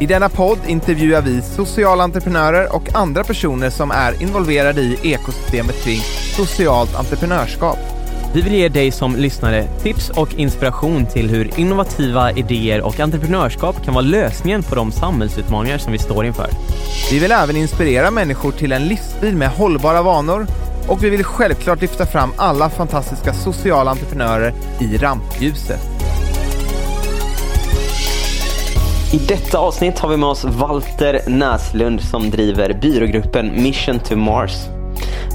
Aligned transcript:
I 0.00 0.06
denna 0.06 0.28
podd 0.28 0.58
intervjuar 0.66 1.22
vi 1.22 1.42
sociala 1.42 2.04
entreprenörer 2.04 2.74
och 2.74 2.94
andra 2.94 3.24
personer 3.24 3.70
som 3.70 3.90
är 3.90 4.22
involverade 4.22 4.80
i 4.80 4.98
ekosystemet 5.02 5.84
kring 5.84 6.00
socialt 6.36 6.94
entreprenörskap. 6.94 7.78
Vi 8.34 8.40
vill 8.40 8.54
ge 8.54 8.68
dig 8.68 8.90
som 8.90 9.16
lyssnare 9.16 9.68
tips 9.82 10.10
och 10.10 10.34
inspiration 10.34 11.06
till 11.06 11.30
hur 11.30 11.60
innovativa 11.60 12.32
idéer 12.32 12.82
och 12.82 13.00
entreprenörskap 13.00 13.84
kan 13.84 13.94
vara 13.94 14.04
lösningen 14.04 14.62
på 14.62 14.74
de 14.74 14.92
samhällsutmaningar 14.92 15.78
som 15.78 15.92
vi 15.92 15.98
står 15.98 16.26
inför. 16.26 16.48
Vi 17.10 17.18
vill 17.18 17.32
även 17.32 17.56
inspirera 17.56 18.10
människor 18.10 18.52
till 18.52 18.72
en 18.72 18.88
livsstil 18.88 19.36
med 19.36 19.48
hållbara 19.48 20.02
vanor 20.02 20.46
och 20.88 21.04
vi 21.04 21.10
vill 21.10 21.24
självklart 21.24 21.80
lyfta 21.80 22.06
fram 22.06 22.32
alla 22.36 22.70
fantastiska 22.70 23.34
sociala 23.34 23.90
entreprenörer 23.90 24.54
i 24.80 24.96
rampljuset. 24.96 25.97
I 29.12 29.18
detta 29.18 29.58
avsnitt 29.58 29.98
har 29.98 30.08
vi 30.08 30.16
med 30.16 30.28
oss 30.28 30.44
Walter 30.44 31.20
Näslund 31.26 32.00
som 32.00 32.30
driver 32.30 32.78
byrågruppen 32.82 33.62
Mission 33.62 33.98
to 33.98 34.16
Mars. 34.16 34.52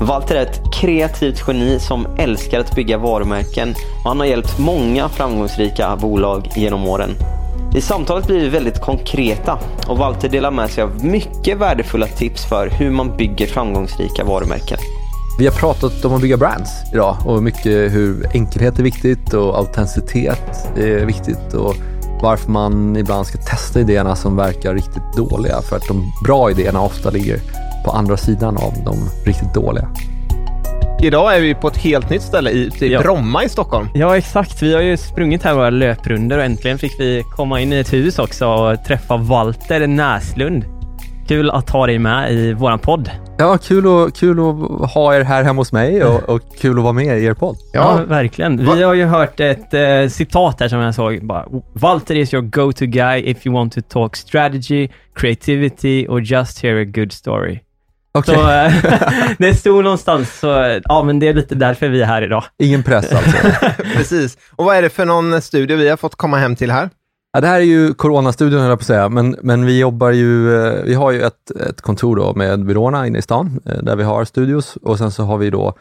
Walter 0.02 0.35
är 0.35 0.41
ett 0.41 0.61
kreativt 0.73 1.43
geni 1.47 1.79
som 1.79 2.07
älskar 2.17 2.59
att 2.59 2.75
bygga 2.75 2.97
varumärken 2.97 3.69
och 4.03 4.09
han 4.09 4.19
har 4.19 4.27
hjälpt 4.27 4.59
många 4.59 5.09
framgångsrika 5.09 5.95
bolag 5.95 6.49
genom 6.55 6.88
åren. 6.88 7.09
I 7.75 7.81
samtalet 7.81 8.27
blir 8.27 8.39
vi 8.39 8.49
väldigt 8.49 8.81
konkreta 8.81 9.59
och 9.88 9.97
Walter 9.97 10.29
delar 10.29 10.51
med 10.51 10.69
sig 10.69 10.83
av 10.83 11.05
mycket 11.05 11.57
värdefulla 11.57 12.07
tips 12.07 12.45
för 12.45 12.69
hur 12.69 12.91
man 12.91 13.17
bygger 13.17 13.47
framgångsrika 13.47 14.23
varumärken. 14.23 14.77
Vi 15.39 15.45
har 15.45 15.53
pratat 15.53 16.05
om 16.05 16.13
att 16.13 16.21
bygga 16.21 16.38
brands 16.38 16.71
idag 16.94 17.17
och 17.25 17.44
mycket 17.44 17.66
hur 17.66 18.27
enkelhet 18.33 18.79
är 18.79 18.83
viktigt 18.83 19.33
och 19.33 19.57
autenticitet 19.57 20.77
är 20.77 21.05
viktigt 21.05 21.53
och 21.53 21.75
varför 22.23 22.52
man 22.52 22.95
ibland 22.95 23.27
ska 23.27 23.38
testa 23.38 23.79
idéerna 23.79 24.16
som 24.16 24.35
verkar 24.35 24.73
riktigt 24.73 25.13
dåliga 25.17 25.61
för 25.61 25.75
att 25.75 25.88
de 25.88 26.11
bra 26.25 26.52
idéerna 26.52 26.81
ofta 26.81 27.09
ligger 27.09 27.39
på 27.85 27.91
andra 27.91 28.17
sidan 28.17 28.57
av 28.57 28.73
de 28.85 29.09
riktigt 29.25 29.53
dåliga. 29.53 29.88
Idag 31.01 31.35
är 31.35 31.41
vi 31.41 31.55
på 31.55 31.67
ett 31.67 31.77
helt 31.77 32.09
nytt 32.09 32.21
ställe 32.21 32.51
i, 32.51 32.71
i 32.79 32.91
Ja. 32.91 33.01
Bromma 33.01 33.44
i 33.44 33.49
Stockholm. 33.49 33.88
Ja, 33.94 34.17
exakt. 34.17 34.61
Vi 34.61 34.73
har 34.73 34.81
ju 34.81 34.97
sprungit 34.97 35.44
här 35.44 35.53
våra 35.53 35.69
löprunder 35.69 36.38
och 36.38 36.44
äntligen 36.44 36.77
fick 36.77 36.99
vi 36.99 37.23
komma 37.35 37.61
in 37.61 37.73
i 37.73 37.79
ett 37.79 37.94
hus 37.94 38.19
också 38.19 38.47
och 38.47 38.83
träffa 38.83 39.17
Walter 39.17 39.88
Näslund. 39.88 40.66
Kul 41.27 41.49
att 41.49 41.69
ha 41.69 41.88
dig 41.88 41.99
med 41.99 42.31
i 42.33 42.53
våran 42.53 42.79
podd. 42.79 43.11
Ja, 43.38 43.57
kul, 43.57 43.88
och, 43.88 44.16
kul 44.16 44.39
att 44.39 44.91
ha 44.91 45.16
er 45.16 45.21
här 45.23 45.43
hemma 45.43 45.61
hos 45.61 45.71
mig 45.71 46.03
och, 46.03 46.23
och 46.29 46.41
kul 46.61 46.77
att 46.77 46.83
vara 46.83 46.93
med 46.93 47.19
i 47.19 47.25
er 47.25 47.33
podd. 47.33 47.57
Ja, 47.73 47.99
verkligen. 48.07 48.66
Va- 48.66 48.73
Vi 48.75 48.83
har 48.83 48.93
ju 48.93 49.05
hört 49.05 49.39
ett 49.39 49.73
eh, 49.73 50.07
citat 50.09 50.59
här 50.59 50.67
som 50.67 50.79
jag 50.79 50.95
såg. 50.95 51.25
Bara, 51.27 51.45
Walter 51.73 52.16
is 52.16 52.33
your 52.33 52.44
go-to 52.44 52.85
guy 52.85 53.21
if 53.29 53.45
you 53.47 53.55
want 53.55 53.73
to 53.73 53.81
talk 53.89 54.16
strategy, 54.16 54.89
creativity 55.16 56.07
or 56.09 56.21
just 56.21 56.63
hear 56.63 56.81
a 56.81 56.85
good 56.85 57.11
story. 57.13 57.59
Okej, 58.16 58.35
Så 58.35 58.49
eh, 58.51 58.73
det 59.38 59.53
stod 59.55 59.83
någonstans, 59.83 60.39
så 60.39 60.79
ja 60.83 61.03
men 61.03 61.19
det 61.19 61.27
är 61.27 61.33
lite 61.33 61.55
därför 61.55 61.88
vi 61.88 62.01
är 62.01 62.05
här 62.05 62.21
idag. 62.21 62.44
ingen 62.59 62.84
press 62.84 63.11
alltså. 63.13 63.38
Precis. 63.95 64.38
Och 64.55 64.66
vad 64.66 64.75
är 64.75 64.81
det 64.81 64.90
för 64.90 65.05
någon 65.05 65.41
studio 65.41 65.78
vi 65.78 65.90
har 65.90 65.97
fått 65.97 66.16
komma 66.16 66.38
hem 66.38 66.55
till 66.55 66.72
här? 66.72 66.90
Ja, 67.35 67.41
det 67.41 67.47
här 67.47 67.59
är 67.59 67.63
ju 67.63 67.94
Coronastudion 67.94 68.59
höll 68.59 68.69
jag 68.69 68.79
på 68.79 68.83
att 68.83 68.88
säga, 68.88 69.09
men, 69.09 69.35
men 69.41 69.66
vi 69.66 69.79
jobbar 69.79 70.11
ju, 70.11 70.55
eh, 70.55 70.83
vi 70.83 70.94
har 70.94 71.11
ju 71.11 71.21
ett, 71.21 71.51
ett 71.51 71.81
kontor 71.81 72.16
då 72.16 72.33
med 72.33 72.66
byråerna 72.66 73.07
inne 73.07 73.19
i 73.19 73.21
stan, 73.21 73.59
eh, 73.66 73.77
där 73.77 73.95
vi 73.95 74.03
har 74.03 74.25
studios 74.25 74.75
och 74.75 74.97
sen 74.97 75.11
så 75.11 75.23
har 75.23 75.38
vi 75.38 75.49
då 75.49 75.73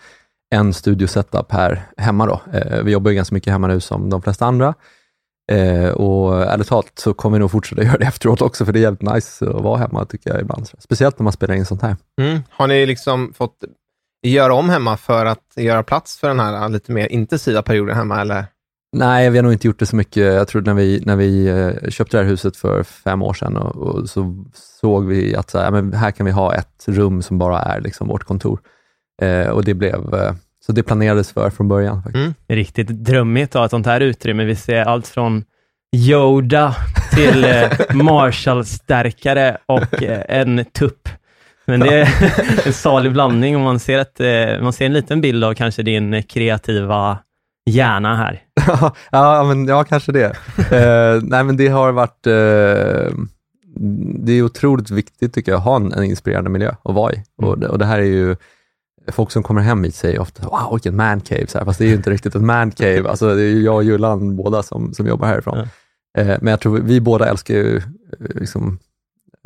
en 0.54 0.74
studiosetup 0.74 1.52
här 1.52 1.82
hemma 1.96 2.26
då. 2.26 2.40
Eh, 2.52 2.82
vi 2.82 2.92
jobbar 2.92 3.10
ju 3.10 3.14
ganska 3.14 3.34
mycket 3.34 3.52
hemma 3.52 3.66
nu 3.66 3.80
som 3.80 4.10
de 4.10 4.22
flesta 4.22 4.46
andra. 4.46 4.74
Och 5.94 6.42
ärligt 6.42 6.68
talat 6.68 6.98
så 6.98 7.14
kommer 7.14 7.38
vi 7.38 7.40
nog 7.40 7.50
fortsätta 7.50 7.82
göra 7.84 7.98
det 7.98 8.04
efteråt 8.04 8.42
också, 8.42 8.64
för 8.64 8.72
det 8.72 8.78
är 8.78 8.82
jävligt 8.82 9.14
nice 9.14 9.50
att 9.50 9.62
vara 9.62 9.78
hemma 9.78 10.04
tycker 10.04 10.30
jag 10.30 10.40
ibland. 10.40 10.68
Speciellt 10.78 11.18
när 11.18 11.24
man 11.24 11.32
spelar 11.32 11.54
in 11.54 11.66
sånt 11.66 11.82
här. 11.82 11.96
Mm. 12.20 12.42
Har 12.50 12.66
ni 12.66 12.86
liksom 12.86 13.32
fått 13.34 13.64
göra 14.26 14.54
om 14.54 14.70
hemma 14.70 14.96
för 14.96 15.26
att 15.26 15.52
göra 15.56 15.82
plats 15.82 16.18
för 16.18 16.28
den 16.28 16.40
här 16.40 16.68
lite 16.68 16.92
mer 16.92 17.06
intensiva 17.06 17.62
perioden 17.62 17.96
hemma, 17.96 18.20
eller? 18.20 18.46
Nej, 18.96 19.30
vi 19.30 19.38
har 19.38 19.42
nog 19.42 19.52
inte 19.52 19.66
gjort 19.66 19.78
det 19.78 19.86
så 19.86 19.96
mycket. 19.96 20.34
Jag 20.34 20.48
tror 20.48 20.62
när 20.62 20.74
vi, 20.74 21.02
när 21.06 21.16
vi 21.16 21.46
eh, 21.46 21.90
köpte 21.90 22.16
det 22.16 22.22
här 22.22 22.30
huset 22.30 22.56
för 22.56 22.82
fem 22.82 23.22
år 23.22 23.34
sedan 23.34 23.56
och, 23.56 23.76
och 23.76 24.10
så 24.10 24.44
såg 24.80 25.06
vi 25.06 25.36
att 25.36 25.50
så 25.50 25.58
här, 25.58 25.70
men 25.70 25.92
här 25.92 26.10
kan 26.10 26.26
vi 26.26 26.32
ha 26.32 26.54
ett 26.54 26.84
rum 26.86 27.22
som 27.22 27.38
bara 27.38 27.58
är 27.58 27.80
liksom 27.80 28.08
vårt 28.08 28.24
kontor. 28.24 28.60
Eh, 29.22 29.48
och 29.48 29.64
det 29.64 29.74
blev, 29.74 30.14
eh, 30.14 30.32
så 30.66 30.72
det 30.72 30.82
planerades 30.82 31.32
för 31.32 31.50
från 31.50 31.68
början. 31.68 32.02
Faktiskt. 32.02 32.16
Mm. 32.16 32.34
Riktigt 32.48 32.88
drömmigt 32.88 33.56
att 33.56 33.58
ha 33.60 33.64
ett 33.64 33.70
sånt 33.70 33.86
här 33.86 34.00
utrymme. 34.00 34.44
Vi 34.44 34.56
ser 34.56 34.84
allt 34.84 35.06
från 35.06 35.44
Yoda 35.96 36.76
till 37.14 37.44
eh, 37.44 37.94
Marshall-stärkare 37.94 39.56
och 39.66 40.02
eh, 40.02 40.22
en 40.28 40.64
tupp. 40.64 41.08
Men 41.64 41.80
det 41.80 42.00
är 42.00 42.08
en 42.66 42.72
salig 42.72 43.12
blandning 43.12 43.56
och 43.56 43.62
man 43.62 43.78
ser, 43.78 44.22
eh, 44.22 44.62
man 44.62 44.72
ser 44.72 44.86
en 44.86 44.92
liten 44.92 45.20
bild 45.20 45.44
av 45.44 45.54
kanske 45.54 45.82
din 45.82 46.22
kreativa 46.22 47.18
hjärna 47.70 48.16
här. 48.16 48.40
Ja, 49.10 49.44
men, 49.44 49.66
ja, 49.66 49.84
kanske 49.84 50.12
det. 50.12 50.24
eh, 50.70 51.22
nej, 51.22 51.44
men 51.44 51.56
det 51.56 51.68
har 51.68 51.92
varit, 51.92 52.26
eh, 52.26 53.12
det 54.24 54.32
är 54.32 54.42
otroligt 54.42 54.90
viktigt 54.90 55.34
tycker 55.34 55.52
jag, 55.52 55.58
att 55.58 55.64
ha 55.64 55.76
en, 55.76 55.92
en 55.92 56.04
inspirerande 56.04 56.50
miljö 56.50 56.74
att 56.82 56.94
vara 56.94 57.12
i. 57.12 57.22
Och, 57.36 57.58
det, 57.58 57.68
och 57.68 57.78
det 57.78 57.84
här 57.84 57.98
är 57.98 58.04
ju, 58.04 58.36
folk 59.12 59.30
som 59.30 59.42
kommer 59.42 59.60
hem 59.60 59.84
hit 59.84 59.94
säger 59.94 60.18
ofta, 60.20 60.48
wow 60.48 60.72
vilken 60.72 60.96
mancave, 60.96 61.46
så 61.46 61.58
här, 61.58 61.64
fast 61.64 61.78
det 61.78 61.84
är 61.84 61.88
ju 61.88 61.94
inte 61.94 62.10
riktigt 62.10 62.34
en 62.34 62.46
mancave. 62.46 63.08
Alltså, 63.08 63.34
det 63.34 63.42
är 63.42 63.48
ju 63.48 63.62
jag 63.62 63.74
och 63.76 63.84
Jullan 63.84 64.36
båda 64.36 64.62
som, 64.62 64.94
som 64.94 65.06
jobbar 65.06 65.26
härifrån. 65.26 65.58
Eh, 66.18 66.26
men 66.40 66.46
jag 66.46 66.60
tror 66.60 66.78
vi 66.80 67.00
båda 67.00 67.28
älskar 67.28 67.54
ju 67.54 67.76
eh, 67.76 67.82
liksom, 68.34 68.78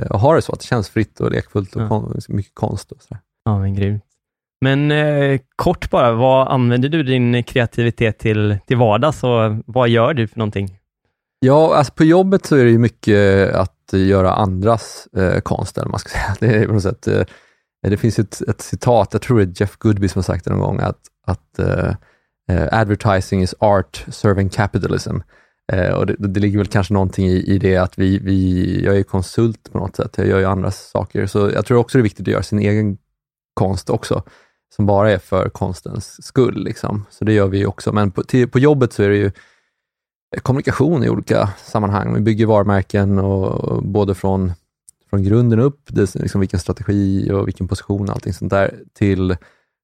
eh, 0.03 0.07
att 0.11 0.21
ha 0.21 0.35
det 0.35 0.43
så, 0.43 0.53
att 0.53 0.61
det 0.61 0.67
känns 0.67 0.89
fritt 0.89 1.21
och 1.21 1.31
lekfullt 1.31 1.77
och 1.77 1.83
Ja. 1.83 1.89
kon, 1.89 2.21
mycket 2.29 2.55
konst. 2.55 2.93
Och 2.93 3.03
så. 3.03 3.17
Ja, 3.45 3.59
men 3.59 3.75
grymt. 3.75 4.03
Men 4.67 4.91
eh, 4.91 5.41
kort 5.57 5.91
bara, 5.91 6.13
vad 6.13 6.49
använder 6.49 6.89
du 6.89 7.03
din 7.03 7.43
kreativitet 7.43 8.19
till, 8.19 8.59
till 8.67 8.77
vardags 8.77 9.25
och 9.25 9.63
vad 9.67 9.89
gör 9.89 10.15
du 10.15 10.29
för 10.29 10.39
någonting? 10.39 10.79
Ja, 11.41 11.77
alltså 11.77 11.93
på 11.93 12.05
jobbet 12.05 12.47
så 12.47 12.57
är 12.57 12.65
det 12.65 12.71
ju 12.71 12.79
mycket 12.79 13.51
att 13.55 13.93
göra 13.93 14.33
andras 14.33 15.09
eh, 15.17 15.41
konst, 15.41 15.79
eller 15.79 15.85
vad 15.85 15.91
man 15.91 15.99
ska 15.99 16.09
säga. 16.19 16.37
Det, 16.41 16.47
är 16.47 16.67
på 16.67 16.73
något 16.73 16.83
sätt, 16.83 17.07
eh, 17.07 17.23
det 17.83 17.97
finns 17.97 18.19
ju 18.19 18.23
ett, 18.23 18.41
ett 18.41 18.61
citat, 18.61 19.09
jag 19.13 19.23
tror 19.23 19.39
det 19.39 19.45
är 19.45 19.61
Jeff 19.61 19.77
Goodby 19.77 20.09
som 20.09 20.19
har 20.19 20.23
sagt 20.25 20.45
det 20.45 20.51
någon 20.51 20.61
gång, 20.61 20.81
att, 20.81 21.01
att 21.27 21.59
eh, 21.59 21.95
eh 22.51 22.81
advertising 22.81 23.43
is 23.43 23.55
art 23.59 24.05
serving 24.09 24.49
capitalism. 24.49 25.17
Eh, 25.73 25.91
och 25.91 26.07
det, 26.07 26.17
det 26.19 26.41
ligger 26.41 26.59
väl 26.59 26.67
kanske 26.67 26.95
någonting 26.95 27.27
i, 27.27 27.37
i 27.37 27.59
det 27.59 27.77
att 27.77 27.99
vi, 27.99 28.19
vi, 28.19 28.85
jag 28.85 28.99
är 28.99 29.03
konsult 29.03 29.73
på 29.73 29.79
något 29.79 29.97
sätt, 29.97 30.15
jag 30.17 30.27
gör 30.27 30.39
ju 30.39 30.45
andra 30.45 30.71
saker, 30.71 31.27
så 31.27 31.51
jag 31.55 31.67
tror 31.67 31.79
också 31.79 31.99
det 31.99 32.01
är 32.01 32.11
viktigt 32.11 32.29
att 32.29 32.33
göra 32.33 32.43
sin 32.43 32.59
egen 32.59 32.99
konst 33.55 33.91
också, 33.91 34.23
som 34.75 34.87
bara 34.87 35.11
är 35.11 35.19
för 35.19 35.49
konstens 35.49 36.27
skull. 36.27 36.65
Liksom. 36.65 37.07
Så 37.11 37.25
det 37.25 37.33
gör 37.33 37.49
vi 37.49 37.59
ju 37.59 37.67
också, 37.67 37.93
men 37.93 38.11
på, 38.11 38.23
till, 38.23 38.49
på 38.49 38.59
jobbet 38.59 38.93
så 38.93 39.03
är 39.03 39.09
det 39.09 39.17
ju 39.17 39.31
kommunikation 40.43 41.05
i 41.05 41.09
olika 41.09 41.49
sammanhang. 41.59 42.15
Vi 42.15 42.21
bygger 42.21 42.47
varumärken 42.47 43.19
och, 43.19 43.47
och 43.47 43.83
både 43.83 44.15
från, 44.15 44.53
från 45.11 45.23
grunden 45.23 45.61
upp, 45.61 45.81
det, 45.87 46.15
liksom 46.15 46.41
vilken 46.41 46.61
strategi 46.61 47.31
och 47.31 47.47
vilken 47.49 47.69
position 47.69 48.09
och 48.09 48.15
allting 48.15 48.33
sånt 48.33 48.51
där, 48.51 48.75
till 48.95 49.37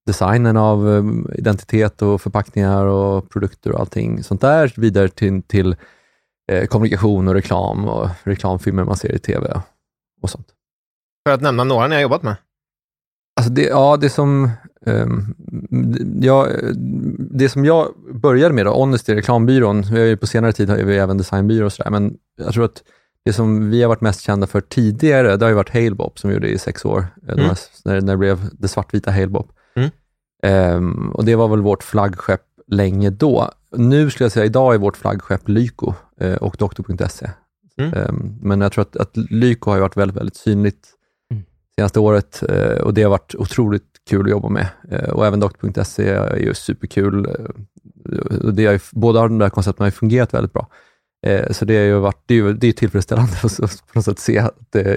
designen 0.07 0.57
av 0.57 0.87
um, 0.87 1.31
identitet 1.35 2.03
och 2.03 2.21
förpackningar 2.21 2.85
och 2.85 3.31
produkter 3.31 3.73
och 3.73 3.81
allting 3.81 4.23
sånt 4.23 4.41
där, 4.41 4.75
vidare 4.77 5.09
till, 5.09 5.43
till 5.43 5.77
eh, 6.53 6.67
kommunikation 6.67 7.29
och 7.29 7.35
reklam 7.35 7.85
och 7.85 8.09
reklamfilmer 8.23 8.85
man 8.85 8.97
ser 8.97 9.13
i 9.13 9.19
tv 9.19 9.63
och 10.23 10.31
sånt. 10.31 10.47
För 11.27 11.35
att 11.35 11.41
nämna 11.41 11.65
några 11.65 11.89
ni 11.89 11.95
har 11.95 12.03
jobbat 12.03 12.23
med. 12.23 12.37
Alltså 13.37 13.53
det, 13.53 13.63
ja, 13.63 13.97
det 13.97 14.11
som, 14.11 14.51
ehm, 14.87 15.35
jag, 16.21 16.49
det 17.31 17.49
som 17.49 17.65
jag 17.65 17.89
började 18.15 18.55
med, 18.55 18.67
då, 18.67 18.73
Honesty, 18.75 19.15
reklambyrån, 19.15 19.83
vi 19.83 20.01
har 20.01 20.07
ju 20.07 20.17
på 20.17 20.27
senare 20.27 20.53
tid 20.53 20.71
har 20.71 20.77
vi 20.77 20.97
även 20.97 21.19
designbyrå 21.19 21.67
och 21.67 21.73
sådär, 21.73 21.91
men 21.91 22.15
jag 22.39 22.55
tror 22.55 22.65
att 22.65 22.83
det 23.25 23.33
som 23.33 23.71
vi 23.71 23.83
har 23.83 23.89
varit 23.89 24.01
mest 24.01 24.21
kända 24.21 24.47
för 24.47 24.61
tidigare, 24.61 25.37
det 25.37 25.45
har 25.45 25.51
ju 25.51 25.57
varit 25.57 25.71
Halebop 25.75 26.19
som 26.19 26.31
vi 26.31 26.35
gjorde 26.37 26.49
i 26.49 26.59
sex 26.59 26.85
år, 26.85 27.07
eh, 27.29 27.35
Mm. 27.35 27.45
här, 27.45 27.59
när, 27.85 28.01
när 28.01 28.13
det 28.13 28.17
blev 28.17 28.49
det 28.53 28.69
svartvita 28.69 29.11
Halebop. 29.11 29.53
Mm. 29.77 29.91
Ehm, 30.43 31.11
och 31.13 31.25
det 31.25 31.35
var 31.37 31.49
väl 31.49 31.61
vårt 31.63 31.83
flaggskepp 31.83 32.43
länge 32.67 33.11
då. 33.11 33.51
Nu 33.77 34.11
skulle 34.11 34.25
jag 34.25 34.33
säga, 34.33 34.47
idag 34.47 34.75
är 34.75 34.79
vårt 34.79 34.97
flaggskepp 34.97 35.49
Lyko 35.49 35.95
eh, 36.21 36.35
och 36.35 36.57
Doktor.se. 36.59 37.31
Mm. 37.79 37.93
Ehm, 37.95 38.39
men 38.43 38.61
jag 38.61 38.73
tror 38.73 38.83
att, 38.83 38.97
att 38.97 39.17
Lyko 39.17 39.71
har 39.71 39.79
varit 39.81 39.97
väldigt, 39.97 40.17
väldigt 40.17 40.37
synligt 40.37 40.89
senaste 41.79 42.01
året 42.01 42.43
eh, 42.49 42.83
och 42.83 42.95
det 42.95 43.03
har 43.03 43.11
varit 43.11 43.35
otroligt 43.35 43.85
kul 44.11 44.25
att 44.25 44.31
jobba 44.31 44.49
med. 44.49 44.67
Eh, 44.91 45.09
och 45.11 45.27
även 45.27 45.41
doktor.se 45.41 46.09
är 46.11 46.37
ju 46.37 46.55
superkul. 46.55 47.27
Eh, 47.27 48.51
det 48.53 48.67
har 48.67 48.73
ju, 48.73 48.79
båda 48.93 49.21
de 49.23 49.39
där 49.39 49.51
koncepten 49.51 49.83
har 49.85 49.87
ju 49.89 49.93
fungerat 49.93 50.35
väldigt 50.35 50.53
bra. 50.53 50.69
Så 51.51 51.65
det 51.65 51.77
har 51.77 51.85
ju 51.85 51.99
varit, 51.99 52.23
det 52.27 52.35
är, 52.35 52.39
ju- 52.39 52.53
det 52.53 52.67
är 52.67 52.73
tillfredsställande 52.73 53.33
att 53.43 53.59
på 53.59 53.99
något 53.99 54.05
sätt 54.05 54.19
se 54.19 54.39
att 54.39 54.55
det, 54.71 54.97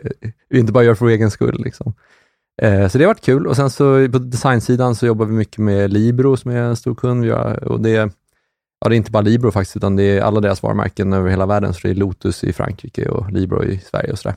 vi 0.50 0.60
inte 0.60 0.72
bara 0.74 0.84
gör 0.84 0.96
för 0.96 1.06
vår 1.06 1.12
egen 1.12 1.32
skull. 1.32 1.62
Liksom. 1.64 1.94
Så 2.90 2.98
det 2.98 3.04
har 3.04 3.08
varit 3.08 3.22
kul 3.26 3.48
och 3.48 3.56
sen 3.56 3.70
så 3.70 4.10
på 4.12 4.20
designsidan 4.20 4.96
så 4.96 5.06
jobbar 5.06 5.26
vi 5.26 5.34
mycket 5.34 5.58
med 5.58 5.94
Libro 5.94 6.38
som 6.38 6.52
är 6.52 6.62
en 6.62 6.76
stor 6.76 6.96
kund. 6.96 7.24
Vi 7.26 7.32
och 7.66 7.82
det, 7.82 7.90
ja, 7.90 8.90
det 8.90 8.96
är 8.96 8.98
inte 8.98 9.12
bara 9.12 9.22
Libro 9.22 9.52
faktiskt, 9.52 9.78
utan 9.78 9.96
det 9.96 10.04
är 10.04 10.22
alla 10.22 10.40
deras 10.42 10.64
varumärken 10.64 11.14
över 11.14 11.30
hela 11.30 11.46
världen. 11.46 11.74
Så 11.74 11.80
det 11.84 11.90
är 11.90 11.96
Lotus 11.96 12.44
i 12.44 12.54
Frankrike 12.54 13.10
och 13.10 13.32
Libro 13.32 13.64
i 13.64 13.80
Sverige 13.80 14.12
och 14.12 14.20
sådär. 14.20 14.36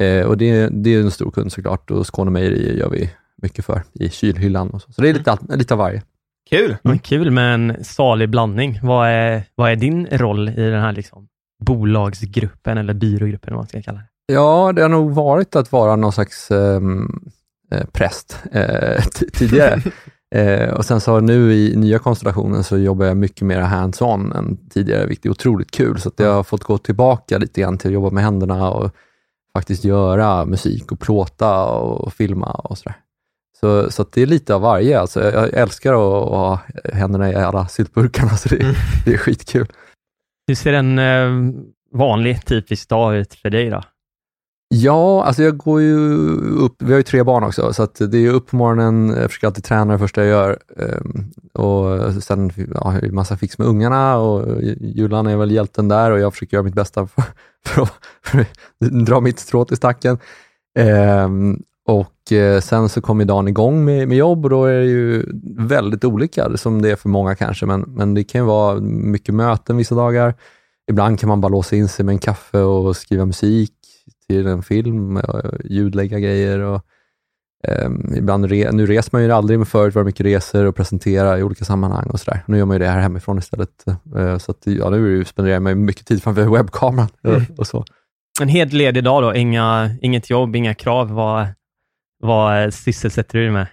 Eh, 0.00 0.26
och 0.26 0.38
det, 0.38 0.68
det 0.72 0.94
är 0.94 1.00
en 1.00 1.10
stor 1.10 1.30
kund 1.30 1.52
såklart 1.52 1.90
och 1.90 2.06
Skåne 2.06 2.30
Mejeri 2.30 2.78
gör 2.78 2.90
vi 2.90 3.10
mycket 3.42 3.64
för 3.64 3.82
i 3.92 4.10
kylhyllan. 4.10 4.70
Och 4.70 4.82
så. 4.82 4.92
så 4.92 5.02
det 5.02 5.08
är 5.08 5.14
lite, 5.14 5.30
allt- 5.30 5.56
lite 5.56 5.74
av 5.74 5.78
varje. 5.78 6.02
Kul! 6.50 6.76
Mm. 6.84 6.98
Kul 6.98 7.30
med 7.30 7.54
en 7.54 7.84
salig 7.84 8.30
blandning. 8.30 8.80
Vad 8.82 9.08
är, 9.08 9.42
vad 9.54 9.70
är 9.70 9.76
din 9.76 10.06
roll 10.06 10.48
i 10.48 10.70
den 10.70 10.80
här 10.80 10.92
liksom, 10.92 11.28
bolagsgruppen 11.64 12.78
eller 12.78 12.94
byrågruppen, 12.94 13.54
vad 13.54 13.60
man 13.60 13.68
ska 13.68 13.82
kalla 13.82 13.98
det? 13.98 14.04
Ja, 14.34 14.72
det 14.72 14.82
har 14.82 14.88
nog 14.88 15.14
varit 15.14 15.56
att 15.56 15.72
vara 15.72 15.96
någon 15.96 16.12
slags 16.12 16.50
ehm, 16.50 17.08
eh, 17.70 17.84
präst 17.92 18.38
eh, 18.52 19.02
tidigare. 19.32 19.82
eh, 20.34 20.74
och 20.74 20.84
sen 20.84 21.00
så 21.00 21.20
nu 21.20 21.52
i 21.54 21.76
nya 21.76 21.98
konstellationen 21.98 22.64
så 22.64 22.78
jobbar 22.78 23.06
jag 23.06 23.16
mycket 23.16 23.42
mer 23.42 23.60
hands-on 23.60 24.32
än 24.32 24.68
tidigare, 24.70 25.06
vilket 25.06 25.26
är 25.26 25.30
otroligt 25.30 25.70
kul. 25.70 26.00
Så 26.00 26.08
att 26.08 26.20
jag 26.20 26.34
har 26.34 26.42
fått 26.42 26.64
gå 26.64 26.78
tillbaka 26.78 27.38
lite 27.38 27.60
grann 27.60 27.78
till 27.78 27.88
att 27.88 27.94
jobba 27.94 28.10
med 28.10 28.24
händerna 28.24 28.70
och 28.70 28.94
faktiskt 29.58 29.84
göra 29.84 30.44
musik 30.44 30.92
och 30.92 31.00
plåta 31.00 31.64
och 31.64 32.12
filma 32.12 32.50
och 32.50 32.78
sådär. 32.78 32.96
Så, 33.60 33.90
så 33.90 34.04
det 34.12 34.22
är 34.22 34.26
lite 34.26 34.54
av 34.54 34.60
varje. 34.60 35.00
Alltså, 35.00 35.22
jag, 35.22 35.34
jag 35.34 35.54
älskar 35.54 35.92
att, 35.92 36.24
att 36.24 36.30
ha 36.30 36.60
händerna 36.92 37.32
i 37.32 37.34
alla 37.34 37.68
syltburkarna, 37.68 38.36
så 38.36 38.48
det, 38.48 38.76
det 39.04 39.12
är 39.14 39.18
skitkul. 39.18 39.66
Hur 40.46 40.54
ser 40.54 40.72
en 40.72 40.98
eh, 40.98 41.54
vanlig, 41.92 42.44
typisk 42.44 42.88
dag 42.88 43.16
ut 43.16 43.34
för 43.34 43.50
dig 43.50 43.70
då? 43.70 43.82
Ja, 44.68 45.24
alltså 45.24 45.42
jag 45.42 45.56
går 45.56 45.80
ju 45.80 45.98
upp, 46.40 46.82
vi 46.82 46.92
har 46.92 46.98
ju 46.98 47.02
tre 47.02 47.22
barn 47.22 47.44
också, 47.44 47.72
så 47.72 47.82
att 47.82 47.94
det 47.94 48.18
är 48.18 48.30
upp 48.30 48.46
på 48.46 48.56
morgonen, 48.56 49.08
jag 49.08 49.30
försöker 49.30 49.46
alltid 49.46 49.64
träna 49.64 49.92
det 49.92 49.98
första 49.98 50.24
jag 50.24 50.30
gör. 50.30 50.58
Ehm, 50.76 51.30
och 51.52 52.22
sen 52.22 52.50
ja, 52.74 52.80
har 52.80 53.00
jag 53.02 53.12
massa 53.12 53.36
fix 53.36 53.58
med 53.58 53.66
ungarna 53.66 54.16
och 54.16 54.62
Julan 54.80 55.26
är 55.26 55.36
väl 55.36 55.50
hjälten 55.50 55.88
där 55.88 56.10
och 56.10 56.20
jag 56.20 56.32
försöker 56.32 56.56
göra 56.56 56.64
mitt 56.64 56.74
bästa 56.74 57.06
för, 57.14 57.22
för, 57.66 57.82
att, 57.82 57.92
för 58.24 58.40
att 58.40 59.06
dra 59.06 59.20
mitt 59.20 59.38
strå 59.38 59.64
till 59.64 59.76
stacken. 59.76 60.18
Ehm, 60.78 61.62
och 61.86 62.32
eh, 62.32 62.60
sen 62.60 62.88
så 62.88 63.00
kommer 63.00 63.24
dagen 63.24 63.48
igång 63.48 63.84
med, 63.84 64.08
med 64.08 64.18
jobb 64.18 64.44
och 64.44 64.50
då 64.50 64.64
är 64.64 64.80
det 64.80 64.86
ju 64.86 65.26
väldigt 65.58 66.04
olika, 66.04 66.56
som 66.56 66.82
det 66.82 66.90
är 66.90 66.96
för 66.96 67.08
många 67.08 67.34
kanske, 67.34 67.66
men, 67.66 67.80
men 67.80 68.14
det 68.14 68.24
kan 68.24 68.40
ju 68.40 68.46
vara 68.46 68.80
mycket 68.80 69.34
möten 69.34 69.76
vissa 69.76 69.94
dagar. 69.94 70.34
Ibland 70.90 71.20
kan 71.20 71.28
man 71.28 71.40
bara 71.40 71.48
låsa 71.48 71.76
in 71.76 71.88
sig 71.88 72.04
med 72.04 72.12
en 72.12 72.18
kaffe 72.18 72.58
och 72.58 72.96
skriva 72.96 73.24
musik 73.24 73.72
till 74.28 74.46
en 74.46 74.62
film, 74.62 75.16
och 75.16 75.42
ljudlägga 75.64 76.18
grejer. 76.18 76.58
Och, 76.60 76.82
ehm, 77.68 78.14
ibland 78.16 78.44
re, 78.44 78.72
nu 78.72 78.86
reser 78.86 79.10
man 79.12 79.22
ju 79.22 79.32
aldrig, 79.32 79.58
men 79.58 79.66
förut 79.66 79.94
var 79.94 80.02
det 80.02 80.06
mycket 80.06 80.26
resor 80.26 80.64
och 80.64 80.76
presentera 80.76 81.38
i 81.38 81.42
olika 81.42 81.64
sammanhang 81.64 82.06
och 82.06 82.20
sådär. 82.20 82.42
Nu 82.46 82.58
gör 82.58 82.64
man 82.64 82.74
ju 82.74 82.78
det 82.78 82.88
här 82.88 83.00
hemifrån 83.00 83.38
istället. 83.38 83.84
Eh, 84.16 84.38
så 84.38 84.50
att, 84.50 84.62
ja, 84.64 84.90
nu 84.90 85.24
spenderar 85.24 85.60
man 85.60 85.84
mycket 85.84 86.06
tid 86.06 86.22
framför 86.22 86.44
webbkameran 86.56 87.08
Mm. 87.24 87.42
och 87.58 87.66
så. 87.66 87.84
En 88.40 88.48
helt 88.48 88.72
ledig 88.72 89.04
dag 89.04 89.22
då, 89.22 89.34
inga, 89.34 89.90
inget 90.02 90.30
jobb, 90.30 90.56
inga 90.56 90.74
krav. 90.74 91.10
Vad, 91.10 91.46
vad 92.22 92.74
sysselsätter 92.74 93.38
du 93.38 93.44
dig 93.44 93.52
med? 93.52 93.66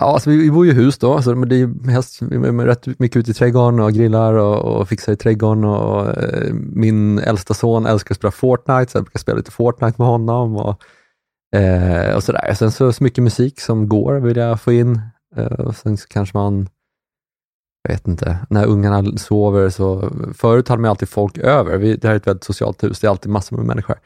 Ja, 0.00 0.06
alltså 0.06 0.30
vi, 0.30 0.36
vi 0.36 0.50
bor 0.50 0.66
ju 0.66 0.72
i 0.72 0.74
hus 0.74 0.98
då, 0.98 1.22
så 1.22 1.34
men 1.34 1.48
det 1.48 1.56
är 1.56 1.90
helst 1.90 2.22
vi 2.22 2.36
är 2.36 2.52
rätt 2.66 2.98
mycket 2.98 3.16
ute 3.16 3.30
i 3.30 3.34
trädgården 3.34 3.80
och 3.80 3.92
grillar 3.92 4.34
och, 4.34 4.80
och 4.80 4.88
fixar 4.88 5.12
i 5.12 5.16
trädgården. 5.16 5.64
Och, 5.64 6.00
och, 6.00 6.16
eh, 6.22 6.52
min 6.54 7.18
äldsta 7.18 7.54
son 7.54 7.86
älskar 7.86 8.12
att 8.12 8.16
spela 8.16 8.30
Fortnite, 8.30 8.92
så 8.92 8.98
jag 8.98 9.04
brukar 9.04 9.18
spela 9.18 9.36
lite 9.36 9.50
Fortnite 9.50 9.94
med 9.98 10.08
honom. 10.08 10.56
Och, 10.56 10.82
eh, 11.58 12.16
och 12.16 12.22
sådär. 12.22 12.54
Sen 12.54 12.70
så, 12.70 12.92
så 12.92 13.04
mycket 13.04 13.24
musik 13.24 13.60
som 13.60 13.88
går 13.88 14.20
vill 14.20 14.36
jag 14.36 14.60
få 14.60 14.72
in. 14.72 15.00
Eh, 15.36 15.46
och 15.46 15.76
sen 15.76 15.96
så 15.96 16.08
kanske 16.08 16.38
man, 16.38 16.68
jag 17.82 17.94
vet 17.94 18.08
inte, 18.08 18.38
när 18.50 18.66
ungarna 18.66 19.18
sover 19.18 19.70
så, 19.70 20.10
förut 20.34 20.68
hade 20.68 20.82
man 20.82 20.90
alltid 20.90 21.08
folk 21.08 21.38
över. 21.38 21.78
Vi, 21.78 21.96
det 21.96 22.08
här 22.08 22.14
är 22.14 22.18
ett 22.18 22.26
väldigt 22.26 22.44
socialt 22.44 22.84
hus, 22.84 23.00
det 23.00 23.06
är 23.06 23.10
alltid 23.10 23.32
massor 23.32 23.56
med 23.56 23.66
människor. 23.66 23.96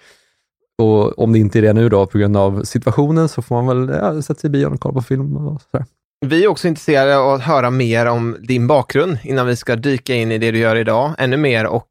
Och 0.81 1.19
om 1.19 1.33
det 1.33 1.39
inte 1.39 1.59
är 1.59 1.63
det 1.63 1.73
nu 1.73 1.89
då, 1.89 2.07
på 2.07 2.19
grund 2.19 2.37
av 2.37 2.65
situationen, 2.65 3.29
så 3.29 3.43
får 3.43 3.63
man 3.63 3.87
väl 3.87 3.99
ja, 3.99 4.23
sätta 4.23 4.41
sig 4.41 4.49
i 4.49 4.51
bion 4.51 4.73
och 4.73 4.81
kolla 4.81 4.95
på 4.95 5.03
film 5.03 5.37
och 5.37 5.63
sådär. 5.63 5.87
Vi 6.27 6.45
är 6.45 6.49
också 6.49 6.69
intresserade 6.69 7.19
av 7.19 7.35
att 7.35 7.43
höra 7.43 7.71
mer 7.71 8.07
om 8.07 8.37
din 8.41 8.67
bakgrund 8.67 9.19
innan 9.23 9.47
vi 9.47 9.57
ska 9.57 9.77
dyka 9.77 10.15
in 10.15 10.33
i 10.33 10.39
det 10.39 10.51
du 10.51 10.59
gör 10.59 10.77
idag 10.77 11.15
ännu 11.19 11.37
mer 11.37 11.67
och 11.67 11.87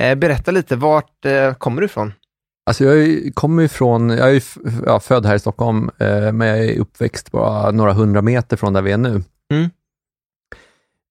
eh, 0.00 0.14
berätta 0.14 0.50
lite, 0.50 0.76
vart 0.76 1.24
eh, 1.24 1.54
kommer 1.54 1.80
du 1.80 1.84
ifrån? 1.84 2.12
Alltså 2.66 2.84
jag 2.84 3.34
kommer 3.34 3.62
ifrån, 3.62 4.10
jag 4.10 4.36
är 4.36 4.42
ja, 4.86 5.00
född 5.00 5.26
här 5.26 5.34
i 5.34 5.38
Stockholm, 5.38 5.90
eh, 5.98 6.32
men 6.32 6.48
jag 6.48 6.58
är 6.64 6.78
uppväxt 6.78 7.30
bara 7.32 7.70
några 7.70 7.92
hundra 7.92 8.22
meter 8.22 8.56
från 8.56 8.72
där 8.72 8.82
vi 8.82 8.92
är 8.92 8.98
nu. 8.98 9.22
Mm. 9.52 9.70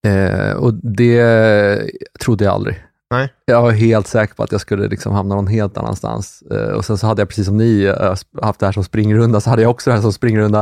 Eh, 0.07 0.53
och 0.53 0.73
det 0.73 1.91
trodde 2.19 2.43
jag 2.43 2.53
aldrig. 2.53 2.83
Nej. 3.13 3.33
Jag 3.45 3.61
var 3.61 3.71
helt 3.71 4.07
säker 4.07 4.35
på 4.35 4.43
att 4.43 4.51
jag 4.51 4.61
skulle 4.61 4.87
liksom 4.87 5.13
hamna 5.13 5.35
någon 5.35 5.47
helt 5.47 5.77
annanstans. 5.77 6.43
Eh, 6.51 6.69
och 6.69 6.85
sen 6.85 6.97
så 6.97 7.07
hade 7.07 7.21
jag, 7.21 7.29
precis 7.29 7.45
som 7.45 7.57
ni, 7.57 7.83
eh, 7.83 8.15
haft 8.41 8.59
det 8.59 8.65
här 8.65 8.73
som 8.73 8.83
springrunda, 8.83 9.41
så 9.41 9.49
hade 9.49 9.61
jag 9.61 9.71
också 9.71 9.89
det 9.89 9.93
här 9.95 10.01
som 10.01 10.13
springrunda. 10.13 10.59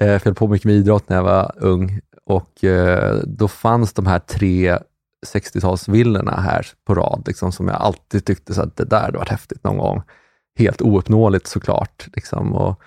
Eh, 0.00 0.06
för 0.06 0.12
jag 0.12 0.20
höll 0.24 0.34
på 0.34 0.48
mycket 0.48 0.64
med 0.64 0.74
idrott 0.74 1.08
när 1.08 1.16
jag 1.16 1.24
var 1.24 1.52
ung. 1.56 2.00
Och 2.26 2.64
eh, 2.64 3.16
då 3.24 3.48
fanns 3.48 3.92
de 3.92 4.06
här 4.06 4.18
tre 4.18 4.78
60-talsvillorna 5.26 6.40
här 6.40 6.66
på 6.86 6.94
rad, 6.94 7.22
liksom, 7.26 7.52
som 7.52 7.68
jag 7.68 7.76
alltid 7.76 8.24
tyckte 8.24 8.54
så 8.54 8.62
att 8.62 8.76
det 8.76 8.84
där 8.84 9.00
hade 9.00 9.18
varit 9.18 9.28
häftigt 9.28 9.64
någon 9.64 9.78
gång. 9.78 10.02
Helt 10.58 10.82
ouppnåeligt 10.82 11.46
såklart. 11.46 12.08
Liksom. 12.14 12.54
Och 12.54 12.80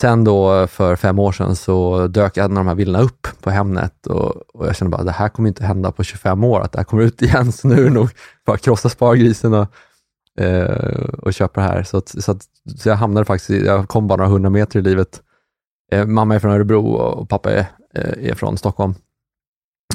sen 0.00 0.24
då 0.24 0.66
för 0.66 0.96
fem 0.96 1.18
år 1.18 1.32
sedan 1.32 1.56
så 1.56 2.06
dök 2.06 2.36
en 2.36 2.44
av 2.44 2.50
de 2.54 2.66
här 2.66 2.74
villorna 2.74 3.00
upp 3.00 3.26
på 3.40 3.50
Hemnet 3.50 4.06
och, 4.06 4.36
och 4.54 4.66
jag 4.66 4.76
kände 4.76 4.96
bara, 4.96 5.02
det 5.04 5.12
här 5.12 5.28
kommer 5.28 5.48
inte 5.48 5.64
hända 5.64 5.92
på 5.92 6.04
25 6.04 6.44
år, 6.44 6.60
att 6.60 6.72
det 6.72 6.78
här 6.78 6.84
kommer 6.84 7.02
ut 7.02 7.22
igen, 7.22 7.52
så 7.52 7.68
nu 7.68 7.74
är 7.74 7.84
det 7.84 7.90
nog 7.90 8.08
bara 8.46 8.56
krossa 8.56 8.88
spargrisen 8.88 9.54
och, 9.54 9.68
eh, 10.44 11.08
och 11.22 11.34
köpa 11.34 11.60
det 11.60 11.66
här. 11.66 11.82
Så, 11.82 11.96
att, 11.96 12.08
så, 12.08 12.32
att, 12.32 12.42
så 12.76 12.88
jag 12.88 12.96
hamnade 12.96 13.24
faktiskt, 13.24 13.66
jag 13.66 13.88
kom 13.88 14.06
bara 14.06 14.16
några 14.16 14.30
hundra 14.30 14.50
meter 14.50 14.78
i 14.78 14.82
livet. 14.82 15.22
Eh, 15.92 16.06
mamma 16.06 16.34
är 16.34 16.38
från 16.38 16.52
Örebro 16.52 16.86
och, 16.86 17.28
pappa 17.28 17.52
är, 17.52 17.66
eh, 17.94 18.30
är 18.30 18.34
från 18.34 18.58
Stockholm. 18.58 18.94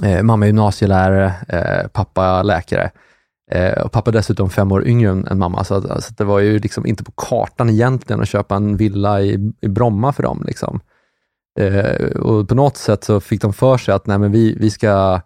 Eh, 0.04 0.24
mamma 0.24 0.46
är 0.46 0.48
gymnasielärare, 0.48 1.34
eh, 1.48 1.88
pappa 1.88 2.44
läkare. 2.44 2.92
Eh, 3.52 3.82
och 3.82 3.92
pappa 3.92 4.10
är 4.10 4.14
dessutom 4.14 4.50
fem 4.50 4.72
år 4.72 4.88
yngre 4.88 5.12
än, 5.12 5.28
än 5.28 5.40
mamma, 5.40 5.64
så, 5.64 5.76
att, 5.76 6.18
det 6.18 6.24
var 6.24 6.40
ju 6.40 6.60
liksom 6.60 6.86
inte 6.86 7.04
på 7.04 7.12
kartan 7.12 7.70
egentligen 7.70 8.22
att 8.22 8.30
köpa 8.30 8.56
en 8.56 8.78
villa 8.78 9.22
i, 9.22 9.52
i 9.62 9.68
Bromma 9.68 10.14
för 10.14 10.24
dem. 10.24 10.44
Liksom. 10.48 10.80
Eh, 11.60 12.06
och 12.06 12.50
på 12.50 12.56
något 12.56 12.78
sätt 12.78 13.04
så 13.04 13.20
fick 13.20 13.42
de 13.42 13.54
för 13.54 13.78
sig 13.78 13.94
att 13.94 14.08
nej, 14.08 14.18
men 14.18 14.32
vi, 14.32 14.56
vi, 14.60 14.70
ska, 14.70 15.22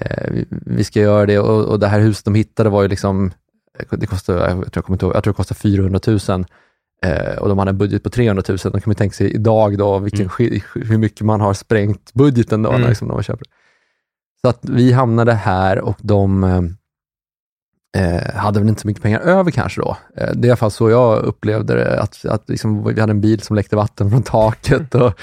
eh, 0.00 0.30
vi, 0.30 0.46
vi 0.50 0.84
ska 0.84 1.00
göra 1.00 1.26
det 1.26 1.38
och, 1.38 1.64
och 1.64 1.78
det 1.80 1.86
här 1.86 2.00
huset 2.00 2.24
de 2.24 2.34
hittade 2.34 2.70
var 2.70 2.82
ju 2.82 2.88
liksom, 2.88 3.30
det 3.90 4.06
kostade, 4.06 4.38
jag 4.38 4.50
tror, 4.50 4.70
jag 4.74 4.84
kommer 4.84 4.94
inte 4.94 5.06
ihåg, 5.06 5.14
jag 5.16 5.24
tror 5.24 5.32
det 5.32 5.36
kostade 5.36 5.60
400 5.60 6.00
000 6.06 6.44
eh, 7.04 7.38
och 7.38 7.48
de 7.48 7.58
hade 7.58 7.70
en 7.70 7.78
budget 7.78 8.02
på 8.02 8.10
300 8.10 8.42
000. 8.48 8.58
Då 8.64 8.70
kan 8.70 8.82
man 8.86 8.94
tänka 8.94 9.14
sig 9.14 9.34
idag 9.34 9.78
då 9.78 9.98
vilken, 9.98 10.30
Mm. 10.38 10.60
hur 10.74 10.98
mycket 10.98 11.20
man 11.20 11.40
har 11.40 11.54
sprängt 11.54 12.12
budgeten 12.14 12.62
då 12.62 12.68
Mm. 12.70 12.80
när 12.80 12.88
liksom, 12.88 13.08
de 13.08 13.22
köper. 13.22 13.46
Så 14.42 14.48
att 14.48 14.58
vi 14.62 14.92
hamnade 14.92 15.32
här 15.32 15.78
och 15.80 15.98
de 16.00 16.44
eh, 17.96 18.34
hade 18.34 18.58
väl 18.60 18.68
inte 18.68 18.80
så 18.80 18.86
mycket 18.86 19.02
pengar 19.02 19.20
över 19.20 19.50
kanske 19.50 19.80
då. 19.80 19.96
Eh, 20.16 20.30
det 20.34 20.46
är 20.46 20.48
i 20.48 20.50
alla 20.50 20.56
fall 20.56 20.70
så 20.70 20.90
jag 20.90 21.18
upplevde 21.18 21.74
det, 21.74 22.00
att, 22.00 22.24
att 22.24 22.48
liksom, 22.48 22.84
vi 22.84 23.00
hade 23.00 23.10
en 23.10 23.20
bil 23.20 23.40
som 23.40 23.56
läckte 23.56 23.76
vatten 23.76 24.10
från 24.10 24.22
taket. 24.22 24.94
Och, 24.94 25.20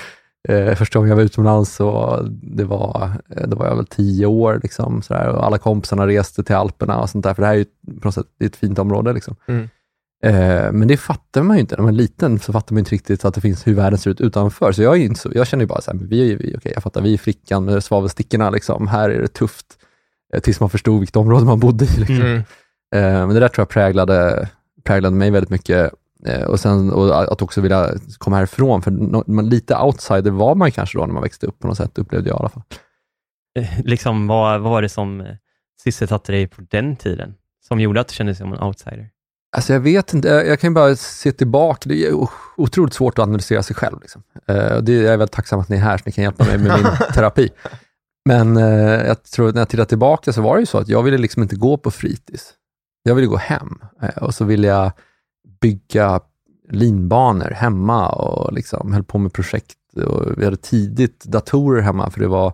eh, 0.50 0.76
första 0.76 1.00
gången 1.00 1.10
jag 1.10 1.16
var 1.16 1.24
utomlands 1.24 1.76
så 1.76 2.20
det 2.42 2.64
var, 2.64 3.12
eh, 3.36 3.48
då 3.48 3.58
var 3.58 3.68
jag 3.68 3.76
väl 3.76 3.88
tio 3.88 4.26
år 4.26 4.60
liksom, 4.64 5.02
sådär, 5.02 5.28
och 5.28 5.46
alla 5.46 5.58
kompisarna 5.58 6.08
reste 6.08 6.44
till 6.44 6.56
Alperna 6.56 7.00
och 7.02 7.10
sånt 7.10 7.24
där, 7.24 7.34
för 7.34 7.42
det 7.42 7.48
här 7.48 7.54
är 7.54 7.58
ju 7.58 7.66
på 7.66 8.08
något 8.08 8.16
sätt 8.16 8.28
ett 8.44 8.56
fint 8.56 8.80
område. 8.80 9.14
Liksom. 9.14 9.36
Mm. 9.48 9.70
Eh, 10.24 10.72
men 10.72 10.88
det 10.88 10.98
fattar 10.98 11.44
man 11.44 11.58
ju 11.58 11.62
inte. 11.62 11.76
När 11.76 11.84
man 11.84 11.94
är 11.94 11.98
liten 11.98 12.40
så 12.40 12.54
fattar 12.54 12.74
man 12.74 12.80
inte 12.80 12.92
riktigt 12.92 13.26
att 13.26 13.34
det 13.34 13.42
finns 13.42 13.68
hur 13.68 13.74
världen 13.74 14.00
ser 14.00 14.12
ut 14.12 14.22
utanför. 14.22 14.72
Så 14.72 14.82
jag, 14.82 14.98
är 14.98 15.02
inte 15.02 15.20
så, 15.20 15.32
jag 15.34 15.48
känner 15.48 15.64
ju 15.64 15.68
bara 15.68 15.82
så 15.82 15.92
här, 15.92 16.00
vi 16.00 16.36
vi, 16.36 16.56
okej, 16.58 16.72
jag 16.74 16.84
fattar, 16.84 17.02
vi 17.02 17.14
är 17.14 17.18
flickan 17.18 17.66
med 17.66 17.84
svavelstickorna, 17.84 18.50
liksom. 18.50 18.88
här 18.88 19.10
är 19.10 19.22
det 19.22 19.28
tufft. 19.28 19.66
Eh, 20.34 20.40
tills 20.40 20.60
man 20.60 20.70
förstod 20.70 21.00
vilket 21.00 21.16
område 21.16 21.46
man 21.46 21.60
bodde 21.60 21.86
i. 21.86 21.98
Liksom. 21.98 22.16
Mm. 22.16 22.38
Eh, 22.96 23.28
men 23.28 23.30
det 23.30 23.40
där 23.40 23.48
tror 23.48 23.62
jag 23.62 23.70
präglade, 23.70 24.50
präglade 24.84 25.16
mig 25.16 25.32
väldigt 25.32 25.50
mycket. 25.50 25.94
Eh, 26.26 26.44
och 26.44 26.60
sen 26.60 26.92
och 26.92 27.34
att 27.34 27.42
också 27.42 27.62
vilja 27.62 27.90
komma 28.18 28.36
härifrån, 28.36 28.82
för 28.82 28.92
man, 29.32 29.50
lite 29.50 29.78
outsider 29.78 30.32
var 30.32 30.56
man 30.56 30.72
kanske 30.72 30.98
då 30.98 31.06
när 31.06 31.14
man 31.14 31.24
växte 31.24 31.48
upp 31.48 31.60
på 31.60 31.68
något 31.68 31.78
sätt, 31.78 31.98
upplevde 31.98 32.30
jag 32.30 32.38
i 32.38 32.40
alla 32.40 32.50
fall. 32.50 32.64
Liksom, 33.84 34.28
vad, 34.28 34.62
vad 34.62 34.72
var 34.72 34.82
det 34.82 34.90
som 34.90 35.28
sysselsatte 35.84 36.32
dig 36.32 36.48
på 36.48 36.62
den 36.70 36.96
tiden, 36.96 37.36
som 37.68 37.80
gjorde 37.80 38.02
att 38.02 38.08
du 38.08 38.14
kände 38.14 38.32
dig 38.32 38.38
som 38.38 38.54
en 38.54 38.64
outsider? 38.64 39.10
Alltså 39.56 39.74
jag 39.74 39.80
vet 39.80 40.14
inte, 40.14 40.28
jag 40.28 40.60
kan 40.60 40.70
ju 40.70 40.74
bara 40.74 40.96
se 40.96 41.32
tillbaka. 41.32 41.90
Det 41.90 42.08
är 42.08 42.28
otroligt 42.58 42.94
svårt 42.94 43.20
att 43.20 43.24
analysera 43.24 43.64
sig 43.64 43.76
själv. 43.76 44.02
Liksom. 44.02 44.24
Det, 44.82 44.94
jag 44.94 45.14
är 45.14 45.18
väldigt 45.18 45.32
tacksam 45.32 45.60
att 45.60 45.70
ni 45.70 45.76
är 45.76 45.82
här 45.82 45.98
så 45.98 46.04
ni 46.06 46.12
kan 46.12 46.24
hjälpa 46.24 46.44
mig 46.44 46.58
med 46.58 46.72
min 46.78 46.92
terapi. 47.14 47.50
Men 48.28 48.58
eh, 48.58 49.08
jag 49.08 49.24
tror 49.24 49.50
att 49.50 49.56
när 49.56 49.62
jag 49.62 49.70
tittar 49.70 49.86
tillbaka 49.86 50.34
så 50.34 50.42
var 50.42 50.56
det 50.56 50.60
ju 50.60 50.66
så 50.66 50.78
att 50.78 50.88
jag 50.88 51.04
ville 51.04 51.18
liksom 51.18 51.44
inte 51.44 51.56
gå 51.56 51.78
på 51.78 51.92
fritids. 51.92 52.54
Jag 53.04 53.16
ville 53.16 53.28
gå 53.28 53.38
hem 53.38 53.80
eh, 54.02 54.24
och 54.24 54.34
så 54.34 54.46
ville 54.46 54.68
jag 54.68 54.92
bygga 55.62 56.20
linbanor 56.70 57.50
hemma 57.50 58.10
och 58.10 58.54
liksom 58.54 58.94
höll 58.94 59.04
på 59.04 59.18
med 59.18 59.34
projekt. 59.34 59.78
Och 60.06 60.24
vi 60.38 60.46
hade 60.46 60.58
tidigt 60.58 61.24
datorer 61.24 61.82
hemma 61.82 62.10
för 62.10 62.20
det 62.20 62.28
var 62.28 62.54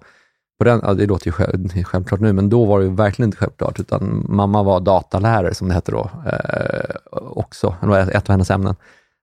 på 0.59 0.63
den, 0.63 0.81
ja, 0.83 0.93
det 0.93 1.05
låter 1.05 1.27
ju 1.27 1.31
själv, 1.31 1.83
självklart 1.83 2.19
nu, 2.19 2.33
men 2.33 2.49
då 2.49 2.65
var 2.65 2.79
det 2.79 2.85
ju 2.85 2.95
verkligen 2.95 3.27
inte 3.27 3.37
självklart, 3.37 3.79
utan 3.79 4.25
mamma 4.29 4.63
var 4.63 4.79
datalärare, 4.79 5.53
som 5.53 5.67
det 5.67 5.73
hette 5.73 5.91
då, 5.91 6.09
eh, 6.25 6.95
också. 7.11 7.75
Det 7.81 7.87
var 7.87 7.99
ett 7.99 8.29
av 8.29 8.33
hennes 8.33 8.51
ämnen. 8.51 8.75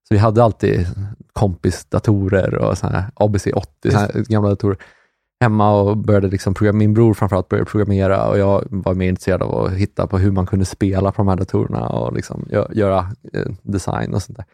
Så 0.09 0.15
vi 0.15 0.19
hade 0.19 0.45
alltid 0.45 0.87
kompisdatorer 1.33 2.55
och 2.55 2.79
såna 2.79 2.93
här 2.93 3.11
ABC-80, 3.15 4.29
gamla 4.29 4.49
datorer, 4.49 4.79
hemma 5.41 5.81
och 5.81 5.97
började 5.97 6.29
liksom 6.29 6.55
programmera. 6.55 6.79
Min 6.79 6.95
bror 6.95 7.15
framförallt 7.15 7.49
började 7.49 7.71
programmera 7.71 8.29
och 8.29 8.39
jag 8.39 8.65
var 8.71 8.95
mer 8.95 9.09
intresserad 9.09 9.43
av 9.43 9.65
att 9.65 9.73
hitta 9.73 10.07
på 10.07 10.19
hur 10.19 10.31
man 10.31 10.47
kunde 10.47 10.65
spela 10.65 11.13
på 11.13 11.17
de 11.17 11.29
här 11.29 11.37
datorerna 11.37 11.89
och 11.89 12.13
liksom 12.13 12.49
göra 12.73 12.99
eh, 13.33 13.47
design 13.63 14.15
och 14.15 14.23
sånt 14.23 14.39
där. 14.39 14.47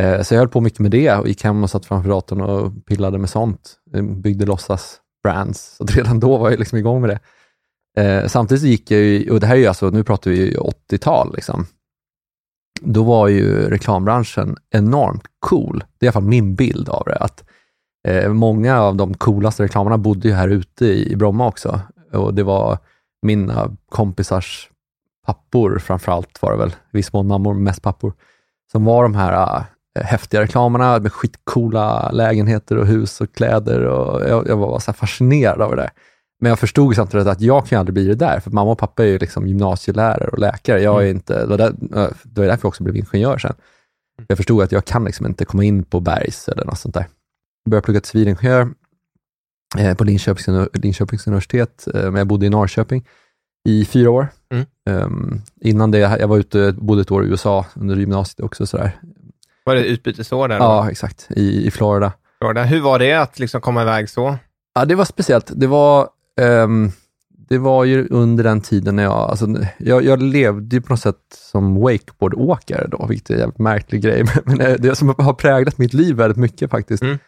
Eh, 0.00 0.22
så 0.22 0.34
jag 0.34 0.38
höll 0.38 0.48
på 0.48 0.60
mycket 0.60 0.80
med 0.80 0.90
det 0.90 1.14
och 1.14 1.28
gick 1.28 1.44
hem 1.44 1.62
och 1.62 1.70
satt 1.70 1.86
framför 1.86 2.10
datorn 2.10 2.40
och 2.40 2.86
pillade 2.86 3.18
med 3.18 3.30
sånt. 3.30 3.76
Eh, 3.94 4.02
byggde 4.02 4.46
låtsas 4.46 5.00
brands. 5.22 5.76
Så 5.76 5.84
redan 5.84 6.20
då 6.20 6.36
var 6.36 6.50
jag 6.50 6.58
liksom 6.58 6.78
igång 6.78 7.00
med 7.00 7.10
det. 7.10 7.20
Samtidigt 8.28 8.64
gick 8.64 8.90
jag 8.90 9.00
ju, 9.00 9.30
och 9.30 9.40
det 9.40 9.46
här 9.46 9.54
är 9.54 9.58
ju 9.58 9.66
alltså, 9.66 9.90
nu 9.90 10.04
pratar 10.04 10.30
vi 10.30 10.56
80-tal, 10.56 11.34
liksom. 11.34 11.66
då 12.80 13.02
var 13.02 13.28
ju 13.28 13.70
reklambranschen 13.70 14.56
enormt 14.70 15.22
cool. 15.38 15.84
Det 15.98 16.04
är 16.04 16.06
i 16.06 16.08
alla 16.08 16.12
fall 16.12 16.22
min 16.22 16.54
bild 16.54 16.88
av 16.88 17.02
det. 17.06 17.16
Att 17.16 17.44
eh, 18.08 18.32
Många 18.32 18.80
av 18.80 18.96
de 18.96 19.14
coolaste 19.14 19.62
reklamerna 19.62 19.98
bodde 19.98 20.28
ju 20.28 20.34
här 20.34 20.48
ute 20.48 20.86
i, 20.86 21.12
i 21.12 21.16
Bromma 21.16 21.46
också. 21.46 21.80
Och 22.12 22.34
det 22.34 22.42
var 22.42 22.78
mina 23.22 23.76
kompisars 23.88 24.70
pappor, 25.26 25.78
framförallt 25.78 26.42
var 26.42 26.52
det 26.52 26.58
väl, 26.58 26.70
i 26.70 26.96
viss 26.96 27.12
mån 27.12 27.26
mammor, 27.26 27.54
mest 27.54 27.82
pappor, 27.82 28.12
som 28.72 28.84
var 28.84 29.02
de 29.02 29.14
här 29.14 29.66
äh, 29.98 30.04
häftiga 30.04 30.42
reklamerna 30.42 30.98
med 30.98 31.12
skitcoola 31.12 32.10
lägenheter 32.10 32.76
och 32.76 32.86
hus 32.86 33.20
och 33.20 33.34
kläder. 33.34 33.84
Och 33.84 34.28
jag, 34.28 34.48
jag 34.48 34.56
var 34.56 34.78
så 34.78 34.92
fascinerad 34.92 35.62
av 35.62 35.70
det 35.70 35.82
där. 35.82 35.90
Men 36.40 36.48
jag 36.48 36.58
förstod 36.58 36.96
samtidigt 36.96 37.26
att 37.26 37.40
jag 37.40 37.66
kan 37.66 37.78
aldrig 37.78 37.94
bli 37.94 38.04
det 38.04 38.14
där, 38.14 38.40
för 38.40 38.50
mamma 38.50 38.70
och 38.70 38.78
pappa 38.78 39.02
är 39.02 39.06
ju 39.06 39.18
liksom 39.18 39.46
gymnasielärare 39.46 40.28
och 40.28 40.38
läkare. 40.38 40.82
Jag 40.82 41.02
är 41.02 41.10
inte, 41.10 41.40
det 41.40 41.46
var, 41.46 41.58
där, 41.58 41.68
äh, 41.68 42.08
det 42.22 42.40
var 42.40 42.46
därför 42.46 42.64
jag 42.64 42.68
också 42.68 42.82
blev 42.82 42.96
ingenjör 42.96 43.38
sen. 43.38 43.54
Jag 44.26 44.36
förstod 44.36 44.62
att 44.62 44.72
jag 44.72 44.84
kan 44.84 45.04
liksom 45.04 45.26
inte 45.26 45.44
komma 45.44 45.64
in 45.64 45.84
på 45.84 46.00
Bergs 46.00 46.48
eller 46.48 46.64
något 46.64 46.78
sånt 46.78 46.94
där. 46.94 47.06
Började 47.70 47.84
plugga 47.84 48.00
till 48.00 48.10
civilingenjör 48.10 48.68
eh, 49.78 49.94
på 49.94 50.04
Linköpings, 50.04 50.68
Linköpings 50.72 51.26
universitet, 51.26 51.88
eh, 51.94 52.02
men 52.02 52.14
jag 52.14 52.26
bodde 52.26 52.46
i 52.46 52.50
Norrköping 52.50 53.04
i 53.68 53.84
fyra 53.84 54.10
år. 54.10 54.28
Mm. 54.52 54.66
Ehm, 54.90 55.40
innan 55.60 55.90
det, 55.90 55.98
jag 55.98 56.28
var 56.28 56.38
ute, 56.38 56.74
bodde 56.78 57.02
ett 57.02 57.10
år 57.10 57.24
i 57.24 57.28
USA 57.28 57.66
under 57.74 57.96
gymnasiet 57.96 58.40
också. 58.40 58.66
Sådär. 58.66 59.00
Var 59.64 59.74
det 59.74 59.84
utbytesår 59.84 60.48
där? 60.48 60.58
då? 60.58 60.64
Ja, 60.64 60.90
exakt. 60.90 61.26
I, 61.30 61.66
I 61.66 61.70
Florida. 61.70 62.12
Florida. 62.38 62.62
Hur 62.62 62.80
var 62.80 62.98
det 62.98 63.14
att 63.14 63.38
liksom 63.38 63.60
komma 63.60 63.82
iväg 63.82 64.08
så? 64.08 64.36
Ja, 64.74 64.84
det 64.84 64.94
var 64.94 65.04
speciellt. 65.04 65.52
Det 65.54 65.66
var, 65.66 66.08
ehm, 66.40 66.90
det 67.48 67.58
var 67.58 67.84
ju 67.84 68.08
under 68.08 68.44
den 68.44 68.60
tiden 68.60 68.96
när 68.96 69.02
jag, 69.02 69.12
alltså, 69.12 69.46
jag, 69.78 70.04
jag 70.04 70.22
levde 70.22 70.76
ju 70.76 70.82
på 70.82 70.92
något 70.92 71.00
sätt 71.00 71.16
som 71.50 71.80
wakeboardåkare 71.80 72.86
då, 72.88 73.06
vilket 73.06 73.30
är 73.30 73.34
en 73.34 73.40
jävligt 73.40 73.58
märklig 73.58 74.02
grej, 74.02 74.24
men 74.44 74.58
det, 74.58 74.76
det 74.76 74.94
som 74.94 75.14
har 75.18 75.34
präglat 75.34 75.78
mitt 75.78 75.94
liv 75.94 76.16
väldigt 76.16 76.38
mycket 76.38 76.70
faktiskt. 76.70 77.02
Mm. 77.02 77.18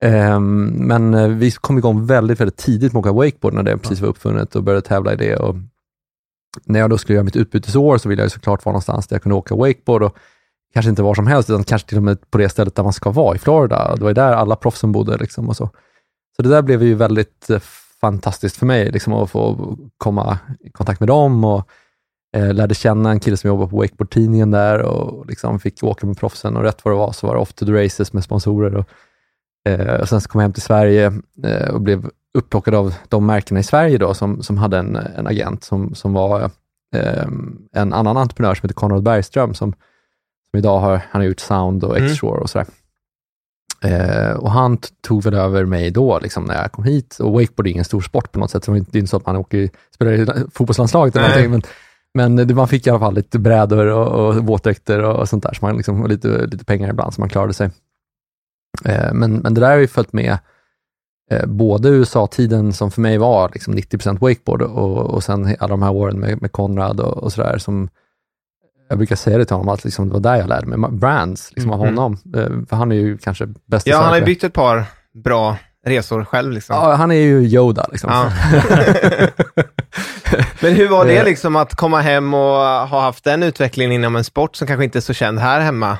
Ehm, 0.00 0.64
men 0.66 1.14
eh, 1.14 1.28
vi 1.28 1.50
kom 1.50 1.78
igång 1.78 2.06
väldigt, 2.06 2.40
väldigt 2.40 2.56
tidigt 2.56 2.92
med 2.92 3.00
att 3.00 3.06
åka 3.06 3.12
wakeboard 3.12 3.54
när 3.54 3.62
det 3.62 3.78
precis 3.78 4.00
var 4.00 4.08
uppfunnet 4.08 4.56
och 4.56 4.62
började 4.62 4.86
tävla 4.86 5.12
i 5.12 5.16
det. 5.16 5.36
Och 5.36 5.56
när 6.64 6.80
jag 6.80 6.90
då 6.90 6.98
skulle 6.98 7.14
göra 7.14 7.24
mitt 7.24 7.36
utbytesår 7.36 7.98
så 7.98 8.08
ville 8.08 8.22
jag 8.22 8.30
såklart 8.30 8.64
vara 8.64 8.72
någonstans 8.72 9.06
där 9.06 9.14
jag 9.14 9.22
kunde 9.22 9.36
åka 9.36 9.54
wakeboard 9.54 10.02
och 10.02 10.16
kanske 10.72 10.90
inte 10.90 11.02
var 11.02 11.14
som 11.14 11.26
helst, 11.26 11.50
utan 11.50 11.64
kanske 11.64 11.88
till 11.88 11.98
och 11.98 12.04
med 12.04 12.30
på 12.30 12.38
det 12.38 12.48
stället 12.48 12.74
där 12.74 12.82
man 12.82 12.92
ska 12.92 13.10
vara 13.10 13.36
i 13.36 13.38
Florida. 13.38 13.94
Det 13.96 14.02
var 14.02 14.10
ju 14.10 14.14
där 14.14 14.32
alla 14.32 14.56
proffsen 14.56 14.92
bodde. 14.92 15.16
Liksom 15.16 15.48
och 15.48 15.56
så. 15.56 15.70
så 16.36 16.42
det 16.42 16.48
där 16.48 16.62
blev 16.62 16.82
ju 16.82 16.94
väldigt 16.94 17.50
eh, 17.50 17.58
fantastiskt 18.00 18.56
för 18.56 18.66
mig, 18.66 18.90
liksom, 18.92 19.12
att 19.12 19.30
få 19.30 19.76
komma 19.96 20.38
i 20.60 20.70
kontakt 20.70 21.00
med 21.00 21.08
dem 21.08 21.44
och 21.44 21.68
eh, 22.36 22.54
lärde 22.54 22.74
känna 22.74 23.10
en 23.10 23.20
kille 23.20 23.36
som 23.36 23.48
jobbade 23.48 23.70
på 23.70 23.76
wakeboardtidningen 23.76 24.50
där 24.50 24.82
och 24.82 25.26
liksom 25.26 25.60
fick 25.60 25.84
åka 25.84 26.06
med 26.06 26.18
proffsen 26.18 26.56
och 26.56 26.62
rätt 26.62 26.84
vad 26.84 26.94
det 26.94 26.98
var 26.98 27.12
så 27.12 27.26
var 27.26 27.34
det 27.34 27.40
off 27.40 27.52
to 27.52 27.66
the 27.66 27.84
races 27.84 28.12
med 28.12 28.24
sponsorer. 28.24 28.76
Och, 28.76 28.88
eh, 29.68 29.94
och 30.00 30.08
sen 30.08 30.20
så 30.20 30.28
kom 30.28 30.40
jag 30.40 30.44
hem 30.44 30.52
till 30.52 30.62
Sverige 30.62 31.12
eh, 31.44 31.68
och 31.70 31.80
blev 31.80 32.10
upplockad 32.38 32.74
av 32.74 32.94
de 33.08 33.26
märkena 33.26 33.60
i 33.60 33.62
Sverige 33.62 33.98
då, 33.98 34.14
som, 34.14 34.42
som 34.42 34.58
hade 34.58 34.78
en, 34.78 34.96
en 34.96 35.26
agent 35.26 35.64
som, 35.64 35.94
som 35.94 36.12
var 36.12 36.50
eh, 36.96 37.26
en 37.72 37.92
annan 37.92 38.16
entreprenör 38.16 38.54
som 38.54 38.66
heter 38.66 38.74
Konrad 38.74 39.02
Bergström, 39.02 39.54
som, 39.54 39.72
som 40.50 40.58
idag 40.58 40.78
har, 40.78 41.00
han 41.10 41.20
har 41.22 41.28
gjort 41.28 41.40
Sound 41.40 41.84
och 41.84 41.96
Mm. 41.98 42.10
X-Shore 42.10 42.40
och 42.40 42.50
sådär. 42.50 42.66
Eh, 43.84 44.32
och 44.32 44.50
han 44.50 44.78
tog 45.00 45.22
väl 45.22 45.34
över 45.34 45.64
mig 45.64 45.90
då, 45.90 46.18
liksom, 46.18 46.44
när 46.44 46.62
jag 46.62 46.72
kom 46.72 46.84
hit. 46.84 47.16
Och 47.20 47.32
wakeboard 47.32 47.66
är 47.66 47.70
ingen 47.70 47.84
stor 47.84 48.00
sport 48.00 48.32
på 48.32 48.38
något 48.38 48.50
sätt, 48.50 48.64
så 48.64 48.70
det 48.72 48.76
är 48.78 48.96
inte- 48.96 49.06
så 49.06 49.16
att 49.16 49.26
man 49.26 49.36
åker, 49.36 49.70
spelar 49.94 50.12
i 50.12 50.26
fotbollslandslaget 50.54 51.16
eller 51.16 51.28
Nej. 51.28 51.44
någonting, 51.48 51.70
men, 52.14 52.34
men 52.34 52.56
man 52.56 52.68
fick 52.68 52.86
i 52.86 52.90
alla 52.90 52.98
fall 52.98 53.14
lite 53.14 53.38
brädor 53.38 53.86
och, 53.86 54.26
och 54.28 54.34
våtdräkter 54.36 55.02
och, 55.02 55.28
sånt 55.28 55.42
där, 55.42 55.52
så 55.54 55.66
man 55.66 55.76
liksom, 55.76 56.02
och 56.02 56.08
lite, 56.08 56.46
lite 56.46 56.64
pengar 56.64 56.90
ibland, 56.90 57.14
så 57.14 57.20
man 57.20 57.28
klarade 57.28 57.52
sig. 57.52 57.70
Eh, 58.84 59.12
men, 59.12 59.34
men 59.36 59.54
det 59.54 59.60
där 59.60 59.70
har 59.70 59.76
ju 59.76 59.86
följt 59.88 60.12
med 60.12 60.38
eh, 61.30 61.46
både 61.46 61.88
USA-tiden, 61.88 62.72
som 62.72 62.90
för 62.90 63.00
mig 63.00 63.18
var 63.18 63.50
liksom 63.54 63.74
90 63.74 64.18
wakeboard, 64.18 64.62
och, 64.62 64.98
och 65.14 65.24
sen 65.24 65.56
alla 65.60 65.68
de 65.68 65.82
här 65.82 65.92
åren 65.92 66.20
med, 66.20 66.42
med 66.42 66.52
Konrad 66.52 67.00
och, 67.00 67.16
och 67.16 67.32
sådär, 67.32 67.58
som 67.58 67.88
jag 68.88 68.98
brukar 68.98 69.16
säga 69.16 69.38
det 69.38 69.44
till 69.44 69.56
honom, 69.56 69.74
att 69.74 69.84
liksom, 69.84 70.08
det 70.08 70.12
var 70.12 70.20
där 70.20 70.36
jag 70.36 70.48
lärde 70.48 70.66
mig 70.66 70.90
brands 70.90 71.52
liksom, 71.52 71.70
av 71.72 71.78
Mhm. 71.78 71.86
honom. 71.86 72.12
Eh, 72.36 72.66
för 72.68 72.76
han 72.76 72.92
är 72.92 72.96
ju 72.96 73.18
kanske 73.18 73.46
bäst 73.66 73.86
Ja, 73.86 73.96
han 74.00 74.08
har 74.08 74.18
ju 74.18 74.24
byggt 74.24 74.44
ett 74.44 74.52
par 74.52 74.84
bra 75.24 75.56
resor 75.86 76.24
själv. 76.24 76.52
Liksom. 76.52 76.76
Ja, 76.76 76.94
han 76.94 77.10
är 77.10 77.14
ju 77.14 77.40
Yoda. 77.40 77.86
Liksom. 77.90 78.10
Ja. 78.12 78.32
Men 80.62 80.74
hur 80.74 80.88
var 80.88 81.04
det 81.04 81.24
liksom 81.24 81.56
att 81.56 81.74
komma 81.74 82.00
hem 82.00 82.34
och 82.34 82.40
ha 82.88 83.00
haft 83.00 83.24
den 83.24 83.42
utvecklingen 83.42 83.92
inom 83.92 84.16
en 84.16 84.24
sport 84.24 84.56
som 84.56 84.66
kanske 84.66 84.84
inte 84.84 84.98
är 84.98 85.00
så 85.00 85.12
känd 85.12 85.38
här 85.38 85.60
hemma? 85.60 85.98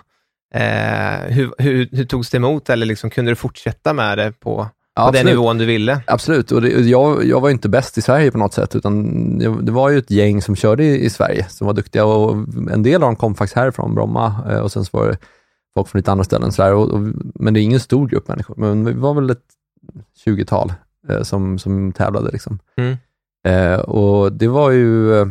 Eh, 0.54 1.32
hur, 1.32 1.54
hur, 1.58 1.88
hur 1.92 2.04
togs 2.04 2.30
det 2.30 2.36
emot 2.36 2.70
eller 2.70 2.86
liksom, 2.86 3.10
kunde 3.10 3.30
du 3.30 3.36
fortsätta 3.36 3.92
med 3.92 4.18
det 4.18 4.32
på, 4.32 4.68
Ja, 4.94 5.06
på 5.06 5.12
den 5.12 5.26
nivån 5.26 5.58
du 5.58 5.64
ville? 5.64 6.00
Absolut, 6.06 6.52
och 6.52 6.62
det, 6.62 6.68
jag, 6.68 7.24
jag 7.24 7.40
var 7.40 7.50
inte 7.50 7.68
bäst 7.68 7.98
i 7.98 8.02
Sverige 8.02 8.30
på 8.30 8.38
något 8.38 8.54
sätt, 8.54 8.76
utan 8.76 9.38
det 9.64 9.72
var 9.72 9.90
ju 9.90 9.98
ett 9.98 10.10
gäng 10.10 10.42
som 10.42 10.56
körde 10.56 10.84
i, 10.84 11.04
i 11.04 11.10
Sverige 11.10 11.46
som 11.48 11.66
var 11.66 11.74
duktiga 11.74 12.04
och 12.04 12.36
en 12.72 12.82
del 12.82 12.94
av 12.94 13.00
dem 13.08 13.16
kom 13.16 13.34
faktiskt 13.34 13.56
härifrån 13.56 13.94
Bromma 13.94 14.44
eh, 14.50 14.58
och 14.58 14.72
sen 14.72 14.84
så 14.84 14.98
var 14.98 15.06
det 15.08 15.18
folk 15.74 15.88
från 15.88 15.98
lite 15.98 16.12
andra 16.12 16.24
ställen. 16.24 16.52
Så 16.52 16.62
där, 16.62 16.74
och, 16.74 16.88
och, 16.88 17.00
men 17.34 17.54
det 17.54 17.60
är 17.60 17.62
ingen 17.62 17.80
stor 17.80 18.08
grupp 18.08 18.28
människor, 18.28 18.54
men 18.58 18.84
vi 18.84 18.92
var 18.92 19.14
väl 19.14 19.30
ett 19.30 19.44
20-tal 20.26 20.72
eh, 21.08 21.22
som, 21.22 21.58
som 21.58 21.92
tävlade. 21.92 22.30
Liksom. 22.30 22.58
Mm. 22.76 22.96
Eh, 23.46 23.80
och 23.80 24.32
det 24.32 24.48
var 24.48 24.70
ju, 24.70 25.20
eh, 25.20 25.26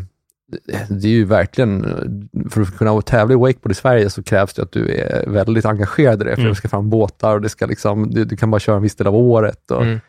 det 0.89 1.07
är 1.07 1.11
ju 1.11 1.25
verkligen, 1.25 1.85
eh, 1.85 2.49
för 2.49 2.61
att 2.61 2.77
kunna 2.77 3.01
tävla 3.01 3.33
i 3.33 3.37
wakeboard 3.37 3.71
i 3.71 3.75
Sverige 3.75 4.09
så 4.09 4.23
krävs 4.23 4.53
det 4.53 4.61
att 4.61 4.71
du 4.71 4.91
är 4.91 5.29
väldigt 5.29 5.65
engagerad 5.65 6.21
i 6.21 6.25
det, 6.25 6.31
för 6.35 6.41
Mm. 6.41 6.49
det 6.49 6.55
ska 6.55 6.67
fram 6.67 6.89
båtar 6.89 7.35
och 7.35 7.41
det 7.41 7.49
ska 7.49 7.65
liksom, 7.65 8.09
du, 8.11 8.25
du 8.25 8.37
kan 8.37 8.51
bara 8.51 8.59
köra 8.59 8.75
en 8.75 8.81
viss 8.81 8.95
del 8.95 9.07
av 9.07 9.15
året. 9.15 9.71
Och, 9.71 9.81
Mm. 9.83 9.99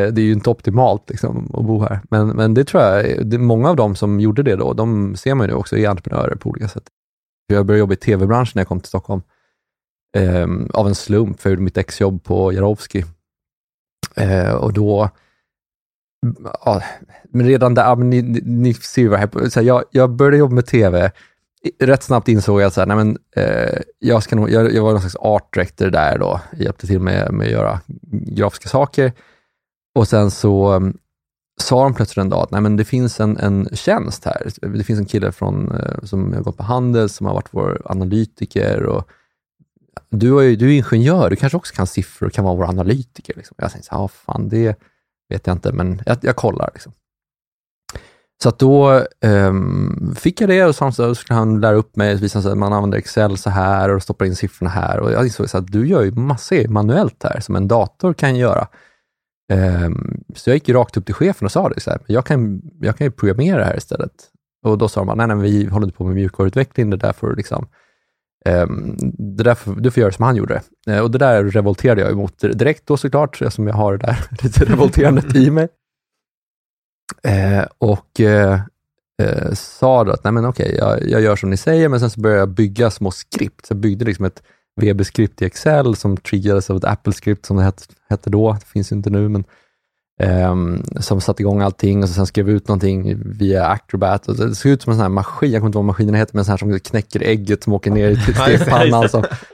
Eh, 0.00 0.06
Det 0.12 0.20
är 0.20 0.24
ju 0.24 0.32
inte 0.32 0.50
optimalt 0.50 1.10
liksom, 1.10 1.50
att 1.54 1.64
bo 1.64 1.80
här, 1.82 2.00
men, 2.10 2.28
men 2.28 2.54
det 2.54 2.64
tror 2.64 2.82
jag, 2.82 3.26
det, 3.26 3.38
många 3.38 3.70
av 3.70 3.76
dem 3.76 3.94
som 3.94 4.20
gjorde 4.20 4.42
det 4.42 4.56
då, 4.56 4.72
de 4.72 5.16
ser 5.16 5.34
man 5.34 5.46
ju 5.46 5.52
nu 5.52 5.58
också 5.58 5.76
är 5.76 5.88
entreprenörer 5.88 6.34
på 6.36 6.50
olika 6.50 6.68
sätt. 6.68 6.82
Jag 7.46 7.66
började 7.66 7.78
jobba 7.80 7.92
i 7.94 7.96
tv-branschen 7.96 8.52
när 8.54 8.60
jag 8.60 8.68
kom 8.68 8.80
till 8.80 8.88
Stockholm, 8.88 9.22
Ehm, 10.16 10.68
av 10.74 10.86
en 10.88 10.94
slump, 10.94 11.40
för 11.40 11.50
jag 11.50 11.52
gjorde 11.54 11.62
mitt 11.64 11.78
exjobb 11.78 12.24
på 12.24 12.52
Jarowski. 12.52 13.04
Eh, 14.16 14.52
och 14.52 14.72
då, 14.72 15.10
ja, 16.64 16.82
men 17.30 17.46
redan 17.46 17.74
där, 17.74 17.96
men 17.96 18.10
ni, 18.10 18.22
ni, 18.22 18.40
ni 18.44 18.74
ser 18.74 19.02
ju 19.02 19.08
vad 19.08 19.20
jag, 19.20 19.52
så 19.52 19.60
här, 19.60 19.66
jag, 19.66 19.84
jag 19.90 20.10
började 20.10 20.36
jobba 20.36 20.54
med 20.54 20.66
tv, 20.66 21.12
rätt 21.78 22.02
snabbt 22.02 22.28
insåg 22.28 22.60
jag 22.60 22.66
att 22.66 22.78
eh, 23.36 23.80
jag, 23.98 24.22
ska 24.22 24.36
nog, 24.36 24.50
jag, 24.50 24.74
jag 24.74 24.82
var 24.82 24.90
någon 24.90 25.00
slags 25.00 25.16
art 25.16 25.54
director 25.54 25.90
där 25.90 26.18
då, 26.18 26.40
hjälpte 26.56 26.86
till 26.86 27.00
med, 27.00 27.32
med 27.32 27.46
att 27.46 27.52
göra 27.52 27.80
grafiska 28.10 28.68
saker. 28.68 29.12
Och 29.94 30.08
sen 30.08 30.30
så 30.30 30.72
um, 30.72 30.98
sa 31.60 31.82
de 31.84 31.94
plötsligt 31.94 32.22
en 32.22 32.28
dag 32.28 32.42
att 32.42 32.50
nej, 32.50 32.60
men 32.60 32.76
det 32.76 32.84
finns 32.84 33.20
en, 33.20 33.36
en 33.36 33.68
tjänst 33.72 34.24
här. 34.24 34.48
Det 34.60 34.84
finns 34.84 34.98
en 34.98 35.06
kille 35.06 35.32
från, 35.32 35.72
eh, 35.72 36.04
som 36.04 36.32
har 36.32 36.40
gått 36.40 36.56
på 36.56 36.62
Handels, 36.62 37.14
som 37.14 37.26
har 37.26 37.34
varit 37.34 37.48
vår 37.50 37.82
analytiker. 37.84 38.82
Och 38.82 39.08
du, 40.10 40.38
är 40.38 40.42
ju, 40.42 40.56
du 40.56 40.66
är 40.66 40.76
ingenjör, 40.76 41.30
du 41.30 41.36
kanske 41.36 41.56
också 41.56 41.74
kan 41.74 41.86
siffror 41.86 42.26
och 42.26 42.32
kan 42.32 42.44
vara 42.44 42.54
vår 42.54 42.64
analytiker. 42.64 43.34
Liksom. 43.36 43.54
Jag 43.58 43.70
tänkte, 43.70 43.88
så 43.88 43.94
här, 43.94 44.02
ja 44.02 44.08
fan, 44.08 44.48
det 44.48 44.76
vet 45.32 45.46
jag 45.46 45.54
inte, 45.54 45.72
men 45.72 46.02
jag, 46.06 46.18
jag 46.22 46.36
kollar. 46.36 46.70
Liksom. 46.74 46.92
Så 48.42 48.48
att 48.48 48.58
då 48.58 49.04
um, 49.24 50.14
fick 50.16 50.40
jag 50.40 50.48
det 50.48 50.64
och 50.64 50.74
så 50.74 50.92
så 50.92 51.14
skulle 51.14 51.38
han 51.38 51.60
lära 51.60 51.76
upp 51.76 51.96
mig, 51.96 52.16
visa 52.16 52.38
att 52.38 52.58
man 52.58 52.72
använder 52.72 52.98
Excel 52.98 53.38
så 53.38 53.50
här 53.50 53.88
och 53.88 54.02
stoppar 54.02 54.26
in 54.26 54.36
siffrorna 54.36 54.70
här. 54.70 55.00
Och 55.00 55.12
jag 55.12 55.24
insåg 55.24 55.46
att 55.52 55.72
du 55.72 55.88
gör 55.88 56.02
ju 56.02 56.10
massor 56.10 56.68
manuellt 56.68 57.22
här, 57.22 57.40
som 57.40 57.56
en 57.56 57.68
dator 57.68 58.14
kan 58.14 58.36
göra. 58.36 58.68
Um, 59.52 60.24
så 60.34 60.50
jag 60.50 60.54
gick 60.54 60.68
rakt 60.68 60.96
upp 60.96 61.06
till 61.06 61.14
chefen 61.14 61.46
och 61.46 61.52
sa 61.52 61.68
det, 61.68 61.80
så 61.80 61.90
här, 61.90 62.00
jag, 62.06 62.26
kan, 62.26 62.62
jag 62.80 62.96
kan 62.96 63.06
ju 63.06 63.10
programmera 63.10 63.58
det 63.58 63.64
här 63.64 63.76
istället. 63.76 64.12
Och 64.66 64.78
då 64.78 64.88
sa 64.88 65.04
de, 65.04 65.18
nej, 65.18 65.26
nej, 65.26 65.36
vi 65.36 65.66
håller 65.66 65.86
inte 65.86 65.98
på 65.98 66.04
med 66.04 66.14
mjukvaruutveckling, 66.14 66.90
det 66.90 66.96
där 66.96 67.12
får 67.12 67.36
liksom, 67.36 67.66
Ehm, 68.44 68.96
det 69.36 69.44
där 69.44 69.80
du 69.80 69.90
får 69.90 70.00
göra 70.00 70.12
som 70.12 70.24
han 70.24 70.36
gjorde. 70.36 70.62
Eh, 70.86 70.98
och 70.98 71.10
det 71.10 71.18
där 71.18 71.44
revolterade 71.44 72.00
jag 72.00 72.10
emot 72.10 72.38
direkt 72.38 72.86
då 72.86 72.96
såklart, 72.96 73.42
eftersom 73.42 73.66
jag 73.66 73.74
har 73.74 73.96
det 73.96 74.06
där 74.06 74.18
lite 74.42 74.64
revolterandet 74.64 75.36
i 75.36 75.50
mig. 75.50 75.68
Eh, 77.22 77.64
och 77.78 78.20
eh, 78.20 78.60
eh, 79.22 79.52
sa 79.52 80.04
då 80.04 80.12
att, 80.12 80.24
nej 80.24 80.32
men 80.32 80.44
okej, 80.44 80.74
jag, 80.78 81.08
jag 81.08 81.20
gör 81.20 81.36
som 81.36 81.50
ni 81.50 81.56
säger, 81.56 81.88
men 81.88 82.00
sen 82.00 82.10
så 82.10 82.20
började 82.20 82.40
jag 82.40 82.48
bygga 82.48 82.90
små 82.90 83.10
skript. 83.10 83.66
Så 83.66 83.72
jag 83.72 83.78
byggde 83.78 84.04
liksom 84.04 84.24
ett 84.24 84.42
VB-skript 84.80 85.42
i 85.42 85.44
Excel 85.44 85.96
som 85.96 86.16
triggades 86.16 86.70
av 86.70 86.76
ett 86.76 86.84
Apple-skript 86.84 87.46
som 87.46 87.56
det 87.56 87.62
hette, 87.62 87.82
hette 88.08 88.30
då, 88.30 88.52
det 88.52 88.66
finns 88.66 88.92
ju 88.92 88.96
inte 88.96 89.10
nu, 89.10 89.28
men 89.28 89.44
Um, 90.22 90.84
som 91.00 91.20
satte 91.20 91.42
igång 91.42 91.60
allting 91.60 92.02
och 92.02 92.08
så 92.08 92.14
sen 92.14 92.26
skrev 92.26 92.50
ut 92.50 92.68
någonting 92.68 93.22
via 93.24 93.66
Acrobat. 93.66 94.28
Och 94.28 94.36
det 94.36 94.54
såg 94.54 94.72
ut 94.72 94.82
som 94.82 94.90
en 94.90 94.96
sån 94.96 95.02
här 95.02 95.08
maskin, 95.08 95.52
jag 95.52 95.60
kommer 95.60 95.68
inte 95.68 95.76
ihåg 95.76 95.84
vad 95.84 95.86
maskinen 95.86 96.14
heter, 96.14 96.34
men 96.34 96.38
en 96.38 96.44
sån 96.44 96.52
här 96.52 96.58
som 96.58 96.80
knäcker 96.80 97.22
ägget 97.22 97.62
som 97.62 97.72
åker 97.72 97.90
ner 97.90 98.08
i 98.08 98.16
stekpannan. 98.34 99.08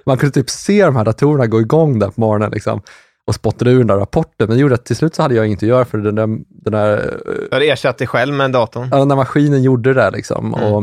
man 0.07 0.19
kunde 0.19 0.35
typ 0.35 0.51
se 0.51 0.85
de 0.85 0.97
här 0.97 1.05
datorerna 1.05 1.47
gå 1.47 1.61
igång 1.61 1.99
där 1.99 2.11
på 2.11 2.21
morgonen. 2.21 2.51
Liksom 2.51 2.83
och 3.29 3.35
spottade 3.35 3.71
ur 3.71 3.79
den 3.79 3.87
där 3.87 3.97
rapporten. 3.97 4.49
Men 4.49 4.57
det 4.57 4.61
gjorde 4.61 4.75
att 4.75 4.85
till 4.85 4.97
slut 4.97 5.15
så 5.15 5.23
hade 5.23 5.35
jag 5.35 5.47
inget 5.47 5.63
att 5.63 5.69
göra 5.69 5.85
för 5.85 5.99
den 5.99 6.15
där... 6.15 6.27
Den 6.49 6.73
där 6.73 7.21
du 7.25 7.57
hade 7.57 7.67
ersatt 7.67 7.99
dig 7.99 8.07
själv 8.07 8.35
med 8.35 8.53
datorn? 8.53 8.89
Ja, 8.91 8.99
den 8.99 9.09
där 9.09 9.17
maskinen 9.17 9.63
gjorde 9.63 9.95
det 9.95 10.01
där 10.01 10.11
liksom. 10.11 10.55
Mm. 10.55 10.73
Och, 10.73 10.83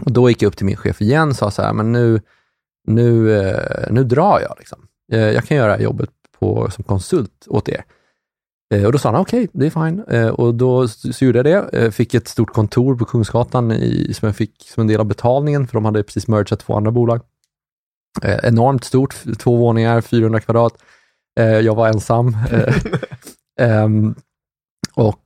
och, 0.00 0.12
då 0.12 0.28
gick 0.28 0.42
jag 0.42 0.48
upp 0.48 0.56
till 0.56 0.66
min 0.66 0.76
chef 0.76 1.00
igen 1.00 1.28
och 1.28 1.36
sa 1.36 1.50
så 1.50 1.62
här, 1.62 1.72
men 1.72 1.92
nu, 1.92 2.20
nu, 2.86 3.40
eh, 3.40 3.90
nu 3.90 4.04
drar 4.04 4.40
jag. 4.40 4.54
Liksom. 4.58 4.78
Eh, 5.12 5.18
jag 5.18 5.44
kan 5.44 5.56
göra 5.56 5.80
jobbet 5.80 6.10
på, 6.40 6.70
som 6.70 6.84
konsult 6.84 7.46
åt 7.46 7.68
er. 7.68 7.84
Eh, 8.74 8.84
och 8.84 8.92
då 8.92 8.98
sa 8.98 9.08
han, 9.10 9.20
okej, 9.20 9.44
okay, 9.44 9.48
det 9.52 9.66
är 9.66 9.70
fine. 9.70 10.04
Eh, 10.08 10.28
och 10.28 10.54
då 10.54 10.88
så 10.88 11.24
gjorde 11.24 11.38
jag 11.38 11.46
det. 11.46 11.78
Eh, 11.78 11.90
fick 11.90 12.14
ett 12.14 12.28
stort 12.28 12.50
kontor 12.50 12.96
på 12.96 13.04
Kungsgatan 13.04 13.72
i, 13.72 14.14
som 14.14 14.26
jag 14.26 14.36
fick 14.36 14.70
som 14.74 14.80
en 14.80 14.86
del 14.86 15.00
av 15.00 15.06
betalningen, 15.06 15.66
för 15.66 15.74
de 15.74 15.84
hade 15.84 16.02
precis 16.02 16.28
mergat 16.28 16.60
två 16.60 16.76
andra 16.76 16.90
bolag. 16.90 17.20
Enormt 18.22 18.84
stort, 18.84 19.16
två 19.38 19.56
våningar, 19.56 20.00
400 20.00 20.40
kvadrat. 20.40 20.74
Jag 21.36 21.74
var 21.74 21.88
ensam. 21.88 22.36
Ehm, 23.60 24.14
och 24.94 25.22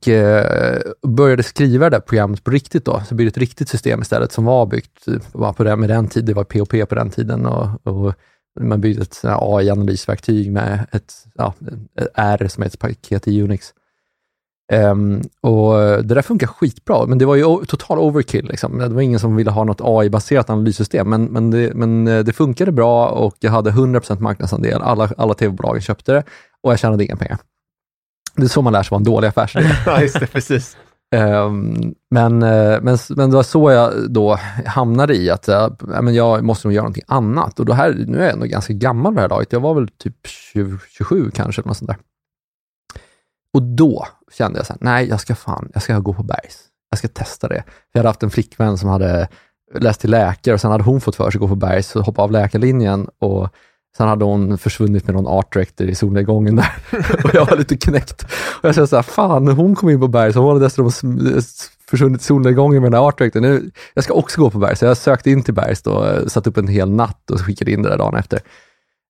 började 1.07 1.43
skriva 1.43 1.89
det 1.89 1.95
där 1.95 2.01
programmet 2.01 2.43
på 2.43 2.51
riktigt 2.51 2.85
då. 2.85 3.01
Så 3.07 3.15
byggde 3.15 3.29
ett 3.29 3.37
riktigt 3.37 3.69
system 3.69 4.01
istället 4.01 4.31
som 4.31 4.45
var 4.45 4.65
byggt 4.65 5.05
på 5.33 5.63
den, 5.63 5.79
med 5.79 5.89
den 5.89 6.07
tiden, 6.07 6.25
det 6.25 6.33
var 6.33 6.43
POP 6.43 6.89
på 6.89 6.95
den 6.95 7.09
tiden. 7.09 7.45
Och, 7.45 7.87
och 7.87 8.13
man 8.59 8.81
byggde 8.81 9.01
ett 9.01 9.21
AI-analysverktyg 9.23 10.51
med 10.51 10.87
ett, 10.91 11.13
ja, 11.35 11.53
ett 12.01 12.07
R 12.15 12.47
som 12.49 12.63
är 12.63 12.67
ett 12.67 12.79
paket 12.79 13.27
i 13.27 13.41
Unix. 13.41 13.73
Um, 14.73 15.21
och 15.41 15.73
Det 15.79 16.15
där 16.15 16.21
funkar 16.21 16.47
skitbra, 16.47 17.05
men 17.05 17.17
det 17.17 17.25
var 17.25 17.35
ju 17.35 17.65
total 17.65 17.99
overkill. 17.99 18.45
Liksom. 18.45 18.77
Det 18.77 18.87
var 18.87 19.01
ingen 19.01 19.19
som 19.19 19.35
ville 19.35 19.51
ha 19.51 19.63
något 19.63 19.81
AI-baserat 19.81 20.49
analyssystem, 20.49 21.09
men, 21.09 21.25
men, 21.25 21.51
det, 21.51 21.73
men 21.73 22.07
eh, 22.07 22.23
det 22.23 22.33
funkade 22.33 22.71
bra 22.71 23.07
och 23.09 23.35
jag 23.39 23.51
hade 23.51 23.71
100% 23.71 24.19
marknadsandel. 24.19 24.81
Alla, 24.81 25.09
alla 25.17 25.33
tv-bolagen 25.33 25.81
köpte 25.81 26.13
det 26.13 26.23
och 26.61 26.71
jag 26.71 26.79
tjänade 26.79 27.05
inga 27.05 27.15
pengar. 27.15 27.37
Det 28.35 28.43
är 28.43 28.47
så 28.47 28.61
man 28.61 28.73
lär 28.73 28.83
sig 28.83 28.89
vara 28.91 28.99
en 28.99 29.03
dålig 29.03 29.27
affärsidé. 29.27 29.65
ja, 29.85 30.01
just 30.01 30.19
det, 30.19 30.27
precis. 30.27 30.77
Ehm, 31.13 31.95
men, 32.09 32.43
eh, 32.43 32.81
men, 32.81 32.97
men 33.09 33.29
det 33.29 33.35
var 33.35 33.43
så 33.43 33.71
jag 33.71 34.11
då 34.11 34.39
hamnade 34.65 35.15
i 35.15 35.29
att 35.29 35.47
eh, 35.47 35.69
men 35.79 36.13
jag 36.13 36.43
måste 36.43 36.67
nog 36.67 36.73
göra 36.73 36.83
någonting 36.83 37.03
annat. 37.07 37.59
Och 37.59 37.65
då 37.65 37.73
här, 37.73 37.93
nu 38.07 38.17
är 38.17 38.23
jag 38.23 38.33
ändå 38.33 38.45
ganska 38.45 38.73
gammal 38.73 39.11
vid 39.11 39.17
det 39.17 39.21
här 39.21 39.29
laget. 39.29 39.51
Jag 39.51 39.59
var 39.59 39.73
väl 39.73 39.87
typ 39.87 40.27
20, 40.27 40.77
27 40.89 41.31
kanske, 41.31 41.61
eller 41.61 41.67
något 41.67 41.77
sånt 41.77 41.89
där. 41.89 41.97
Och 43.53 43.63
då 43.63 44.07
kände 44.37 44.59
jag 44.59 44.65
så 44.65 44.73
här, 44.73 44.79
nej, 44.81 45.09
jag 45.09 45.19
ska 45.19 45.35
fan, 45.35 45.69
jag 45.73 45.83
ska 45.83 45.99
gå 45.99 46.13
på 46.13 46.23
Bergs. 46.23 46.59
Jag 46.89 46.97
ska 46.97 47.07
testa 47.07 47.47
det. 47.47 47.63
Jag 47.91 47.99
hade 47.99 48.09
haft 48.09 48.23
en 48.23 48.29
flickvän 48.29 48.77
som 48.77 48.89
hade 48.89 49.27
läst 49.75 50.01
till 50.01 50.11
läkare 50.11 50.53
och 50.53 50.61
sen 50.61 50.71
hade 50.71 50.83
hon 50.83 51.01
fått 51.01 51.15
för 51.15 51.31
sig 51.31 51.37
att 51.37 51.41
gå 51.41 51.47
på 51.47 51.55
Bergs 51.55 51.95
och 51.95 52.05
hoppa 52.05 52.21
av 52.21 52.31
läkarlinjen. 52.31 53.09
Och 53.19 53.49
Sen 53.97 54.07
hade 54.07 54.25
hon 54.25 54.57
försvunnit 54.57 55.07
med 55.07 55.15
någon 55.15 55.27
art 55.27 55.53
director 55.53 55.87
i 55.87 55.95
solnedgången 55.95 56.55
där 56.55 56.73
och 57.23 57.29
jag 57.33 57.45
var 57.45 57.57
lite 57.57 57.77
knäckt. 57.77 58.23
Och 58.61 58.65
jag 58.65 58.75
kände 58.75 58.87
så 58.87 58.95
här, 58.95 59.03
fan, 59.03 59.47
hon 59.47 59.75
kom 59.75 59.89
in 59.89 59.99
på 59.99 60.07
Bergs 60.07 60.35
och 60.35 60.43
hon 60.43 60.53
hade 60.53 60.65
dessutom 60.65 60.91
försvunnit 61.89 62.21
i 62.21 62.23
solnedgången 62.23 62.81
med 62.81 62.91
den 62.91 62.99
där 63.01 63.07
art 63.07 63.17
directorn. 63.17 63.71
Jag 63.93 64.03
ska 64.03 64.13
också 64.13 64.41
gå 64.41 64.49
på 64.49 64.59
Bergs, 64.59 64.79
så 64.79 64.85
jag 64.85 64.97
sökte 64.97 65.31
in 65.31 65.43
till 65.43 65.53
Bergs 65.53 65.81
då, 65.81 66.19
satt 66.27 66.47
upp 66.47 66.57
en 66.57 66.67
hel 66.67 66.89
natt 66.89 67.31
och 67.31 67.41
skickade 67.41 67.71
in 67.71 67.81
det 67.81 67.89
där 67.89 67.97
dagen 67.97 68.15
efter. 68.15 68.39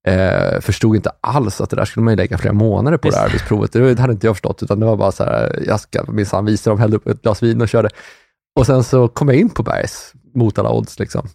Eh, 0.08 0.60
förstod 0.62 0.96
inte 0.96 1.12
alls 1.22 1.62
att 1.62 1.70
det 1.70 1.76
där 1.76 1.86
skulle 1.86 2.04
man 2.04 2.16
lägga 2.16 2.38
flera 2.38 2.54
månader 2.54 2.98
på 2.98 3.10
det 3.10 3.16
här 3.16 3.26
arbetsprovet. 3.26 3.72
Det 3.72 4.00
hade 4.00 4.14
inte 4.14 4.28
jag 4.28 4.36
förstått, 4.36 4.64
utan 4.64 4.80
det 4.80 4.86
var 4.86 4.98
bara 4.98 5.12
så 5.12 5.24
här, 5.24 5.64
jag 5.68 5.80
ska 5.80 6.04
minsann 6.08 6.46
visa 6.46 6.70
dem, 6.70 6.80
hällde 6.80 6.98
upp 6.98 7.08
ett 7.08 7.22
glas 7.22 7.44
vin 7.44 7.62
och 7.62 7.70
körde. 7.70 7.90
Och 8.56 8.66
sen 8.66 8.84
så 8.84 9.08
kom 9.08 9.30
jag 9.30 9.38
in 9.38 9.50
på 9.50 9.64
Bergs 9.64 10.14
mot 10.36 10.60
alla 10.60 10.72
odds. 10.72 11.00
Liksom. 11.00 11.28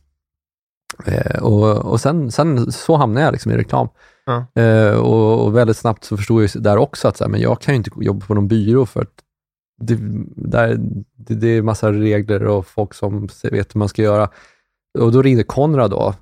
Eh, 1.06 1.42
och 1.42 1.76
och 1.76 2.00
sen, 2.00 2.30
sen 2.30 2.72
så 2.72 2.96
hamnade 2.96 3.26
jag 3.26 3.32
liksom 3.32 3.52
i 3.52 3.56
reklam. 3.56 3.88
Ja. 4.26 4.62
Eh, 4.62 4.94
och, 4.94 5.46
och, 5.46 5.56
väldigt 5.56 5.76
snabbt 5.76 6.04
så 6.04 6.16
förstod 6.16 6.42
jag 6.42 6.62
där 6.62 6.76
också 6.76 7.08
att 7.08 7.16
så 7.16 7.24
här, 7.24 7.30
men 7.30 7.40
jag 7.40 7.60
kan 7.60 7.74
ju 7.74 7.76
inte 7.76 7.90
jobba 8.00 8.26
på 8.26 8.34
någon 8.34 8.48
byrå 8.48 8.86
för 8.86 9.02
att 9.02 9.12
det, 9.80 9.98
där, 10.36 10.76
det, 11.16 11.34
det 11.34 11.48
är 11.48 11.62
massa 11.62 11.92
regler 11.92 12.44
och 12.44 12.66
folk 12.66 12.94
som 12.94 13.28
vet 13.42 13.74
hur 13.74 13.78
man 13.78 13.88
ska 13.88 14.02
göra. 14.02 14.28
Och 14.98 15.12
då 15.12 15.22
ringde 15.22 15.42
Konrad 15.42 15.90
då, 15.90 16.14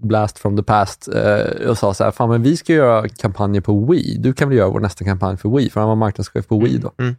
blast 0.00 0.38
from 0.38 0.56
the 0.56 0.62
past, 0.62 1.08
eh, 1.08 1.68
och 1.68 1.78
sa 1.78 1.94
så 1.94 2.04
här, 2.04 2.10
fan 2.10 2.28
men 2.28 2.42
vi 2.42 2.56
ska 2.56 2.72
göra 2.72 3.08
kampanjer 3.08 3.60
på 3.60 3.84
Wii. 3.84 4.16
Du 4.18 4.32
kan 4.32 4.48
väl 4.48 4.58
göra 4.58 4.68
vår 4.68 4.80
nästa 4.80 5.04
kampanj 5.04 5.36
för 5.36 5.48
Wii? 5.56 5.70
För 5.70 5.80
han 5.80 5.88
var 5.88 5.96
marknadschef 5.96 6.46
på 6.46 6.58
Wii 6.58 6.78
då. 6.78 6.92
Mm. 6.98 7.16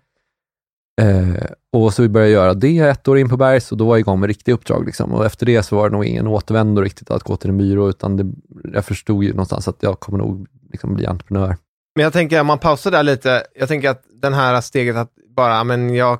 Eh, 1.01 1.45
och 1.73 1.93
så 1.93 2.01
vi 2.01 2.09
började 2.09 2.31
göra 2.31 2.53
det 2.53 2.79
ett 2.79 3.07
år 3.07 3.17
in 3.17 3.29
på 3.29 3.37
Bergs 3.37 3.71
och 3.71 3.77
då 3.77 3.85
var 3.85 3.95
jag 3.95 3.99
igång 3.99 4.19
med 4.19 4.27
riktiga 4.27 4.55
uppdrag. 4.55 4.85
Liksom. 4.85 5.13
Och 5.13 5.25
efter 5.25 5.45
det 5.45 5.63
så 5.63 5.75
var 5.75 5.89
det 5.89 5.95
nog 5.95 6.05
ingen 6.05 6.27
återvändo 6.27 6.81
riktigt 6.81 7.11
att 7.11 7.23
gå 7.23 7.37
till 7.37 7.49
en 7.49 7.57
byrå, 7.57 7.89
utan 7.89 8.17
det, 8.17 8.33
jag 8.73 8.85
förstod 8.85 9.23
ju 9.23 9.29
någonstans 9.29 9.67
att 9.67 9.83
jag 9.83 9.99
kommer 9.99 10.17
nog 10.17 10.47
liksom 10.71 10.95
bli 10.95 11.05
entreprenör. 11.05 11.57
Men 11.95 12.03
jag 12.03 12.13
tänker, 12.13 12.41
om 12.41 12.47
man 12.47 12.59
pausar 12.59 12.91
där 12.91 13.03
lite, 13.03 13.43
jag 13.55 13.67
tänker 13.67 13.89
att 13.89 14.03
den 14.21 14.33
här 14.33 14.61
steget 14.61 14.95
att 14.95 15.11
bara, 15.29 15.63
men 15.63 15.95
jag 15.95 16.19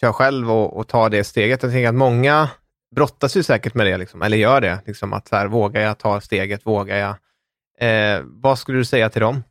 kör 0.00 0.12
själv 0.12 0.50
och, 0.50 0.76
och 0.76 0.86
tar 0.88 1.10
det 1.10 1.24
steget. 1.24 1.62
Jag 1.62 1.72
tänker 1.72 1.88
att 1.88 1.94
många 1.94 2.50
brottas 2.94 3.36
ju 3.36 3.42
säkert 3.42 3.74
med 3.74 3.86
det, 3.86 3.98
liksom, 3.98 4.22
eller 4.22 4.36
gör 4.36 4.60
det. 4.60 4.78
Liksom, 4.86 5.12
att 5.12 5.28
så 5.28 5.36
här, 5.36 5.46
vågar 5.46 5.80
jag 5.80 5.98
ta 5.98 6.20
steget? 6.20 6.66
Vågar 6.66 6.96
jag? 6.96 7.14
Eh, 7.80 8.22
vad 8.24 8.58
skulle 8.58 8.78
du 8.78 8.84
säga 8.84 9.10
till 9.10 9.20
dem? 9.20 9.42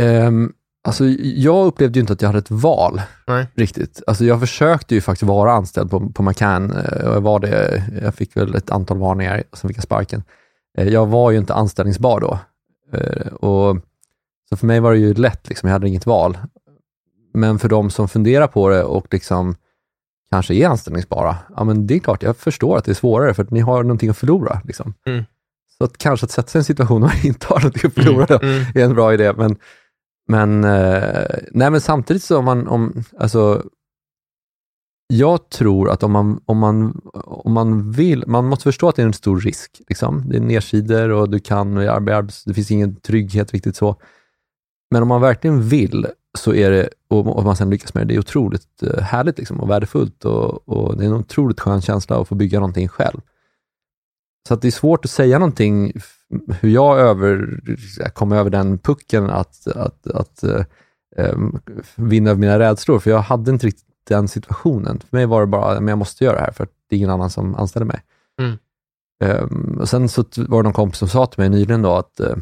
Um, 0.00 0.54
alltså, 0.84 1.04
jag 1.18 1.66
upplevde 1.66 1.98
ju 1.98 2.00
inte 2.00 2.12
att 2.12 2.22
jag 2.22 2.28
hade 2.28 2.38
ett 2.38 2.50
val 2.50 3.00
Nej. 3.26 3.46
riktigt. 3.54 4.02
Alltså, 4.06 4.24
jag 4.24 4.40
försökte 4.40 4.94
ju 4.94 5.00
faktiskt 5.00 5.28
vara 5.28 5.52
anställd 5.52 5.90
på, 5.90 6.08
på 6.08 6.22
McCann 6.22 6.70
eh, 6.70 7.08
och 7.08 7.14
jag 7.14 7.20
var 7.20 7.40
det. 7.40 7.82
Jag 8.02 8.14
fick 8.14 8.36
väl 8.36 8.54
ett 8.54 8.70
antal 8.70 8.98
varningar 8.98 9.42
och 9.50 9.58
sen 9.58 9.68
fick 9.68 9.76
jag 9.76 9.84
sparken. 9.84 10.22
Eh, 10.78 10.88
jag 10.88 11.06
var 11.06 11.30
ju 11.30 11.38
inte 11.38 11.54
anställningsbar 11.54 12.20
då. 12.20 12.38
Eh, 12.98 13.26
och, 13.26 13.76
så 14.48 14.56
för 14.56 14.66
mig 14.66 14.80
var 14.80 14.92
det 14.92 14.98
ju 14.98 15.14
lätt, 15.14 15.48
liksom. 15.48 15.68
jag 15.68 15.72
hade 15.72 15.88
inget 15.88 16.06
val. 16.06 16.38
Men 17.34 17.58
för 17.58 17.68
de 17.68 17.90
som 17.90 18.08
funderar 18.08 18.46
på 18.46 18.68
det 18.68 18.82
och 18.82 19.06
liksom 19.10 19.54
kanske 20.30 20.54
är 20.54 20.68
anställningsbara, 20.68 21.36
ja 21.56 21.64
men 21.64 21.86
det 21.86 21.94
är 21.94 21.98
klart, 21.98 22.22
jag 22.22 22.36
förstår 22.36 22.78
att 22.78 22.84
det 22.84 22.92
är 22.92 22.94
svårare 22.94 23.34
för 23.34 23.42
att 23.42 23.50
ni 23.50 23.60
har 23.60 23.82
någonting 23.82 24.10
att 24.10 24.16
förlora. 24.16 24.60
Liksom. 24.64 24.94
Mm. 25.06 25.24
Så 25.78 25.84
att 25.84 25.98
kanske 25.98 26.24
att 26.24 26.30
sätta 26.30 26.48
sig 26.48 26.58
i 26.58 26.60
en 26.60 26.64
situation 26.64 27.00
där 27.00 27.08
man 27.08 27.16
inte 27.26 27.46
har 27.46 27.56
någonting 27.60 27.88
att 27.88 27.94
förlora 27.94 28.36
mm. 28.36 28.54
Mm. 28.54 28.66
är 28.74 28.84
en 28.84 28.94
bra 28.94 29.14
idé. 29.14 29.32
Men, 29.32 29.56
men, 30.28 30.64
eh, 30.64 31.38
nej, 31.50 31.70
men 31.70 31.80
samtidigt 31.80 32.22
så 32.22 32.38
om 32.38 32.44
man, 32.44 32.68
om, 32.68 33.04
alltså, 33.18 33.62
jag 35.06 35.48
tror 35.50 35.90
att 35.90 36.02
om 36.02 36.12
man, 36.12 36.40
om, 36.44 36.58
man, 36.58 37.00
om 37.14 37.52
man 37.52 37.92
vill, 37.92 38.24
man 38.26 38.44
måste 38.44 38.62
förstå 38.62 38.88
att 38.88 38.96
det 38.96 39.02
är 39.02 39.06
en 39.06 39.12
stor 39.12 39.40
risk. 39.40 39.82
Liksom. 39.88 40.28
Det 40.28 40.36
är 40.36 40.40
nedsidor 40.40 41.08
och 41.10 41.30
du 41.30 41.40
kan, 41.40 41.74
det 41.74 42.54
finns 42.54 42.70
ingen 42.70 42.96
trygghet 42.96 43.52
riktigt 43.52 43.76
så. 43.76 43.96
Men 44.90 45.02
om 45.02 45.08
man 45.08 45.20
verkligen 45.20 45.62
vill 45.62 46.06
så 46.38 46.54
är 46.54 46.70
det, 46.70 46.88
och 47.08 47.44
man 47.44 47.56
sen 47.56 47.70
lyckas 47.70 47.94
med 47.94 48.02
det, 48.02 48.14
det 48.14 48.16
är 48.16 48.18
otroligt 48.18 48.82
eh, 48.82 49.02
härligt 49.02 49.38
liksom 49.38 49.60
och 49.60 49.70
värdefullt 49.70 50.24
och, 50.24 50.68
och, 50.68 50.96
det 50.96 51.04
är 51.04 51.08
en 51.08 51.14
otroligt 51.14 51.60
skön 51.60 51.82
känsla 51.82 52.20
att 52.20 52.28
få 52.28 52.34
bygga 52.34 52.60
någonting 52.60 52.88
själv. 52.88 53.20
Så 54.48 54.54
att 54.54 54.62
det 54.62 54.68
är 54.68 54.72
svårt 54.72 55.04
att 55.04 55.10
säga 55.10 55.38
någonting, 55.38 55.92
hur 56.60 56.68
jag 56.70 56.98
över, 56.98 57.60
kom 58.12 58.32
över 58.32 58.50
den 58.50 58.78
pucken 58.78 59.30
att, 59.30 59.66
att, 59.66 60.06
att 60.06 60.44
um, 61.16 61.60
vinna 61.96 62.30
över 62.30 62.40
mina 62.40 62.58
rädslor, 62.58 62.98
för 62.98 63.10
jag 63.10 63.18
hade 63.18 63.50
inte 63.50 63.66
riktigt 63.66 63.86
den 64.08 64.28
situationen. 64.28 65.00
För 65.00 65.16
mig 65.16 65.26
var 65.26 65.40
det 65.40 65.46
bara, 65.46 65.74
men 65.80 65.88
jag 65.88 65.98
måste 65.98 66.24
göra 66.24 66.36
det 66.36 66.42
här 66.42 66.52
för 66.52 66.64
att 66.64 66.70
det 66.88 66.96
är 66.96 66.98
ingen 66.98 67.10
annan 67.10 67.30
som 67.30 67.54
anställer 67.54 67.86
mig. 67.86 68.00
Mm. 68.40 68.58
Um, 69.24 69.78
och 69.80 69.88
Sen 69.88 70.08
så 70.08 70.24
var 70.36 70.58
det 70.58 70.62
någon 70.62 70.72
kompis 70.72 70.98
som 70.98 71.08
sa 71.08 71.26
till 71.26 71.40
mig 71.40 71.48
nyligen 71.48 71.82
då 71.82 71.92
att 71.92 72.20
uh, 72.20 72.36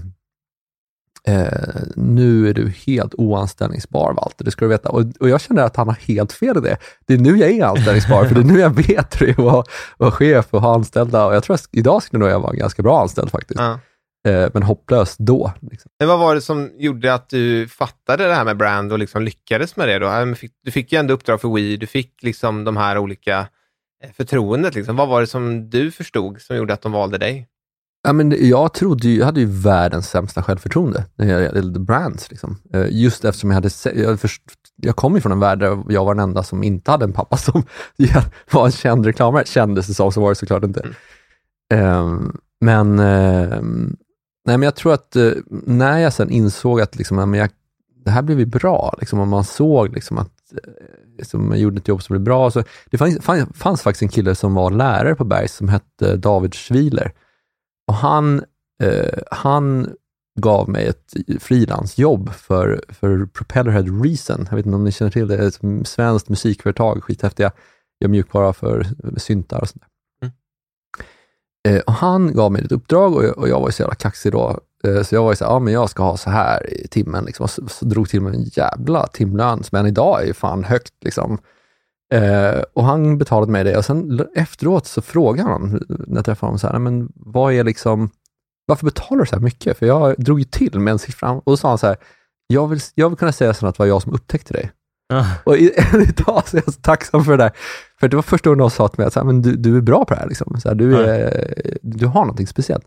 eh, 1.26 1.48
nu 1.96 2.48
är 2.48 2.54
du 2.54 2.72
helt 2.86 3.14
oanställningsbar 3.14 4.12
Walter, 4.12 4.44
det 4.44 4.50
ska 4.50 4.64
du 4.64 4.68
veta. 4.68 4.88
Och, 4.88 5.04
och 5.20 5.28
jag 5.28 5.40
känner 5.40 5.62
att 5.62 5.76
han 5.76 5.88
har 5.88 5.94
helt 5.94 6.32
fel 6.32 6.56
i 6.56 6.60
det. 6.60 6.76
Det 7.06 7.14
är 7.14 7.18
nu 7.18 7.36
jag 7.36 7.50
är 7.50 7.64
anställningsbar, 7.64 8.24
för 8.24 8.34
det 8.34 8.40
är 8.40 8.44
nu 8.44 8.60
jag 8.60 8.70
vet 8.70 9.20
hur 9.20 9.26
det 9.26 9.32
är 9.32 9.58
att 9.60 9.66
vara, 9.98 10.10
chef 10.10 10.46
och 10.50 10.62
ha 10.62 10.74
anställda. 10.74 11.26
Och 11.26 11.34
jag 11.34 11.42
tror 11.42 11.54
att 11.54 11.68
idag 11.72 12.02
skulle 12.02 12.20
nog 12.20 12.28
jag 12.28 12.40
vara 12.40 12.52
ganska 12.52 12.82
bra 12.82 13.00
anställd 13.02 13.30
faktiskt. 13.30 13.60
Ja. 13.60 13.78
Eh, 14.28 14.50
men 14.54 14.62
hopplös 14.62 15.16
då. 15.18 15.52
Liksom. 15.70 15.90
Men 15.98 16.08
vad 16.08 16.18
var 16.18 16.34
det 16.34 16.40
som 16.40 16.70
gjorde 16.78 17.14
att 17.14 17.28
du 17.28 17.68
fattade 17.68 18.26
det 18.26 18.34
här 18.34 18.44
med 18.44 18.56
brand 18.56 18.92
och 18.92 18.98
liksom 18.98 19.22
lyckades 19.22 19.76
med 19.76 19.88
det? 19.88 19.98
Då? 19.98 20.34
Fick- 20.34 20.52
Du 20.64 20.70
fick 20.70 20.92
ju 20.92 20.98
ändå 20.98 21.14
uppdrag 21.14 21.40
för 21.40 21.48
Wii, 21.54 21.76
du 21.76 21.86
fick 21.86 22.22
liksom 22.22 22.64
de 22.64 22.76
här 22.76 22.98
olika 22.98 23.38
eh, 24.04 24.10
förtroendet. 24.16 24.74
Liksom. 24.74 24.96
Vad 24.96 25.08
var 25.08 25.20
det 25.20 25.26
som 25.26 25.70
du 25.70 25.90
förstod 25.90 26.40
som 26.40 26.56
gjorde 26.56 26.74
att 26.74 26.82
de 26.82 26.92
valde 26.92 27.18
dig? 27.18 27.46
Ja, 28.02 28.12
men 28.12 28.48
jag 28.48 28.74
trodde 28.74 29.08
ju, 29.08 29.18
jag 29.18 29.26
hade 29.26 29.40
ju 29.40 29.46
världens 29.46 30.10
sämsta 30.10 30.42
självförtroende 30.42 31.04
när 31.16 31.26
det 31.26 31.42
gällde 31.42 31.80
brands. 31.80 32.30
Liksom. 32.30 32.56
Eh, 32.74 32.86
Just 32.90 33.24
eftersom 33.24 33.50
jag 33.50 33.54
hade 33.54 33.70
jag, 33.94 34.20
först, 34.20 34.42
jag 34.76 34.96
kom 34.96 35.14
ju 35.14 35.20
från 35.20 35.32
en 35.32 35.40
värld 35.40 35.58
där 35.58 35.82
jag 35.88 36.04
var 36.04 36.14
den 36.14 36.22
enda 36.22 36.42
som 36.42 36.62
inte 36.62 36.90
hade 36.90 37.04
en 37.04 37.12
pappa 37.12 37.36
som 37.36 37.62
var 38.52 38.66
en 38.66 38.72
känd 38.72 39.06
reklamare. 39.06 39.44
Kändes 39.46 39.86
det 39.86 39.94
som, 39.94 40.12
så 40.12 40.20
var 40.20 40.28
det 40.28 40.34
såklart 40.34 40.64
inte. 40.64 40.86
Ehm, 41.74 42.36
men, 42.60 42.98
ehm, 42.98 43.96
nej, 44.46 44.58
men 44.58 44.62
jag 44.62 44.74
tror 44.74 44.92
att 44.92 45.16
eh, 45.16 45.30
när 45.66 45.98
jag 45.98 46.12
sen 46.12 46.30
insåg 46.30 46.80
att 46.80 46.96
liksom, 46.96 47.16
men 47.16 47.34
jag, 47.34 47.50
det 48.04 48.10
här 48.10 48.22
blev 48.22 48.38
ju 48.38 48.46
bra, 48.46 48.94
liksom, 49.00 49.18
och 49.18 49.28
man 49.28 49.44
såg 49.44 49.94
liksom, 49.94 50.18
att 50.18 50.52
eh, 50.52 50.72
liksom, 51.18 51.50
jag 51.50 51.58
gjorde 51.58 51.78
ett 51.78 51.88
jobb 51.88 52.02
som 52.02 52.14
blev 52.14 52.24
bra. 52.24 52.50
Så 52.50 52.62
det 52.90 52.98
fanns, 52.98 53.18
fanns, 53.20 53.48
fanns 53.54 53.82
faktiskt 53.82 54.02
en 54.02 54.08
kille 54.08 54.34
som 54.34 54.54
var 54.54 54.70
lärare 54.70 55.14
på 55.14 55.24
Bergs 55.24 55.54
som 55.56 55.68
hette 55.68 56.16
David 56.16 56.54
Schwiler. 56.54 57.12
Och 57.90 57.96
han, 57.96 58.44
eh, 58.82 59.18
han 59.30 59.94
gav 60.40 60.68
mig 60.68 60.86
ett 60.86 61.14
frilansjobb 61.42 62.32
för, 62.32 62.84
för 62.88 63.26
Propellerhead 63.26 64.02
Reason. 64.04 64.46
Jag 64.50 64.56
vet 64.56 64.66
inte 64.66 64.76
om 64.76 64.84
ni 64.84 64.92
känner 64.92 65.10
till 65.10 65.28
det, 65.28 65.36
det 65.36 65.42
är 65.42 65.48
ett 65.48 65.88
svenskt 65.88 66.28
musikföretag, 66.28 67.04
skithäftiga, 67.04 67.52
gör 68.00 68.08
mjukvara 68.08 68.52
för 68.52 68.86
syntar 69.16 69.60
och 69.60 69.68
sånt 69.68 69.82
där. 70.20 70.30
Eh, 71.68 71.80
och 71.80 71.92
han 71.92 72.34
gav 72.34 72.52
mig 72.52 72.64
ett 72.64 72.72
uppdrag 72.72 73.16
och 73.16 73.24
jag, 73.24 73.38
och 73.38 73.48
jag 73.48 73.60
var 73.60 73.68
ju 73.68 73.72
så 73.72 73.82
jävla 73.82 73.94
kaxig 73.94 74.32
då. 74.32 74.60
Eh, 74.84 75.02
så 75.02 75.14
jag 75.14 75.22
var 75.22 75.32
ju 75.32 75.36
så 75.36 75.44
här, 75.44 75.52
ja 75.52 75.58
men 75.58 75.72
jag 75.72 75.90
ska 75.90 76.02
ha 76.02 76.16
så 76.16 76.30
här 76.30 76.72
i 76.72 76.88
timmen. 76.88 77.24
Liksom, 77.24 77.44
och 77.44 77.50
så, 77.50 77.68
så 77.68 77.84
drog 77.84 78.08
till 78.08 78.20
mig 78.20 78.34
en 78.34 78.44
jävla 78.44 79.06
timlön, 79.06 79.62
än 79.72 79.86
idag 79.86 80.22
är 80.22 80.26
ju 80.26 80.34
fan 80.34 80.64
högt. 80.64 80.94
Liksom. 81.04 81.38
Eh, 82.14 82.62
och 82.74 82.84
han 82.84 83.18
betalade 83.18 83.52
mig 83.52 83.64
det 83.64 83.76
och 83.76 83.84
sen 83.84 84.26
efteråt 84.34 84.86
så 84.86 85.02
frågade 85.02 85.48
han, 85.50 85.84
när 85.88 86.16
jag 86.16 86.24
träffade 86.24 86.48
honom, 86.48 86.58
så 86.58 86.66
här, 86.66 86.78
"Nej, 86.78 86.92
men 86.92 87.08
vad 87.14 87.52
är 87.52 87.64
liksom, 87.64 88.10
varför 88.66 88.84
betalar 88.84 89.20
du 89.20 89.26
så 89.26 89.36
här 89.36 89.42
mycket? 89.42 89.78
För 89.78 89.86
jag 89.86 90.14
drog 90.18 90.38
ju 90.38 90.44
till 90.44 90.80
med 90.80 90.92
en 90.92 90.98
siffra. 90.98 91.30
Och 91.30 91.42
då 91.44 91.56
sa 91.56 91.68
han 91.68 91.78
så 91.78 91.86
här, 91.86 91.96
jag 92.46 92.68
vill, 92.68 92.80
jag 92.94 93.08
vill 93.08 93.18
kunna 93.18 93.32
säga 93.32 93.54
sen 93.54 93.68
att 93.68 93.74
det 93.74 93.78
var 93.82 93.86
jag 93.86 94.02
som 94.02 94.12
upptäckte 94.12 94.52
dig. 94.52 94.70
Ja. 95.08 95.26
Och 95.44 95.56
i, 95.56 95.72
än 95.94 96.02
idag 96.02 96.42
så 96.48 96.56
är 96.56 96.62
jag 96.66 96.74
så 96.74 96.80
tacksam 96.80 97.24
för 97.24 97.30
det 97.30 97.44
där. 97.44 97.52
För 98.00 98.08
det 98.08 98.16
var 98.16 98.22
första 98.22 98.50
gången 98.50 98.58
någon 98.58 98.70
sa 98.70 98.88
till 98.88 98.98
mig 98.98 99.06
att 99.06 99.12
så 99.12 99.20
här, 99.20 99.26
men 99.26 99.42
du, 99.42 99.56
du 99.56 99.76
är 99.76 99.80
bra 99.80 100.04
på 100.04 100.14
det 100.14 100.20
här. 100.20 100.28
Liksom. 100.28 100.60
Så 100.60 100.68
här, 100.68 100.74
du, 100.74 100.96
är, 100.96 101.78
du 101.82 102.06
har 102.06 102.20
någonting 102.20 102.46
speciellt. 102.46 102.84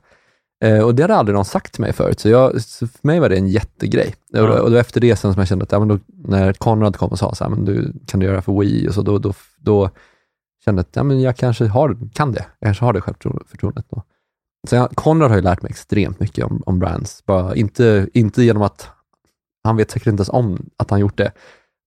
Eh, 0.63 0.79
och 0.79 0.95
det 0.95 1.03
hade 1.03 1.15
aldrig 1.15 1.35
någon 1.35 1.45
sagt 1.45 1.73
till 1.73 1.81
mig 1.81 1.93
förut, 1.93 2.19
så, 2.19 2.29
jag, 2.29 2.61
så 2.61 2.87
för 2.87 3.07
mig 3.07 3.19
var 3.19 3.29
det 3.29 3.37
en 3.37 3.47
jättegrej. 3.47 4.15
Och, 4.33 4.47
då, 4.47 4.53
och 4.53 4.71
då 4.71 4.77
efter 4.77 5.01
det 5.01 5.15
sen 5.15 5.33
som 5.33 5.39
jag 5.39 5.47
kände 5.47 5.63
att, 5.63 5.71
ja, 5.71 5.79
men 5.79 5.87
då, 5.87 5.99
när 6.07 6.53
Konrad 6.53 6.97
kom 6.97 7.09
och 7.09 7.19
sa 7.19 7.35
så 7.35 7.43
här, 7.43 7.51
men 7.51 7.65
du, 7.65 7.93
kan 8.07 8.19
du 8.19 8.25
göra 8.25 8.41
för 8.41 8.59
Wii? 8.59 8.89
Och 8.89 8.93
så 8.93 9.01
då, 9.01 9.17
då, 9.17 9.33
då 9.57 9.89
kände 10.65 10.79
jag 10.79 10.83
att 10.83 10.95
ja, 10.95 11.03
men 11.03 11.21
jag 11.21 11.37
kanske 11.37 11.65
har, 11.65 11.97
kan 12.13 12.31
det. 12.31 12.45
Jag 12.59 12.67
kanske 12.67 12.85
har 12.85 12.93
det 12.93 13.01
självförtroendet. 13.01 13.85
Då. 13.89 14.03
Så 14.69 14.75
jag, 14.75 14.89
Konrad 14.95 15.29
har 15.29 15.37
ju 15.37 15.43
lärt 15.43 15.61
mig 15.61 15.69
extremt 15.69 16.19
mycket 16.19 16.45
om, 16.45 16.63
om 16.65 16.79
brands. 16.79 17.25
Bara 17.25 17.55
inte, 17.55 18.09
inte 18.13 18.43
genom 18.43 18.61
att, 18.61 18.89
han 19.63 19.77
vet 19.77 19.91
säkert 19.91 20.07
inte 20.07 20.21
ens 20.21 20.29
om 20.29 20.69
att 20.77 20.89
han 20.89 20.99
gjort 20.99 21.17
det, 21.17 21.31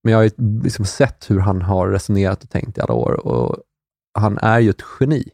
men 0.04 0.12
jag 0.12 0.18
har 0.18 0.24
ju 0.24 0.30
liksom 0.62 0.84
sett 0.84 1.30
hur 1.30 1.38
han 1.38 1.62
har 1.62 1.88
resonerat 1.88 2.44
och 2.44 2.50
tänkt 2.50 2.78
i 2.78 2.80
alla 2.80 2.94
år 2.94 3.26
och 3.26 3.56
han 4.18 4.38
är 4.38 4.58
ju 4.58 4.70
ett 4.70 4.82
geni. 5.00 5.24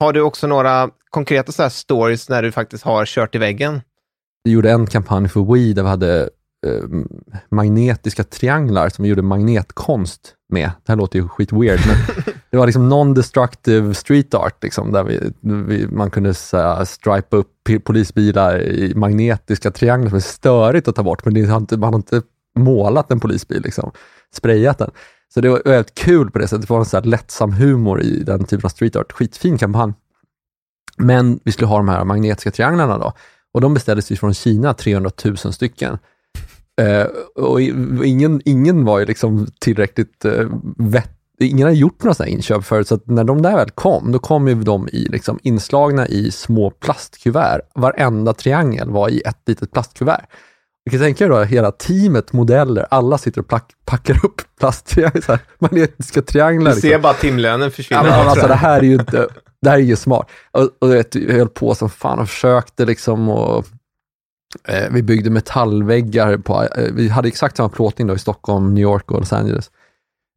Har 0.00 0.12
du 0.12 0.20
också 0.20 0.46
några 0.46 0.90
konkreta 1.10 1.52
så 1.52 1.62
här 1.62 1.68
stories 1.68 2.28
när 2.28 2.42
du 2.42 2.52
faktiskt 2.52 2.84
har 2.84 3.06
kört 3.06 3.34
i 3.34 3.38
väggen? 3.38 3.80
Vi 4.44 4.50
gjorde 4.50 4.70
en 4.70 4.86
kampanj 4.86 5.28
för 5.28 5.54
Wii 5.54 5.72
där 5.72 5.82
vi 5.82 5.88
hade 5.88 6.20
eh, 6.66 6.84
magnetiska 7.50 8.24
trianglar 8.24 8.88
som 8.88 9.02
vi 9.02 9.08
gjorde 9.08 9.22
magnetkonst 9.22 10.34
med. 10.52 10.70
Det 10.86 10.92
här 10.92 10.96
låter 10.96 11.18
ju 11.18 11.28
skit 11.28 11.52
weird, 11.52 11.80
men 11.86 11.96
det 12.50 12.56
var 12.56 12.66
liksom 12.66 12.92
non-destructive 12.92 13.92
street 13.92 14.34
art, 14.34 14.62
liksom, 14.62 14.92
där 14.92 15.04
vi, 15.04 15.32
vi, 15.40 15.86
man 15.86 16.10
kunde 16.10 16.34
så 16.34 16.86
stripa 16.86 17.36
upp 17.36 17.52
polisbilar 17.84 18.62
i 18.62 18.94
magnetiska 18.94 19.70
trianglar 19.70 20.08
som 20.08 20.16
är 20.16 20.20
störigt 20.20 20.88
att 20.88 20.96
ta 20.96 21.02
bort, 21.02 21.24
men 21.24 21.34
det 21.34 21.76
man 21.76 21.92
har 21.92 21.96
inte 21.96 22.22
målat 22.58 23.10
en 23.10 23.20
polisbil, 23.20 23.62
liksom, 23.62 23.92
sprayat 24.34 24.78
den. 24.78 24.90
Så 25.34 25.40
det 25.40 25.48
var 25.48 25.62
väldigt 25.64 25.94
kul 25.94 26.30
på 26.30 26.38
det 26.38 26.48
sättet. 26.48 26.68
Det 26.68 26.70
var 26.70 26.78
en 26.78 26.84
så 26.84 27.00
lättsam 27.00 27.52
humor 27.52 28.02
i 28.02 28.22
den 28.22 28.44
typen 28.44 28.64
av 28.64 28.68
street 28.68 28.96
art. 28.96 29.12
Skitfin 29.12 29.58
kampanj. 29.58 29.92
Men 30.98 31.40
vi 31.44 31.52
skulle 31.52 31.68
ha 31.68 31.76
de 31.76 31.88
här 31.88 32.04
magnetiska 32.04 32.50
trianglarna 32.50 32.98
då. 32.98 33.12
Och 33.52 33.60
de 33.60 33.74
beställdes 33.74 34.12
ju 34.12 34.16
från 34.16 34.34
Kina, 34.34 34.74
300 34.74 35.10
000 35.24 35.36
stycken. 35.36 35.98
Eh, 36.80 37.06
och 37.34 37.60
ingen, 38.04 38.42
ingen 38.44 38.84
var 38.84 38.98
ju 38.98 39.06
liksom 39.06 39.46
tillräckligt 39.60 40.24
eh, 40.24 40.46
vett 40.76 41.14
Ingen 41.40 41.66
har 41.66 41.74
gjort 41.74 42.02
några 42.02 42.14
sådana 42.14 42.30
inköp 42.30 42.64
förut, 42.64 42.88
så 42.88 42.94
att 42.94 43.06
när 43.06 43.24
de 43.24 43.42
där 43.42 43.56
väl 43.56 43.70
kom, 43.70 44.12
då 44.12 44.18
kom 44.18 44.48
ju 44.48 44.54
de 44.54 44.88
i 44.88 45.08
liksom 45.10 45.38
inslagna 45.42 46.06
i 46.06 46.30
små 46.30 46.70
plastkuvert. 46.70 47.60
Varenda 47.74 48.32
triangel 48.32 48.90
var 48.90 49.08
i 49.08 49.20
ett 49.20 49.38
litet 49.46 49.72
plastkuvert. 49.72 50.26
Du 50.84 50.90
kan 50.90 51.00
tänka 51.00 51.28
dig 51.28 51.36
då 51.36 51.44
hela 51.44 51.72
teamet 51.72 52.32
modeller, 52.32 52.86
alla 52.90 53.18
sitter 53.18 53.40
och 53.40 53.48
plack, 53.48 53.72
packar 53.84 54.24
upp 54.24 54.40
plasttrianglar, 54.60 55.38
magnetiska 55.58 56.22
trianglar. 56.22 56.70
Du 56.70 56.76
liksom. 56.76 56.90
ser 56.90 56.98
bara 56.98 57.14
timlönen 57.14 57.70
försvinna. 57.70 58.06
Ja, 58.06 58.10
men 58.18 58.28
alltså, 58.28 58.46
det 58.46 58.54
här 58.54 58.78
är 58.78 58.84
ju 58.84 58.94
inte, 58.94 59.28
det 59.62 59.70
här 59.70 59.76
är 59.76 59.82
ju 59.82 59.96
smart. 59.96 60.30
Och, 60.50 60.70
och 60.78 60.90
vet, 60.90 61.14
jag 61.14 61.34
höll 61.34 61.48
på 61.48 61.74
som 61.74 61.90
fan 61.90 62.18
och 62.18 62.28
försökte 62.28 62.84
liksom 62.84 63.28
och 63.28 63.66
eh, 64.68 64.90
vi 64.90 65.02
byggde 65.02 65.30
metallväggar 65.30 66.36
på, 66.36 66.62
eh, 66.62 66.92
vi 66.92 67.08
hade 67.08 67.28
exakt 67.28 67.56
samma 67.56 67.68
plåtning 67.68 68.06
då 68.06 68.14
i 68.14 68.18
Stockholm, 68.18 68.74
New 68.74 68.82
York 68.82 69.10
och 69.10 69.18
Los 69.18 69.32
Angeles. 69.32 69.70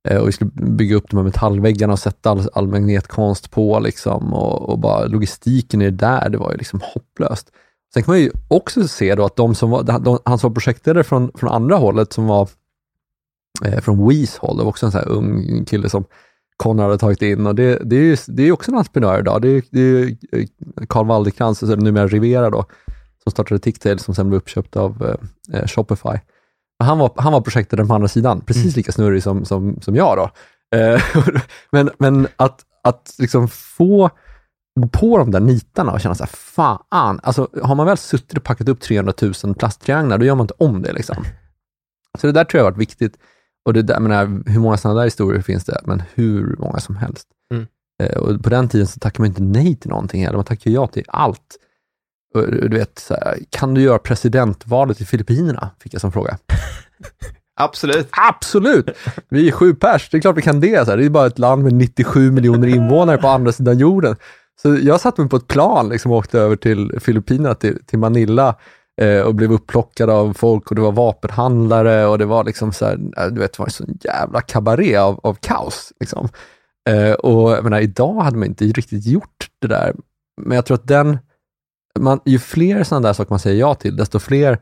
Eh, 0.09 0.17
och 0.17 0.27
vi 0.27 0.31
skulle 0.31 0.51
bygga 0.53 0.95
upp 0.95 1.09
de 1.09 1.17
här 1.17 1.23
metallväggarna 1.23 1.93
och 1.93 1.99
sätta 1.99 2.29
all, 2.29 2.49
all 2.53 2.67
magnetkonst 2.67 3.51
på 3.51 3.79
liksom 3.79 4.33
och, 4.33 4.69
och 4.69 4.79
bara 4.79 5.05
logistiken 5.05 5.81
i 5.81 5.85
det 5.85 5.97
där, 5.97 6.29
det 6.29 6.37
var 6.37 6.51
ju 6.51 6.57
liksom 6.57 6.81
hopplöst. 6.83 7.51
Sen 7.93 8.03
kan 8.03 8.11
man 8.11 8.19
ju 8.19 8.31
också 8.47 8.87
se 8.87 9.15
då 9.15 9.25
att 9.25 9.35
de 9.35 9.55
som 9.55 9.69
var, 9.69 9.83
de, 9.83 10.19
han 10.25 10.39
som 10.39 10.49
var 10.49 10.55
projektledare 10.55 11.03
från, 11.03 11.31
från 11.35 11.49
andra 11.49 11.75
hållet 11.75 12.13
som 12.13 12.27
var 12.27 12.49
eh, 13.65 13.79
från 13.79 14.07
Wees 14.07 14.37
håll, 14.37 14.57
det 14.57 14.63
var 14.63 14.69
också 14.69 14.85
en 14.85 14.91
sån 14.91 15.01
här 15.01 15.09
ung 15.09 15.65
kille 15.65 15.89
som 15.89 16.05
Conrad 16.61 16.85
hade 16.85 16.97
tagit 16.97 17.21
in 17.21 17.47
och 17.47 17.55
det, 17.55 17.79
det 17.83 17.95
är 17.95 18.01
ju 18.01 18.17
det 18.27 18.43
är 18.43 18.51
också 18.51 18.71
en 18.71 18.77
entreprenör 18.77 19.19
idag. 19.19 19.41
Det 19.41 19.49
är, 19.49 19.63
det 19.71 19.79
är 19.79 19.83
ju 19.83 20.17
eh, 20.31 20.45
Carl 20.89 21.07
Waldekrantz, 21.07 21.63
alltså 21.63 21.75
numera 21.75 22.07
Rivera 22.07 22.49
då, 22.49 22.65
som 23.23 23.31
startade 23.31 23.59
Ticktail 23.59 23.99
som 23.99 24.15
sen 24.15 24.29
blev 24.29 24.37
uppköpt 24.37 24.75
av 24.75 25.17
eh, 25.53 25.67
Shopify. 25.67 26.19
Men 26.79 26.87
Han 26.87 26.97
var, 26.97 27.11
han 27.15 27.33
var 27.33 27.41
projektledare 27.41 27.87
på 27.87 27.93
andra 27.93 28.07
sidan, 28.07 28.41
precis 28.41 28.75
lika 28.75 28.91
snurrig 28.91 29.23
som, 29.23 29.45
som, 29.45 29.81
som 29.81 29.95
jag 29.95 30.17
då. 30.17 30.29
Eh, 30.77 31.01
men 31.71 31.89
men 31.97 32.27
att, 32.35 32.61
att 32.83 33.15
liksom 33.19 33.47
få 33.47 34.09
gå 34.79 34.87
på 34.87 35.17
de 35.17 35.31
där 35.31 35.39
nitarna 35.39 35.91
och 35.91 36.01
känna 36.01 36.15
så 36.15 36.23
här, 36.23 36.31
fan, 36.33 37.19
alltså 37.23 37.47
har 37.63 37.75
man 37.75 37.85
väl 37.85 37.97
suttit 37.97 38.37
och 38.37 38.43
packat 38.43 38.69
upp 38.69 38.81
300 38.81 39.13
000 39.43 39.55
plasttrianglar, 39.55 40.17
då 40.17 40.25
gör 40.25 40.35
man 40.35 40.43
inte 40.43 40.53
om 40.57 40.81
det 40.81 40.93
liksom. 40.93 41.25
Så 42.19 42.27
det 42.27 42.33
där 42.33 42.43
tror 42.43 42.59
jag 42.59 42.65
har 42.65 42.71
varit 42.71 42.81
viktigt. 42.81 43.17
Och 43.65 43.73
det 43.73 43.81
där, 43.81 43.99
menar, 43.99 44.49
hur 44.49 44.59
många 44.59 44.77
sådana 44.77 44.99
där 44.99 45.05
historier 45.05 45.41
finns 45.41 45.65
det? 45.65 45.81
Men 45.83 46.03
hur 46.13 46.55
många 46.59 46.79
som 46.79 46.95
helst. 46.95 47.27
Mm. 47.53 47.67
Eh, 48.03 48.17
och 48.17 48.43
på 48.43 48.49
den 48.49 48.69
tiden 48.69 48.87
så 48.87 48.99
tackade 48.99 49.21
man 49.21 49.27
inte 49.27 49.43
nej 49.43 49.75
till 49.75 49.89
någonting 49.89 50.23
heller, 50.23 50.37
man 50.37 50.45
tackade 50.45 50.75
ja 50.75 50.87
till 50.87 51.05
allt. 51.07 51.57
Och, 52.33 52.51
du 52.51 52.77
vet, 52.77 52.99
så 52.99 53.13
här, 53.13 53.39
kan 53.49 53.73
du 53.73 53.81
göra 53.81 53.99
presidentvalet 53.99 55.01
i 55.01 55.05
Filippinerna? 55.05 55.69
Fick 55.79 55.93
jag 55.93 56.01
som 56.01 56.11
fråga. 56.11 56.37
Absolut. 57.59 58.07
Absolut! 58.11 58.89
Vi 59.29 59.47
är 59.47 59.51
sju 59.51 59.73
pers, 59.73 60.09
det 60.09 60.17
är 60.17 60.21
klart 60.21 60.37
vi 60.37 60.41
kan 60.41 60.59
det. 60.59 60.85
Så 60.85 60.91
här. 60.91 60.97
Det 60.97 61.05
är 61.05 61.09
bara 61.09 61.27
ett 61.27 61.39
land 61.39 61.63
med 61.63 61.73
97 61.73 62.31
miljoner 62.31 62.67
invånare 62.67 63.17
på 63.17 63.27
andra 63.27 63.51
sidan 63.51 63.77
jorden. 63.77 64.15
Så 64.61 64.75
jag 64.75 65.01
satte 65.01 65.21
mig 65.21 65.29
på 65.29 65.35
ett 65.35 65.47
plan 65.47 65.89
liksom, 65.89 66.11
och 66.11 66.17
åkte 66.17 66.39
över 66.39 66.55
till 66.55 66.99
Filippinerna, 66.99 67.55
till, 67.55 67.85
till 67.85 67.99
Manila 67.99 68.55
och 69.25 69.35
blev 69.35 69.51
upplockad 69.51 70.09
av 70.09 70.33
folk 70.33 70.69
och 70.69 70.75
det 70.75 70.81
var 70.81 70.91
vapenhandlare 70.91 72.05
och 72.05 72.17
det 72.17 72.25
var 72.25 72.43
liksom 72.43 72.73
så 72.73 72.85
här, 72.85 72.99
eh, 73.17 73.27
du 73.27 73.39
vet, 73.39 73.53
det 73.53 73.59
var 73.59 73.65
en 73.65 73.71
sån 73.71 73.97
jävla 74.03 74.41
kabaré 74.41 74.95
av, 74.95 75.19
av 75.23 75.33
kaos. 75.33 75.93
Liksom. 75.99 76.29
Eh, 76.89 77.13
och 77.13 77.51
jag 77.51 77.63
menar, 77.63 77.79
idag 77.79 78.21
hade 78.21 78.37
man 78.37 78.47
inte 78.47 78.65
riktigt 78.65 79.05
gjort 79.05 79.49
det 79.59 79.67
där. 79.67 79.95
Men 80.41 80.55
jag 80.55 80.65
tror 80.65 80.75
att 80.75 80.87
den, 80.87 81.17
man, 81.99 82.19
ju 82.25 82.39
fler 82.39 82.83
sådana 82.83 83.07
där 83.07 83.13
saker 83.13 83.31
man 83.31 83.39
säger 83.39 83.59
ja 83.59 83.75
till, 83.75 83.95
desto 83.95 84.19
fler 84.19 84.59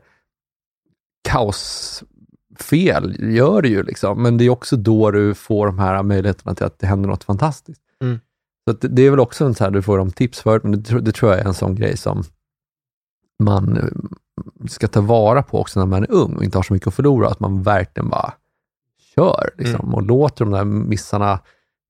kaosfel 1.28 3.16
gör 3.18 3.62
det 3.62 3.68
ju. 3.68 3.82
Liksom. 3.82 4.22
Men 4.22 4.38
det 4.38 4.44
är 4.44 4.50
också 4.50 4.76
då 4.76 5.10
du 5.10 5.34
får 5.34 5.66
de 5.66 5.78
här 5.78 6.02
möjligheterna 6.02 6.54
till 6.54 6.66
att 6.66 6.78
det 6.78 6.86
händer 6.86 7.08
något 7.08 7.24
fantastiskt. 7.24 7.82
Mm. 8.02 8.20
Så 8.68 8.72
det, 8.72 8.88
det 8.88 9.02
är 9.02 9.10
väl 9.10 9.20
också 9.20 9.44
en 9.44 9.54
så 9.54 9.64
här, 9.64 9.70
du 9.70 9.82
får 9.82 9.98
de 9.98 10.10
tips 10.10 10.40
för, 10.40 10.60
men 10.62 10.82
det, 10.82 11.00
det 11.00 11.12
tror 11.12 11.32
jag 11.32 11.40
är 11.40 11.44
en 11.44 11.54
sån 11.54 11.74
grej 11.74 11.96
som 11.96 12.24
man, 13.40 13.90
ska 14.68 14.88
ta 14.88 15.00
vara 15.00 15.42
på 15.42 15.60
också 15.60 15.80
när 15.80 15.86
man 15.86 16.02
är 16.02 16.10
ung 16.10 16.36
och 16.36 16.44
inte 16.44 16.58
har 16.58 16.62
så 16.62 16.72
mycket 16.72 16.88
att 16.88 16.94
förlora, 16.94 17.28
att 17.28 17.40
man 17.40 17.62
verkligen 17.62 18.08
bara 18.08 18.32
kör 19.14 19.50
liksom, 19.58 19.80
Mm. 19.80 19.94
och 19.94 20.02
låter 20.02 20.44
de 20.44 20.50
där 20.52 20.64
missarna, 20.64 21.38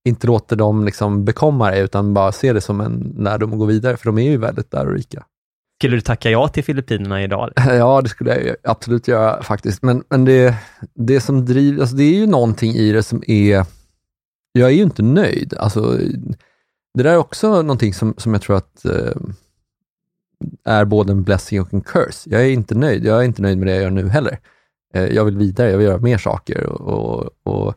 inte 0.05 0.27
låter 0.27 0.55
dem 0.55 0.85
liksom 0.85 1.25
bekomma 1.25 1.71
dig, 1.71 1.81
utan 1.81 2.13
bara 2.13 2.31
ser 2.31 2.53
det 2.53 2.61
som 2.61 2.81
en 2.81 3.15
lärdom 3.17 3.53
att 3.53 3.59
gå 3.59 3.65
vidare, 3.65 3.97
för 3.97 4.05
de 4.05 4.17
är 4.17 4.29
ju 4.29 4.37
väldigt 4.37 4.73
lärorika. 4.73 5.25
Skulle 5.79 5.97
du 5.97 6.01
tacka 6.01 6.29
ja 6.29 6.47
till 6.47 6.63
Filippinerna 6.63 7.23
idag? 7.23 7.51
Ja, 7.67 8.01
det 8.01 8.09
skulle 8.09 8.35
jag 8.45 8.55
absolut 8.63 9.07
göra 9.07 9.43
faktiskt. 9.43 9.81
Men, 9.83 10.03
men 10.09 10.25
det, 10.25 10.55
det 10.93 11.21
som 11.21 11.45
driver, 11.45 11.81
alltså 11.81 11.95
det 11.95 12.03
är 12.03 12.15
ju 12.15 12.27
någonting 12.27 12.71
i 12.71 12.91
det 12.91 13.03
som 13.03 13.23
är, 13.27 13.65
jag 14.51 14.69
är 14.69 14.73
ju 14.73 14.83
inte 14.83 15.01
nöjd. 15.03 15.53
Alltså, 15.53 15.97
det 16.93 17.03
där 17.03 17.11
är 17.13 17.17
också 17.17 17.61
någonting 17.61 17.93
som, 17.93 18.13
som 18.17 18.33
jag 18.33 18.41
tror 18.41 18.57
att 18.57 18.85
eh, 18.85 19.21
är 20.65 20.85
både 20.85 21.11
en 21.11 21.23
blessing 21.23 21.61
och 21.61 21.73
en 21.73 21.81
curse. 21.81 22.29
Jag 22.29 22.41
är 22.41 22.49
inte 22.49 22.75
nöjd. 22.75 23.05
Jag 23.05 23.19
är 23.19 23.23
inte 23.23 23.41
nöjd 23.41 23.57
med 23.57 23.67
det 23.67 23.73
jag 23.73 23.83
gör 23.83 23.89
nu 23.89 24.09
heller. 24.09 24.39
Eh, 24.93 25.05
jag 25.05 25.25
vill 25.25 25.37
vidare, 25.37 25.71
jag 25.71 25.77
vill 25.77 25.87
göra 25.87 25.97
mer 25.97 26.17
saker 26.17 26.65
och, 26.65 27.29
och, 27.43 27.73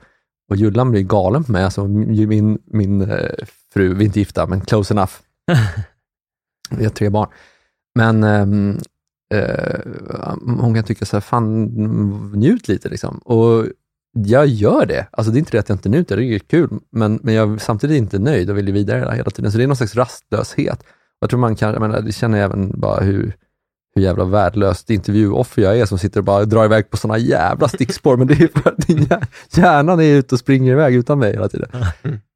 och, 0.49 0.57
Jullan 0.57 0.91
blir 0.91 1.03
galen 1.03 1.45
på 1.45 1.53
mig. 1.53 1.65
Alltså, 1.65 1.87
min, 1.87 2.59
min 2.65 3.01
eh, 3.01 3.47
fru, 3.73 3.95
vi 3.95 4.05
är 4.05 4.07
inte 4.07 4.19
gifta, 4.19 4.47
men 4.47 4.61
close 4.61 4.95
enough. 4.95 5.13
vi 6.71 6.85
har 6.85 6.91
tre 6.91 7.11
barn. 7.11 7.29
Men 7.95 8.25
ehm, 8.25 8.79
eh, 9.35 9.81
hon 10.61 10.75
kan 10.75 10.85
tycka 10.85 11.05
så 11.05 11.17
här, 11.17 11.21
fan 11.21 11.65
njut 12.35 12.69
lite 12.69 12.89
liksom. 12.89 13.19
Och 13.19 13.67
jag 14.15 14.47
gör 14.47 14.87
det. 14.87 15.07
Alltså 15.11 15.33
det 15.33 15.37
är 15.37 15.41
inte 15.41 15.53
det 15.53 15.59
att 15.59 15.69
jag 15.69 15.77
inte 15.77 15.89
njuter, 15.89 16.17
det 16.17 16.25
är 16.25 16.39
kul, 16.39 16.71
men, 16.91 17.21
men 17.23 17.35
jag 17.35 17.55
är 17.55 17.59
samtidigt 17.59 17.97
inte 17.97 18.19
nöjd 18.19 18.51
och 18.51 18.59
vill 18.59 18.67
ju 18.67 18.73
vidare 18.73 19.17
hela 19.17 19.31
tiden. 19.31 19.53
Så 19.53 19.59
det 19.59 19.65
är 19.65 19.69
någon 19.69 19.77
slags 19.77 19.95
rastlöshet. 19.95 20.85
Jag 21.25 21.31
tror 21.31 21.41
man 21.41 21.57
kan, 21.57 21.73
jag 21.73 21.81
menar, 21.81 22.01
det 22.01 22.13
känner 22.13 22.39
jag 22.39 22.45
även 22.45 22.81
bara 22.81 23.01
hur, 23.01 23.37
hur 23.95 24.03
jävla 24.03 24.25
värdelöst 24.25 24.91
intervjuoffer 24.91 25.63
jag 25.63 25.79
är 25.79 25.87
som 25.87 25.99
sitter 25.99 26.21
och 26.21 26.25
bara 26.25 26.45
drar 26.45 26.65
iväg 26.65 26.91
på 26.91 26.97
sådana 26.97 27.19
jävla 27.19 27.69
stickspår, 27.69 28.17
men 28.17 28.27
det 28.27 28.35
är 28.35 28.49
för 28.61 28.71
att 28.71 28.87
din 28.87 28.99
hjär- 28.99 29.27
hjärnan 29.51 30.01
är 30.01 30.05
ute 30.05 30.35
och 30.35 30.39
springer 30.39 30.73
iväg 30.73 30.95
utan 30.95 31.19
mig 31.19 31.33
hela 31.33 31.49
tiden. 31.49 31.69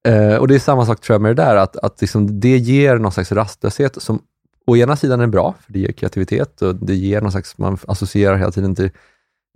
Eh, 0.06 0.36
och 0.36 0.48
det 0.48 0.54
är 0.54 0.58
samma 0.58 0.86
sak 0.86 1.00
tror 1.00 1.14
jag 1.14 1.20
med 1.20 1.36
det 1.36 1.42
där, 1.42 1.56
att, 1.56 1.76
att 1.76 2.00
liksom 2.00 2.40
det 2.40 2.58
ger 2.58 2.98
någon 2.98 3.12
slags 3.12 3.32
rastlöshet 3.32 4.02
som 4.02 4.22
å 4.66 4.76
ena 4.76 4.96
sidan 4.96 5.20
är 5.20 5.26
bra, 5.26 5.54
för 5.60 5.72
det 5.72 5.78
ger 5.78 5.92
kreativitet 5.92 6.62
och 6.62 6.74
det 6.74 6.94
ger 6.94 7.20
någon 7.20 7.32
slags, 7.32 7.58
man 7.58 7.78
associerar 7.88 8.36
hela 8.36 8.50
tiden 8.50 8.74
till, 8.74 8.90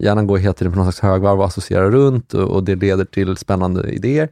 hjärnan 0.03 0.27
går 0.27 0.39
hela 0.39 0.55
tiden 0.55 0.73
på 0.73 0.77
någon 0.77 0.93
slags 0.93 1.01
högvarv 1.01 1.41
och 1.41 1.47
associerar 1.47 1.91
runt 1.91 2.35
och, 2.35 2.49
och 2.49 2.65
det 2.65 2.75
leder 2.75 3.05
till 3.05 3.37
spännande 3.37 3.91
idéer. 3.91 4.29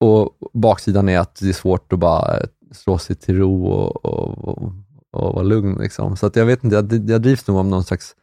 Och 0.00 0.30
baksidan 0.52 1.08
är 1.08 1.18
att 1.18 1.38
det 1.40 1.48
är 1.48 1.52
svårt 1.52 1.92
att 1.92 1.98
bara 1.98 2.40
slå 2.74 2.98
sig 2.98 3.16
till 3.16 3.38
ro 3.38 3.66
och, 3.66 4.04
och, 4.04 4.48
och, 4.48 4.72
och 5.12 5.34
vara 5.34 5.42
lugn. 5.42 5.78
Liksom. 5.80 6.16
Så 6.16 6.26
att 6.26 6.36
jag 6.36 6.46
vet 6.46 6.64
inte, 6.64 6.76
jag, 6.76 7.10
jag 7.10 7.22
drivs 7.22 7.46
nog 7.46 7.56
om 7.56 7.70
någon 7.70 7.84
slags, 7.84 8.14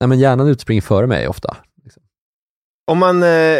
nej 0.00 0.08
men 0.08 0.18
hjärnan 0.18 0.48
utspringer 0.48 0.82
före 0.82 1.06
mig 1.06 1.28
ofta. 1.28 1.56
Liksom. 1.84 2.02
Om 2.90 2.98
man 2.98 3.22
eh, 3.22 3.58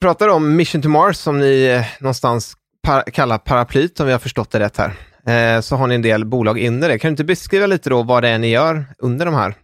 pratar 0.00 0.28
om 0.28 0.56
Mission 0.56 0.82
to 0.82 0.88
Mars, 0.88 1.16
som 1.16 1.38
ni 1.38 1.64
eh, 1.64 2.02
någonstans 2.02 2.56
par 2.82 3.02
kallar 3.02 3.38
paraplyt, 3.38 4.00
om 4.00 4.06
vi 4.06 4.12
har 4.12 4.18
förstått 4.18 4.50
det 4.50 4.60
rätt 4.60 4.76
här, 4.76 4.98
eh, 5.26 5.60
så 5.60 5.76
har 5.76 5.86
ni 5.86 5.94
en 5.94 6.02
del 6.02 6.24
bolag 6.24 6.66
under 6.66 6.88
det. 6.88 6.98
Kan 6.98 7.08
du 7.08 7.12
inte 7.12 7.24
beskriva 7.24 7.66
lite 7.66 7.90
då 7.90 8.02
vad 8.02 8.22
det 8.22 8.28
är 8.28 8.38
ni 8.38 8.48
gör 8.48 8.84
under 8.98 9.26
de 9.26 9.34
här? 9.34 9.54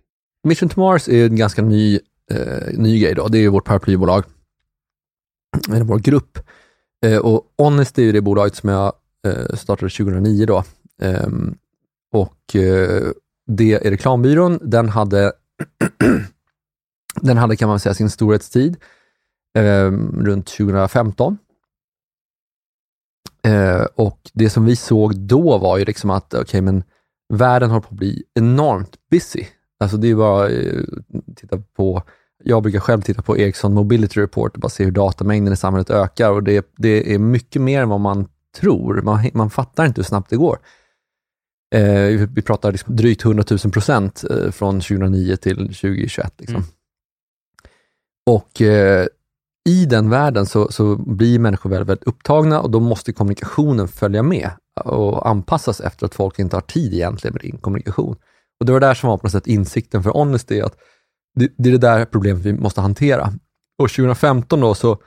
Mission 0.49 0.69
to 0.69 0.81
Mars 0.81 1.09
är 1.09 1.27
en 1.27 1.37
ganska 1.37 1.63
ny, 1.63 2.01
eh, 2.31 2.79
ny 2.79 3.01
grej. 3.01 3.15
Då. 3.15 3.29
Det 3.29 3.39
är 3.39 3.41
ju 3.41 3.49
vårt 3.49 3.65
paraplybolag, 3.65 4.25
eller 5.69 5.85
vår 5.85 5.99
grupp. 5.99 6.39
Eh, 7.07 7.19
och 7.19 7.43
Honest 7.59 7.99
är 7.99 8.03
ju 8.03 8.13
det 8.13 8.21
bolaget 8.21 8.55
som 8.55 8.69
jag 8.69 8.93
Eh, 9.27 9.57
startade 9.57 9.91
2009. 9.91 10.47
Då. 10.47 10.65
Ehm, 11.03 11.55
och 12.13 12.57
eh, 12.57 13.11
det 13.47 13.73
är 13.73 13.91
reklambyrån. 13.91 14.59
Den 14.63 14.89
hade, 14.89 15.33
den 17.21 17.37
hade 17.37 17.57
kan 17.57 17.69
man 17.69 17.81
säga 17.81 17.95
sin 17.95 18.11
storhetstid 18.11 18.77
ehm, 19.59 20.25
runt 20.27 20.47
2015. 20.47 21.39
Eh, 23.43 23.87
och 23.95 24.31
det 24.33 24.51
som 24.51 24.65
vi 24.65 24.77
såg 24.77 25.17
då 25.17 25.59
var 25.59 25.79
ju 25.79 25.85
liksom 25.85 26.11
att, 26.11 26.35
okej, 26.35 26.61
men 26.61 26.85
världen 27.29 27.71
håller 27.71 27.81
på 27.83 27.89
att 27.89 27.99
bli 27.99 28.23
enormt 28.35 28.97
busy. 29.11 29.45
Alltså 29.81 29.97
det 29.97 30.11
är 30.11 30.15
bara 30.15 30.49
eh, 30.49 30.83
titta 31.37 31.63
på, 31.77 32.03
jag 32.45 32.63
brukar 32.63 32.81
själv 32.81 33.01
titta 33.01 33.23
på 33.23 33.39
Ericsson 33.39 33.75
Mobility 33.75 34.21
Report 34.21 34.55
och 34.55 34.61
bara 34.61 34.69
se 34.69 34.85
hur 34.85 34.91
datamängden 34.91 35.55
i 35.55 35.57
samhället 35.57 35.91
ökar 35.91 36.31
och 36.31 36.43
det, 36.43 36.75
det 36.77 37.15
är 37.15 37.19
mycket 37.19 37.63
mer 37.63 37.83
än 37.83 37.89
vad 37.89 38.01
man 38.01 38.29
tror. 38.57 39.03
Man, 39.03 39.31
man 39.35 39.51
fattar 39.51 39.87
inte 39.87 40.01
hur 40.01 40.05
snabbt 40.05 40.31
det 40.31 40.37
går. 40.37 40.59
Eh, 41.75 42.29
vi 42.35 42.43
pratar 42.43 42.73
liksom 42.73 42.97
drygt 42.97 43.25
100 43.25 43.45
000 43.51 43.59
procent 43.59 44.25
eh, 44.31 44.51
från 44.51 44.81
2009 44.81 45.37
till 45.37 45.57
2021. 45.57 46.35
Liksom. 46.39 46.57
Mm. 46.57 46.69
Och 48.31 48.63
eh, 48.63 49.07
i 49.69 49.87
den 49.87 50.11
världen 50.11 50.47
så, 50.47 50.73
så 50.73 50.97
blir 50.97 51.39
människor 51.39 51.71
väldigt, 51.71 51.89
väldigt 51.89 52.09
upptagna 52.09 52.61
och 52.61 52.71
då 52.71 52.81
måste 52.81 53.13
kommunikationen 53.13 53.89
följa 53.89 54.23
med 54.23 54.51
och 54.85 55.29
anpassas 55.29 55.81
efter 55.81 56.07
att 56.07 56.15
folk 56.15 56.39
inte 56.39 56.57
har 56.57 56.61
tid 56.61 56.95
egentligen 56.95 57.35
med 57.35 57.43
din 57.43 57.59
kommunikation. 57.59 58.17
Och 58.61 58.67
det 58.67 58.73
var 58.73 58.81
där 58.81 58.95
som 58.95 59.09
var 59.09 59.17
på 59.17 59.27
något 59.27 59.33
sätt 59.33 59.47
insikten 59.47 60.03
för 60.03 60.11
Honesty, 60.11 60.61
att 60.61 60.77
det, 61.35 61.53
det 61.59 61.69
är 61.69 61.73
det 61.73 61.79
där 61.79 62.05
problemet 62.05 62.45
vi 62.45 62.53
måste 62.53 62.81
hantera. 62.81 63.33
Och 63.79 63.91
2015 63.91 64.61
då 64.61 64.75
så 64.75 64.99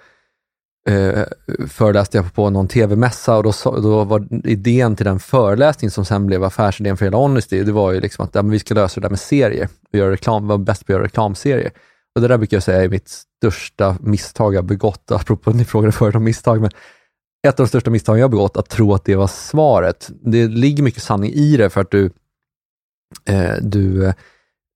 eh, 0.89 1.24
föreläste 1.67 2.17
jag 2.17 2.34
på 2.34 2.50
någon 2.50 2.67
tv-mässa 2.67 3.38
och 3.38 3.44
då, 3.44 3.52
då 3.63 4.04
var 4.04 4.28
idén 4.48 4.96
till 4.96 5.06
den 5.06 5.20
föreläsningen 5.20 5.91
som 5.91 6.06
sen 6.06 6.28
blev 6.28 6.44
affärsidén 6.44 6.98
för 6.98 7.06
hela 7.06 7.17
Honesty, 7.17 7.63
det 7.63 7.72
var 7.72 7.91
ju 7.91 8.00
liksom 8.00 8.26
att 8.26 8.36
ja, 8.36 8.41
men 8.41 8.52
vi 8.52 8.60
ska 8.60 8.74
lösa 8.74 9.00
det 9.00 9.06
där 9.06 9.10
med 9.10 9.20
serier 9.20 9.70
och 9.91 10.00
göra 10.00 10.12
reklam, 10.12 10.48
vara 10.48 10.58
bäst 10.58 10.86
på 10.86 10.91
att 10.91 10.96
göra 10.96 11.04
reklamserier. 11.04 11.72
Och 12.15 12.22
det 12.22 12.28
där 12.28 12.38
brukar 12.38 12.58
jag 12.58 12.63
säga 12.63 12.84
är 12.84 12.89
mitt 12.89 13.10
största 13.10 13.98
misstag 14.00 14.56
jag 14.56 14.65
begått, 14.65 15.12
apropå 15.12 15.52
ni 15.52 15.65
frågade 15.65 15.91
förut 15.91 16.15
om 16.15 16.24
misstag, 16.24 16.62
men 16.62 16.72
ett 17.48 17.60
av 17.60 17.65
de 17.65 17.67
största 17.67 17.89
misstagen 17.89 18.22
jag 18.22 18.32
begått, 18.32 18.58
att 18.58 18.70
tro 18.70 18.94
att 18.94 19.06
det 19.06 19.15
var 19.15 19.28
svaret. 19.28 20.10
Det 20.22 20.48
ligger 20.48 20.84
mycket 20.84 21.04
sanning 21.04 21.32
i 21.34 21.58
det 21.58 21.70
för 21.70 21.82
att 21.82 21.91
du, 21.91 22.12
eh, 23.26 23.56
du, 23.62 24.06
eh, 24.06 24.13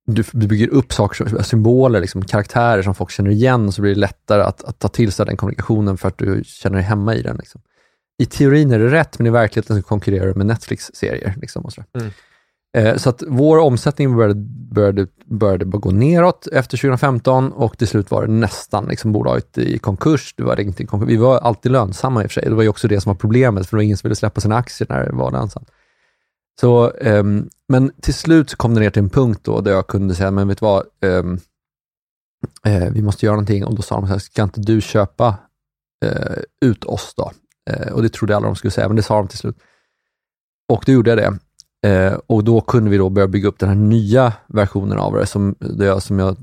du, 0.05 0.23
du 0.31 0.47
bygger 0.47 0.67
upp 0.67 0.93
saker, 0.93 1.43
symboler, 1.43 2.01
liksom, 2.01 2.25
karaktärer 2.25 2.81
som 2.81 2.95
folk 2.95 3.11
känner 3.11 3.31
igen 3.31 3.71
så 3.71 3.81
blir 3.81 3.93
det 3.93 3.99
lättare 3.99 4.41
att, 4.41 4.63
att 4.63 4.79
ta 4.79 4.87
till 4.87 5.11
sig 5.11 5.25
den 5.25 5.37
kommunikationen 5.37 5.97
för 5.97 6.07
att 6.07 6.17
du 6.17 6.41
känner 6.45 6.75
dig 6.75 6.85
hemma 6.85 7.15
i 7.15 7.21
den. 7.21 7.37
Liksom. 7.37 7.61
I 8.17 8.25
teorin 8.25 8.71
är 8.71 8.79
det 8.79 8.91
rätt, 8.91 9.19
men 9.19 9.27
i 9.27 9.29
verkligheten 9.29 9.75
så 9.75 9.81
konkurrerar 9.81 10.27
du 10.27 10.33
med 10.33 10.45
Netflix-serier. 10.45 11.35
Liksom, 11.41 11.65
och 11.65 11.73
sådär. 11.73 11.87
Mm. 11.97 12.11
Eh, 12.77 12.97
Så 12.97 13.09
att 13.09 13.23
vår 13.27 13.57
omsättning 13.57 14.15
började, 14.15 14.35
började, 14.71 15.07
började 15.25 15.65
bara 15.65 15.77
gå 15.77 15.91
neråt 15.91 16.47
efter 16.51 16.77
2015 16.77 17.51
och 17.51 17.77
till 17.77 17.87
slut 17.87 18.11
var 18.11 18.25
det 18.25 18.33
nästan 18.33 18.85
liksom 18.85 19.11
bolaget 19.11 19.57
i 19.57 19.77
konkurs. 19.77 20.33
Det 20.37 20.43
var 20.43 20.59
inte 20.59 20.83
i 20.83 20.85
konkurs. 20.85 21.09
Vi 21.09 21.17
var 21.17 21.37
alltid 21.37 21.71
lönsamma 21.71 22.23
i 22.23 22.25
och 22.25 22.31
för 22.31 22.41
sig. 22.41 22.49
Det 22.49 22.55
var 22.55 22.63
ju 22.63 22.69
också 22.69 22.87
det 22.87 23.01
som 23.01 23.09
var 23.09 23.15
problemet, 23.15 23.67
för 23.67 23.77
det 23.77 23.77
var 23.77 23.83
ingen 23.83 23.97
som 23.97 24.07
ville 24.07 24.15
släppa 24.15 24.41
sina 24.41 24.57
aktier 24.57 24.87
när 24.89 25.05
det 25.05 25.11
var 25.11 25.31
lönsamt. 25.31 25.69
Så, 26.59 26.89
um, 26.89 27.49
men 27.67 27.91
till 28.01 28.13
slut 28.13 28.49
så 28.49 28.57
kom 28.57 28.73
det 28.73 28.79
ner 28.79 28.89
till 28.89 29.03
en 29.03 29.09
punkt 29.09 29.39
då 29.43 29.61
där 29.61 29.71
jag 29.71 29.87
kunde 29.87 30.15
säga, 30.15 30.31
men 30.31 30.47
vet 30.47 30.59
du 30.59 30.65
vad, 30.65 30.83
um, 31.01 31.39
uh, 32.67 32.91
vi 32.91 33.01
måste 33.01 33.25
göra 33.25 33.35
någonting 33.35 33.65
och 33.65 33.75
då 33.75 33.81
sa 33.81 33.95
de 33.95 34.07
så 34.07 34.11
här, 34.11 34.19
ska 34.19 34.43
inte 34.43 34.61
du 34.61 34.81
köpa 34.81 35.37
uh, 36.05 36.37
ut 36.61 36.83
oss 36.83 37.13
då? 37.17 37.31
Uh, 37.71 37.93
och 37.93 38.01
det 38.01 38.09
trodde 38.09 38.33
jag 38.33 38.37
aldrig 38.37 38.49
de 38.49 38.55
skulle 38.55 38.71
säga, 38.71 38.87
men 38.87 38.95
det 38.95 39.03
sa 39.03 39.17
de 39.17 39.27
till 39.27 39.37
slut. 39.37 39.57
Och 40.73 40.83
då 40.85 40.91
gjorde 40.91 41.09
jag 41.09 41.17
det. 41.17 41.39
Och 42.27 42.43
då 42.43 42.61
kunde 42.61 42.89
vi 42.89 42.97
då 42.97 43.09
börja 43.09 43.27
bygga 43.27 43.47
upp 43.47 43.59
den 43.59 43.69
här 43.69 43.75
nya 43.75 44.33
versionen 44.47 44.97
av 44.97 45.13
det, 45.13 45.25
som, 45.25 45.55
det 45.59 45.85
jag, 45.85 46.03
som 46.03 46.19
jag 46.19 46.37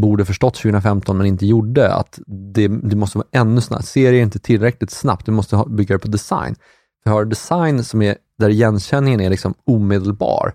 borde 0.00 0.24
förstått 0.24 0.54
2015 0.54 1.16
men 1.16 1.26
inte 1.26 1.46
gjorde, 1.46 1.94
att 1.94 2.18
det, 2.26 2.68
det 2.68 2.96
måste 2.96 3.18
vara 3.18 3.28
ännu 3.32 3.60
snabbare. 3.60 3.82
Serier 3.82 4.12
är 4.12 4.22
inte 4.22 4.38
tillräckligt 4.38 4.90
snabbt, 4.90 5.26
du 5.26 5.32
måste 5.32 5.56
ha, 5.56 5.64
bygga 5.64 5.94
det 5.94 5.98
på 5.98 6.08
design. 6.08 6.56
För 7.04 7.10
har 7.10 7.24
design 7.24 7.84
som 7.84 8.02
är, 8.02 8.16
där 8.38 8.48
igenkänningen 8.48 9.20
är 9.20 9.30
liksom 9.30 9.54
omedelbar, 9.64 10.54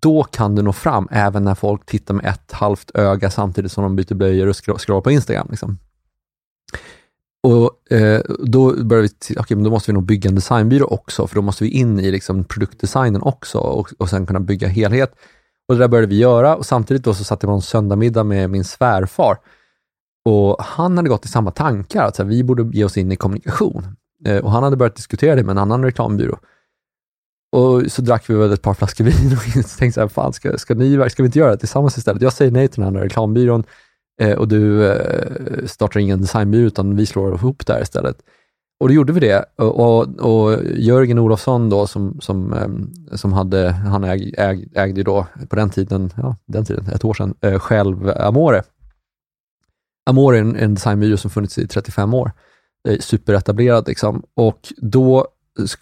då 0.00 0.22
kan 0.22 0.54
du 0.54 0.62
nå 0.62 0.72
fram 0.72 1.08
även 1.10 1.44
när 1.44 1.54
folk 1.54 1.86
tittar 1.86 2.14
med 2.14 2.26
ett 2.26 2.52
halvt 2.52 2.90
öga 2.94 3.30
samtidigt 3.30 3.72
som 3.72 3.84
de 3.84 3.96
byter 3.96 4.14
blöjor 4.14 4.48
och 4.48 4.56
scrollar 4.56 5.00
på 5.00 5.10
Instagram. 5.10 5.46
Liksom. 5.50 5.78
Och 7.42 7.92
eh, 7.92 8.22
Då 8.38 8.84
började 8.84 9.08
vi, 9.08 9.34
okay, 9.34 9.36
okej, 9.40 9.56
men 9.56 9.64
då 9.64 9.70
måste 9.70 9.90
vi 9.90 9.94
nog 9.94 10.04
bygga 10.04 10.28
en 10.28 10.34
designbyrå 10.34 10.86
också, 10.86 11.26
för 11.26 11.34
då 11.34 11.42
måste 11.42 11.64
vi 11.64 11.70
in 11.70 12.00
i 12.00 12.10
liksom, 12.10 12.44
produktdesignen 12.44 13.22
också 13.22 13.58
och, 13.58 13.92
och 13.98 14.10
sen 14.10 14.26
kunna 14.26 14.40
bygga 14.40 14.68
helhet. 14.68 15.14
Och 15.68 15.74
Det 15.74 15.80
där 15.80 15.88
började 15.88 16.06
vi 16.06 16.18
göra 16.18 16.56
och 16.56 16.66
samtidigt 16.66 17.04
då 17.04 17.14
så 17.14 17.24
satt 17.24 17.42
jag 17.42 17.48
på 17.48 17.54
en 17.54 17.62
söndagmiddag 17.62 18.24
med 18.24 18.50
min 18.50 18.64
svärfar 18.64 19.36
och 20.24 20.64
han 20.64 20.96
hade 20.96 21.08
gått 21.08 21.24
i 21.24 21.28
samma 21.28 21.50
tankar, 21.50 22.04
att 22.04 22.16
så 22.16 22.22
här, 22.22 22.30
vi 22.30 22.44
borde 22.44 22.76
ge 22.76 22.84
oss 22.84 22.96
in 22.96 23.12
i 23.12 23.16
kommunikation. 23.16 23.96
Eh, 24.24 24.44
och 24.44 24.50
Han 24.50 24.62
hade 24.62 24.76
börjat 24.76 24.96
diskutera 24.96 25.34
det 25.34 25.42
med 25.42 25.50
en 25.50 25.58
annan 25.58 25.84
reklambyrå. 25.84 26.38
Och 27.52 27.82
så 27.92 28.02
drack 28.02 28.30
vi 28.30 28.34
väl 28.34 28.52
ett 28.52 28.62
par 28.62 28.74
flaskor 28.74 29.04
vin 29.04 29.32
och 29.32 29.42
tänkte 29.78 29.92
så 29.92 30.00
här, 30.00 30.08
fan, 30.08 30.32
ska, 30.32 30.58
ska, 30.58 30.74
ni, 30.74 31.10
ska 31.10 31.22
vi 31.22 31.26
inte 31.26 31.38
göra 31.38 31.50
det 31.50 31.56
tillsammans 31.56 31.98
istället? 31.98 32.22
Jag 32.22 32.32
säger 32.32 32.50
nej 32.50 32.68
till 32.68 32.80
den 32.80 32.88
andra 32.88 33.04
reklambyrån 33.04 33.64
eh, 34.20 34.32
och 34.38 34.48
du 34.48 34.92
eh, 34.92 35.66
startar 35.66 36.00
ingen 36.00 36.20
designbyrå 36.20 36.66
utan 36.66 36.96
vi 36.96 37.06
slår 37.06 37.34
ihop 37.34 37.66
det 37.66 37.72
här 37.72 37.82
istället. 37.82 38.16
och 38.80 38.88
då 38.88 38.94
gjorde 38.94 39.12
vi 39.12 39.20
det. 39.20 39.44
Och, 39.56 39.80
och, 39.80 40.18
och 40.18 40.58
Jörgen 40.76 41.18
Olofsson 41.18 41.70
då, 41.70 41.86
som, 41.86 42.20
som, 42.20 42.54
som 43.12 43.32
hade, 43.32 43.70
han 43.70 44.04
äg, 44.04 44.34
äg, 44.38 44.68
ägde 44.74 45.00
ju 45.00 45.04
då 45.04 45.26
på 45.48 45.56
den 45.56 45.70
tiden, 45.70 46.10
ja, 46.16 46.36
den 46.46 46.64
tiden, 46.64 46.86
ett 46.86 47.04
år 47.04 47.14
sedan, 47.14 47.34
själv 47.58 48.12
Amore. 48.16 48.62
Amore 50.10 50.36
är 50.36 50.40
en, 50.40 50.56
en 50.56 50.74
designbyrå 50.74 51.16
som 51.16 51.30
funnits 51.30 51.58
i 51.58 51.66
35 51.66 52.14
år. 52.14 52.32
Eh, 52.88 52.98
superetablerad 52.98 53.88
liksom. 53.88 54.22
Och 54.34 54.72
då 54.76 55.28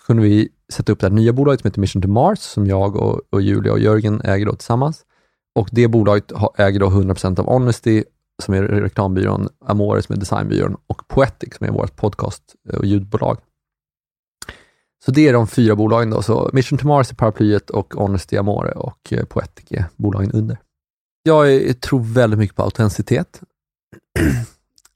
kunde 0.06 0.22
vi 0.22 0.48
sätta 0.72 0.92
upp 0.92 1.00
det 1.00 1.06
här 1.06 1.14
nya 1.14 1.32
bolaget 1.32 1.60
som 1.60 1.68
heter 1.68 1.80
Mission 1.80 2.02
to 2.02 2.08
Mars, 2.08 2.38
som 2.38 2.66
jag 2.66 2.96
och, 2.96 3.20
och 3.30 3.42
Julia 3.42 3.72
och 3.72 3.78
Jörgen 3.78 4.20
äger 4.20 4.46
då 4.46 4.54
tillsammans. 4.54 5.04
Och 5.54 5.68
det 5.72 5.88
bolaget 5.88 6.32
äger 6.56 6.80
då 6.80 6.86
100% 6.86 7.40
av 7.40 7.46
Honesty, 7.46 8.04
som 8.42 8.54
är 8.54 8.62
reklambyrån, 8.62 9.48
Amore 9.64 10.02
som 10.02 10.12
är 10.12 10.18
designbyrån 10.18 10.76
och 10.86 11.08
Poetic 11.08 11.54
som 11.54 11.66
är 11.66 11.70
vårt 11.70 11.96
podcast 11.96 12.42
eh, 12.72 12.78
och 12.78 12.86
ljudbolag. 12.86 13.38
Så 15.04 15.10
det 15.10 15.28
är 15.28 15.32
de 15.32 15.46
fyra 15.46 15.76
bolagen 15.76 16.10
då. 16.10 16.22
Så 16.22 16.50
Mission 16.52 16.78
to 16.78 16.86
Mars 16.86 17.10
är 17.10 17.14
paraplyet 17.14 17.70
och 17.70 17.94
Honesty, 17.94 18.36
Amore 18.36 18.72
och 18.72 19.12
eh, 19.12 19.24
Poetic 19.24 19.64
är 19.70 19.84
bolagen 19.96 20.32
under. 20.32 20.58
Jag 21.22 21.80
tror 21.80 22.00
väldigt 22.00 22.38
mycket 22.38 22.56
på 22.56 22.62
autenticitet. 22.62 23.40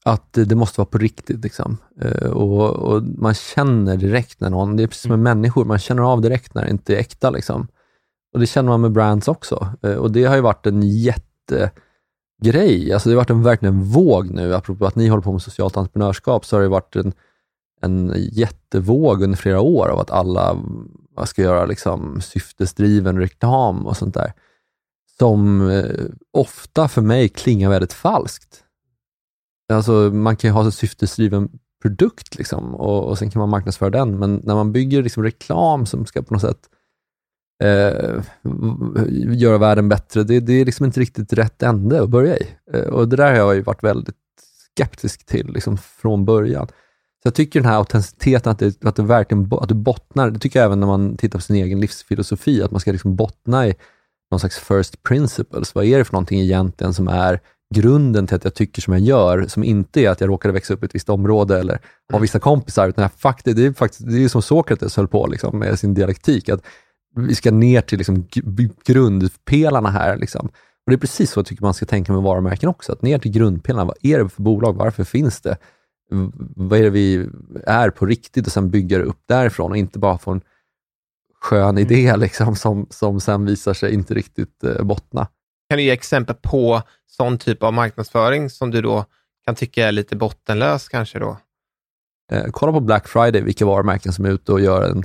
att 0.06 0.32
det 0.32 0.54
måste 0.54 0.80
vara 0.80 0.86
på 0.86 0.98
riktigt. 0.98 1.44
Liksom. 1.44 1.76
Eh, 2.00 2.30
och, 2.30 2.70
och, 2.70 3.02
Man 3.02 3.34
känner 3.34 3.96
direkt 3.96 4.40
när 4.40 4.50
någon, 4.50 4.76
det 4.76 4.82
är 4.82 4.86
precis 4.86 5.02
som 5.02 5.10
med 5.10 5.18
människor, 5.18 5.64
man 5.64 5.78
känner 5.78 6.02
av 6.02 6.20
direkt 6.20 6.54
när 6.54 6.64
det 6.64 6.70
inte 6.70 6.94
är 6.94 6.98
äkta. 6.98 7.30
Liksom. 7.30 7.68
Och 8.32 8.40
Det 8.40 8.46
känner 8.46 8.68
man 8.68 8.80
med 8.80 8.92
brands 8.92 9.28
också. 9.28 9.68
Eh, 9.82 9.94
och 9.94 10.12
Det 10.12 10.24
har 10.24 10.36
ju 10.36 10.40
varit 10.40 10.66
en 10.66 10.82
jättegrej. 10.82 12.92
Alltså 12.92 13.08
det 13.08 13.14
har 13.14 13.20
varit 13.20 13.30
en 13.30 13.42
verkligen 13.42 13.82
våg 13.82 14.30
nu, 14.30 14.54
apropå 14.54 14.86
att 14.86 14.96
ni 14.96 15.08
håller 15.08 15.22
på 15.22 15.32
med 15.32 15.42
socialt 15.42 15.76
entreprenörskap, 15.76 16.44
så 16.44 16.56
har 16.56 16.62
det 16.62 16.68
varit 16.68 16.96
en, 16.96 17.12
en 17.82 18.12
jättevåg 18.16 19.22
under 19.22 19.36
flera 19.36 19.60
år 19.60 19.88
av 19.88 19.98
att 19.98 20.10
alla 20.10 20.56
ska 21.24 21.42
göra 21.42 21.66
liksom, 21.66 22.20
syftesdriven 22.20 23.18
reklam 23.18 23.86
och 23.86 23.96
sånt 23.96 24.14
där. 24.14 24.32
Som 25.18 25.70
eh, 25.70 26.04
ofta 26.32 26.88
för 26.88 27.02
mig 27.02 27.28
klingar 27.28 27.70
väldigt 27.70 27.92
falskt. 27.92 28.62
Alltså 29.72 29.92
man 29.92 30.36
kan 30.36 30.48
ju 30.48 30.52
ha 30.52 30.64
en 30.64 30.72
syftesdriven 30.72 31.48
produkt 31.82 32.38
liksom, 32.38 32.74
och, 32.74 33.04
och 33.04 33.18
sen 33.18 33.30
kan 33.30 33.40
man 33.40 33.48
marknadsföra 33.48 33.90
den, 33.90 34.18
men 34.18 34.40
när 34.44 34.54
man 34.54 34.72
bygger 34.72 35.02
liksom 35.02 35.22
reklam 35.22 35.86
som 35.86 36.06
ska 36.06 36.22
på 36.22 36.34
något 36.34 36.42
sätt 36.42 36.60
eh, 37.62 38.22
göra 39.34 39.58
världen 39.58 39.88
bättre, 39.88 40.22
det, 40.22 40.40
det, 40.40 40.52
är 40.52 40.64
liksom 40.64 40.86
inte 40.86 41.00
riktigt 41.00 41.32
rätt 41.32 41.62
ände 41.62 42.02
att 42.02 42.08
börja 42.08 42.36
i. 42.36 42.46
Eh, 42.72 42.80
och 42.80 43.08
det 43.08 43.16
där 43.16 43.26
har 43.26 43.36
jag 43.36 43.54
ju 43.54 43.62
varit 43.62 43.82
väldigt 43.82 44.16
skeptisk 44.74 45.26
till 45.26 45.52
liksom, 45.52 45.78
från 45.78 46.24
början. 46.24 46.66
Så 46.66 47.26
jag 47.26 47.34
tycker 47.34 47.60
den 47.60 47.70
här 47.70 47.76
autenticiteten, 47.76 48.52
att, 48.52 48.58
det, 48.58 48.84
att, 48.84 48.96
det 48.96 49.02
verkligen, 49.02 49.48
att 49.52 49.68
du 49.68 49.74
bottnar, 49.74 50.30
det 50.30 50.38
tycker 50.38 50.58
jag 50.58 50.66
även 50.66 50.80
när 50.80 50.86
man 50.86 51.16
tittar 51.16 51.38
på 51.38 51.42
sin 51.42 51.56
egen 51.56 51.80
livsfilosofi, 51.80 52.62
att 52.62 52.70
man 52.70 52.80
ska 52.80 52.92
liksom 52.92 53.16
bottna 53.16 53.68
i 53.68 53.74
någon 54.30 54.40
slags 54.40 54.58
first 54.58 55.02
principles. 55.02 55.74
Vad 55.74 55.84
är 55.84 55.98
det 55.98 56.04
för 56.04 56.12
någonting 56.12 56.40
egentligen 56.40 56.94
som 56.94 57.08
är 57.08 57.40
grunden 57.74 58.26
till 58.26 58.36
att 58.36 58.44
jag 58.44 58.54
tycker 58.54 58.82
som 58.82 58.92
jag 58.92 59.02
gör, 59.02 59.46
som 59.46 59.64
inte 59.64 60.00
är 60.00 60.10
att 60.10 60.20
jag 60.20 60.28
råkade 60.28 60.54
växa 60.54 60.74
upp 60.74 60.82
i 60.82 60.86
ett 60.86 60.94
visst 60.94 61.08
område 61.08 61.60
eller 61.60 61.80
ha 62.12 62.18
vissa 62.18 62.38
kompisar, 62.38 62.88
utan 62.88 63.02
jag 63.02 63.12
faktiskt, 63.12 63.56
det 63.56 63.66
är 63.66 63.72
faktiskt 63.72 64.10
det 64.10 64.24
är 64.24 64.28
som 64.28 64.42
Sokrates 64.42 64.96
höll 64.96 65.08
på 65.08 65.26
liksom, 65.26 65.58
med 65.58 65.78
sin 65.78 65.94
dialektik, 65.94 66.48
att 66.48 66.64
vi 67.16 67.34
ska 67.34 67.50
ner 67.50 67.80
till 67.80 67.98
liksom, 67.98 68.26
grundpelarna 68.84 69.90
här. 69.90 70.16
Liksom. 70.16 70.46
Och 70.46 70.90
Det 70.90 70.94
är 70.94 70.98
precis 70.98 71.30
så 71.30 71.38
jag 71.38 71.46
tycker 71.46 71.62
man 71.62 71.74
ska 71.74 71.86
tänka 71.86 72.12
med 72.12 72.22
varumärken 72.22 72.68
också, 72.68 72.92
att 72.92 73.02
ner 73.02 73.18
till 73.18 73.32
grundpelarna. 73.32 73.84
Vad 73.84 73.96
är 74.02 74.18
det 74.18 74.28
för 74.28 74.42
bolag? 74.42 74.76
Varför 74.76 75.04
finns 75.04 75.40
det? 75.40 75.56
Vad 76.56 76.78
är 76.78 76.82
det 76.82 76.90
vi 76.90 77.28
är 77.66 77.90
på 77.90 78.06
riktigt 78.06 78.46
och 78.46 78.52
sen 78.52 78.70
bygga 78.70 78.98
det 78.98 79.04
upp 79.04 79.20
därifrån 79.26 79.70
och 79.70 79.76
inte 79.76 79.98
bara 79.98 80.18
få 80.18 80.30
en 80.30 80.40
skön 81.40 81.78
idé 81.78 82.16
liksom, 82.16 82.56
som, 82.56 82.86
som 82.90 83.20
sen 83.20 83.44
visar 83.44 83.74
sig 83.74 83.94
inte 83.94 84.14
riktigt 84.14 84.64
eh, 84.64 84.82
bottna. 84.82 85.28
Kan 85.68 85.78
du 85.78 85.82
ge 85.82 85.90
exempel 85.90 86.36
på 86.42 86.82
sån 87.06 87.38
typ 87.38 87.62
av 87.62 87.72
marknadsföring 87.72 88.50
som 88.50 88.70
du 88.70 88.82
då 88.82 89.04
kan 89.44 89.54
tycka 89.54 89.88
är 89.88 89.92
lite 89.92 90.16
bottenlös 90.16 90.88
kanske 90.88 91.18
då? 91.18 91.38
Eh, 92.32 92.44
kolla 92.50 92.72
på 92.72 92.80
Black 92.80 93.08
Friday, 93.08 93.42
vilka 93.42 93.66
varumärken 93.66 94.12
som 94.12 94.24
är 94.24 94.30
ute 94.30 94.52
och 94.52 94.60
gör 94.60 94.82
en 94.90 95.04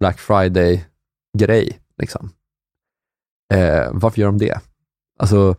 Black 0.00 0.18
Friday-grej. 0.18 1.78
Liksom. 1.98 2.30
Eh, 3.54 3.88
varför 3.92 4.20
gör 4.20 4.26
de 4.26 4.38
det? 4.38 4.60
Alltså, 5.18 5.56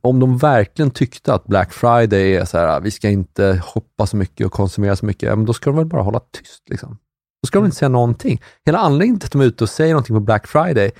om 0.00 0.20
de 0.20 0.38
verkligen 0.38 0.90
tyckte 0.90 1.34
att 1.34 1.46
Black 1.46 1.72
Friday 1.72 2.36
är 2.36 2.44
så 2.44 2.58
här, 2.58 2.80
vi 2.80 2.90
ska 2.90 3.08
inte 3.08 3.62
hoppa 3.64 4.06
så 4.06 4.16
mycket 4.16 4.46
och 4.46 4.52
konsumera 4.52 4.96
så 4.96 5.06
mycket, 5.06 5.38
men 5.38 5.44
då 5.44 5.52
ska 5.52 5.70
de 5.70 5.76
väl 5.76 5.86
bara 5.86 6.02
hålla 6.02 6.20
tyst. 6.20 6.68
Liksom. 6.68 6.98
Då 7.42 7.46
ska 7.46 7.58
de 7.58 7.64
inte 7.64 7.76
säga 7.76 7.88
någonting. 7.88 8.42
Hela 8.64 8.78
anledningen 8.78 9.20
till 9.20 9.26
att 9.26 9.32
de 9.32 9.40
är 9.40 9.44
ute 9.44 9.64
och 9.64 9.70
säger 9.70 9.94
någonting 9.94 10.16
på 10.16 10.20
Black 10.20 10.46
Friday, 10.46 10.90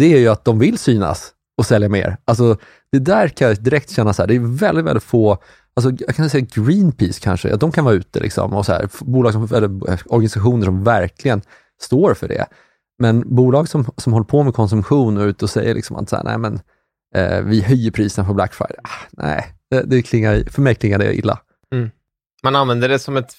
det 0.00 0.14
är 0.14 0.18
ju 0.18 0.28
att 0.28 0.44
de 0.44 0.58
vill 0.58 0.78
synas 0.78 1.32
och 1.58 1.66
sälja 1.66 1.88
mer. 1.88 2.16
Alltså, 2.24 2.56
det 2.92 2.98
där 2.98 3.28
kan 3.28 3.48
jag 3.48 3.62
direkt 3.62 3.90
känna 3.90 4.12
så 4.12 4.22
här, 4.22 4.26
det 4.26 4.34
är 4.34 4.58
väldigt, 4.58 4.84
väldigt 4.84 5.04
få 5.04 5.38
Alltså, 5.74 6.04
jag 6.06 6.16
kan 6.16 6.30
säga 6.30 6.46
Greenpeace 6.54 7.20
kanske, 7.20 7.54
att 7.54 7.60
de 7.60 7.72
kan 7.72 7.84
vara 7.84 7.94
ute 7.94 8.20
liksom, 8.20 8.52
och 8.52 8.66
så 8.66 8.72
här, 8.72 8.88
bolag 9.00 9.32
som, 9.32 9.44
eller 9.44 9.90
eh, 9.90 9.98
organisationer 10.06 10.64
som 10.64 10.84
verkligen 10.84 11.42
står 11.80 12.14
för 12.14 12.28
det. 12.28 12.46
Men 12.98 13.36
bolag 13.36 13.68
som, 13.68 13.86
som 13.96 14.12
håller 14.12 14.24
på 14.24 14.42
med 14.42 14.54
konsumtion 14.54 15.16
och 15.16 15.22
ute 15.22 15.44
och 15.44 15.50
säger 15.50 15.74
liksom 15.74 15.96
att 15.96 16.08
så 16.08 16.16
här, 16.16 16.24
nej, 16.24 16.38
men, 16.38 16.60
eh, 17.14 17.40
vi 17.40 17.62
höjer 17.62 17.90
priserna 17.90 18.28
på 18.28 18.34
Black 18.34 18.54
Friday. 18.54 18.76
Ah, 18.84 19.06
nej, 19.10 19.54
det, 19.70 19.82
det 19.82 20.02
klingar, 20.02 20.42
för 20.50 20.62
mig 20.62 20.74
klingar 20.74 20.98
det 20.98 21.14
illa. 21.14 21.38
Mm. 21.74 21.90
Man 22.42 22.56
använder 22.56 22.88
det 22.88 22.98
som 22.98 23.16
ett 23.16 23.32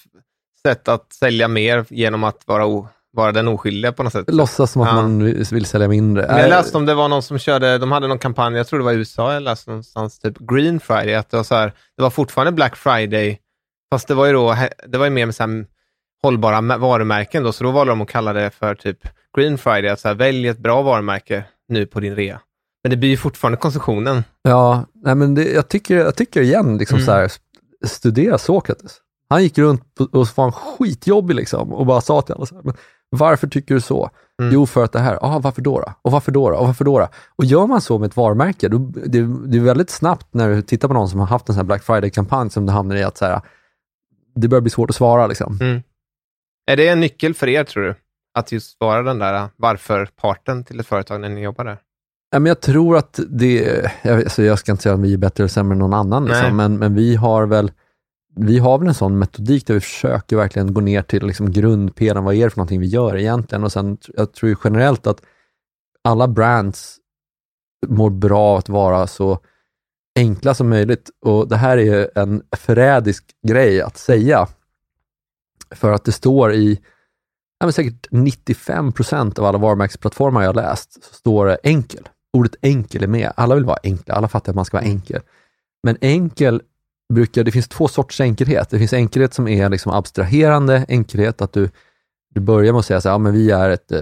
sätt 0.68 0.88
att 0.88 1.14
sälja 1.14 1.48
mer 1.48 1.86
genom 1.90 2.24
att 2.24 2.48
vara 2.48 2.66
vara 3.14 3.32
den 3.32 3.48
oskyldiga 3.48 3.92
på 3.92 4.04
något 4.04 4.14
sätt. 4.14 4.26
Låtsas 4.28 4.72
som 4.72 4.82
att 4.82 4.88
ja. 4.88 4.94
man 4.96 5.24
vill 5.52 5.66
sälja 5.66 5.88
mindre. 5.88 6.28
Men 6.28 6.38
jag 6.38 6.50
läste 6.50 6.78
om 6.78 6.86
det 6.86 6.94
var 6.94 7.08
någon 7.08 7.24
som 7.24 7.40
körde, 7.40 7.78
de 7.78 7.92
hade 7.92 8.08
någon 8.08 8.20
kampanj, 8.20 8.58
jag 8.58 8.68
tror 8.68 8.80
det 8.80 8.86
var 8.86 8.92
i 8.92 8.96
USA, 8.96 9.34
jag 9.34 9.44
läste 9.44 9.70
någonstans, 9.70 10.20
typ 10.20 10.38
Green 10.40 10.80
Friday, 10.80 11.16
att 11.16 11.30
det 11.30 11.38
var 11.38 11.44
så 11.44 11.56
här, 11.56 11.74
det 11.98 12.04
var 12.04 12.10
fortfarande 12.10 12.52
Black 12.52 12.76
Friday, 12.76 13.40
fast 13.94 14.08
det 14.08 14.14
var 14.14 14.26
ju 14.26 14.34
då, 14.34 14.56
det 14.88 14.98
var 14.98 15.06
ju 15.06 15.12
mer 15.12 15.26
med 15.26 15.36
så 15.36 15.44
här 15.44 15.66
hållbara 16.24 16.78
varumärken 16.78 17.44
då, 17.44 17.52
så 17.52 17.64
då 17.64 17.72
valde 17.72 17.92
de 17.92 18.02
att 18.02 18.10
kalla 18.10 18.34
det 18.34 18.50
för 18.50 18.76
typ 18.76 18.98
Green 19.38 19.58
Friday, 19.58 19.90
att 19.90 20.00
så 20.00 20.08
här, 20.08 20.16
välj 20.16 20.48
ett 20.48 20.60
bra 20.60 20.82
varumärke 20.82 21.44
nu 21.68 21.86
på 21.86 22.00
din 22.00 22.16
rea. 22.16 22.42
Men 22.84 22.90
det 22.90 22.98
blir 22.98 23.10
ju 23.10 23.18
fortfarande 23.18 23.58
konsumtionen. 23.58 24.24
Ja, 24.42 24.86
nej 24.94 25.16
men 25.16 25.36
det, 25.36 25.52
jag, 25.52 25.68
tycker, 25.68 25.98
jag 25.98 26.16
tycker 26.16 26.42
igen, 26.42 26.78
liksom 26.78 26.96
mm. 26.96 27.06
så 27.06 27.12
här, 27.12 27.32
studera 27.86 28.38
Sokrates. 28.38 28.98
Han 29.30 29.44
gick 29.44 29.58
runt 29.58 30.00
och 30.00 30.28
var 30.36 30.52
skitjobbig 30.52 31.36
liksom 31.36 31.74
och 31.74 31.86
bara 31.86 32.02
sa 32.02 32.22
till 32.22 32.36
alla 32.36 32.46
så 32.46 32.56
här, 32.56 32.64
men 32.64 32.74
varför 33.12 33.48
tycker 33.48 33.76
du 33.76 33.82
så? 33.82 34.10
Mm. 34.42 34.54
Jo, 34.54 34.66
för 34.66 34.84
att 34.84 34.92
det 34.92 35.00
här. 35.00 35.18
Ah, 35.22 35.40
varför 35.40 35.62
då, 35.62 35.80
då? 35.80 35.94
Och 36.02 36.12
varför 36.12 36.32
då, 36.32 36.50
då? 36.50 36.56
Och 36.56 36.68
varför 36.68 36.86
då, 36.86 37.00
då? 37.00 37.08
Och 37.36 37.46
gör 37.46 37.68
man 37.68 37.82
så 37.82 38.00
med 38.00 38.08
ett 38.08 38.18
varumärke, 38.18 38.68
då, 38.68 38.78
det, 38.78 39.22
det 39.48 39.58
är 39.58 39.62
väldigt 39.62 39.90
snabbt 39.90 40.34
när 40.34 40.50
du 40.50 40.62
tittar 40.62 40.88
på 40.88 40.94
någon 40.94 41.10
som 41.10 41.20
har 41.20 41.28
haft 41.28 41.50
en 41.50 41.56
sån 41.56 41.68
Black 41.68 41.84
Friday-kampanj 41.84 42.50
som 42.50 42.66
det 42.66 42.72
hamnar 42.72 42.96
i 42.96 43.04
att 43.04 43.18
så 43.18 43.26
här, 43.26 43.42
det 44.36 44.48
börjar 44.48 44.62
bli 44.62 44.72
svårt 44.72 44.90
att 44.90 44.96
svara. 44.96 45.28
Liksom. 45.28 45.58
Mm. 45.62 45.82
Är 46.72 46.78
det 46.78 46.88
en 46.88 47.00
nyckel 47.00 47.34
för 47.34 47.50
er, 47.50 47.64
tror 47.64 47.84
du? 47.84 47.96
Att 48.34 48.52
just 48.52 48.80
vara 48.80 49.04
den 49.04 49.20
där 49.20 49.50
varför-parten 49.56 50.64
till 50.64 50.80
ett 50.80 50.88
företag 50.88 51.22
när 51.22 51.30
ni 51.30 51.42
jobbar 51.42 51.66
där? 51.66 51.78
Ja, 52.32 52.40
men 52.40 52.46
jag 52.46 52.62
tror 52.62 52.98
att 52.98 53.20
det, 53.30 53.86
alltså 54.04 54.44
jag 54.44 54.60
ska 54.60 54.72
inte 54.72 54.84
säga 54.84 54.96
att 54.96 55.02
vi 55.02 55.14
är 55.14 55.18
bättre 55.18 55.44
eller 55.44 55.50
sämre 55.50 55.74
än 55.74 55.80
någon 55.80 55.94
annan, 55.94 56.26
liksom, 56.26 56.58
men, 56.58 56.78
men 56.78 56.96
vi 56.96 57.16
har 57.16 57.46
väl 57.46 57.72
vi 58.36 58.60
har 58.60 58.78
väl 58.78 58.88
en 58.88 58.94
sån 58.94 59.20
metodik 59.20 59.68
där 59.68 59.74
vi 59.74 59.80
försöker 59.80 60.36
verkligen 60.36 60.74
gå 60.74 60.82
ner 60.82 61.02
till 61.02 61.26
liksom 61.26 61.52
grundpelaren. 61.52 62.24
Vad 62.24 62.36
är 62.36 62.44
det 62.44 62.50
för 62.50 62.58
någonting 62.58 62.80
vi 62.80 62.88
gör 62.88 63.18
egentligen? 63.18 63.64
Och 63.64 63.72
sen, 63.72 63.98
jag 64.08 64.34
tror 64.34 64.58
generellt 64.64 65.08
att 65.08 65.22
alla 66.04 66.28
brands 66.28 66.98
mår 67.88 68.10
bra 68.10 68.58
att 68.58 68.70
vara 68.70 69.08
så 69.08 69.40
enkla 70.16 70.54
som 70.54 70.70
möjligt. 70.70 71.10
Och 71.22 71.48
Det 71.48 71.58
här 71.58 71.78
är 71.78 72.18
en 72.20 72.44
förrädisk 72.58 73.26
grej 73.48 73.82
att 73.82 73.98
säga. 73.98 74.48
För 75.76 75.92
att 75.92 76.06
det 76.06 76.12
står 76.12 76.54
i 76.54 76.80
ja, 77.60 77.66
men 77.66 77.74
säkert 77.74 78.08
95 78.12 78.94
procent 78.94 79.40
av 79.40 79.46
alla 79.46 79.58
varumärkesplattformar 79.58 80.42
jag 80.42 80.50
har 80.50 80.54
läst, 80.54 81.04
så 81.04 81.14
står 81.14 81.46
det 81.46 81.58
enkel. 81.64 82.10
Ordet 82.34 82.56
enkel 82.62 83.04
är 83.04 83.08
med. 83.08 83.32
Alla 83.36 83.56
vill 83.56 83.66
vara 83.66 83.80
enkla, 83.84 84.14
alla 84.14 84.28
fattar 84.28 84.52
att 84.52 84.56
man 84.56 84.66
ska 84.66 84.78
vara 84.78 84.88
enkel. 84.88 85.22
Men 85.84 85.98
enkel 86.02 86.62
brukar, 87.12 87.44
det 87.44 87.52
finns 87.52 87.68
två 87.68 87.88
sorters 87.88 88.22
enkelhet. 88.22 88.70
Det 88.70 88.80
finns 88.80 88.94
enkelhet 88.94 89.34
som 89.34 89.48
är 89.48 89.70
liksom 89.70 89.92
abstraherande 89.92 90.86
enkelhet, 90.88 91.42
att 91.42 91.54
du, 91.54 91.70
du 92.34 92.42
börjar 92.42 92.74
med 92.74 92.80
att 92.80 92.86
säga 92.86 93.02
så 93.02 93.10
här, 93.10 93.14
ja, 93.14 93.18
men 93.18 93.34
vi 93.34 93.52
är 93.52 93.70
ett, 93.70 93.92
eh, 93.92 94.00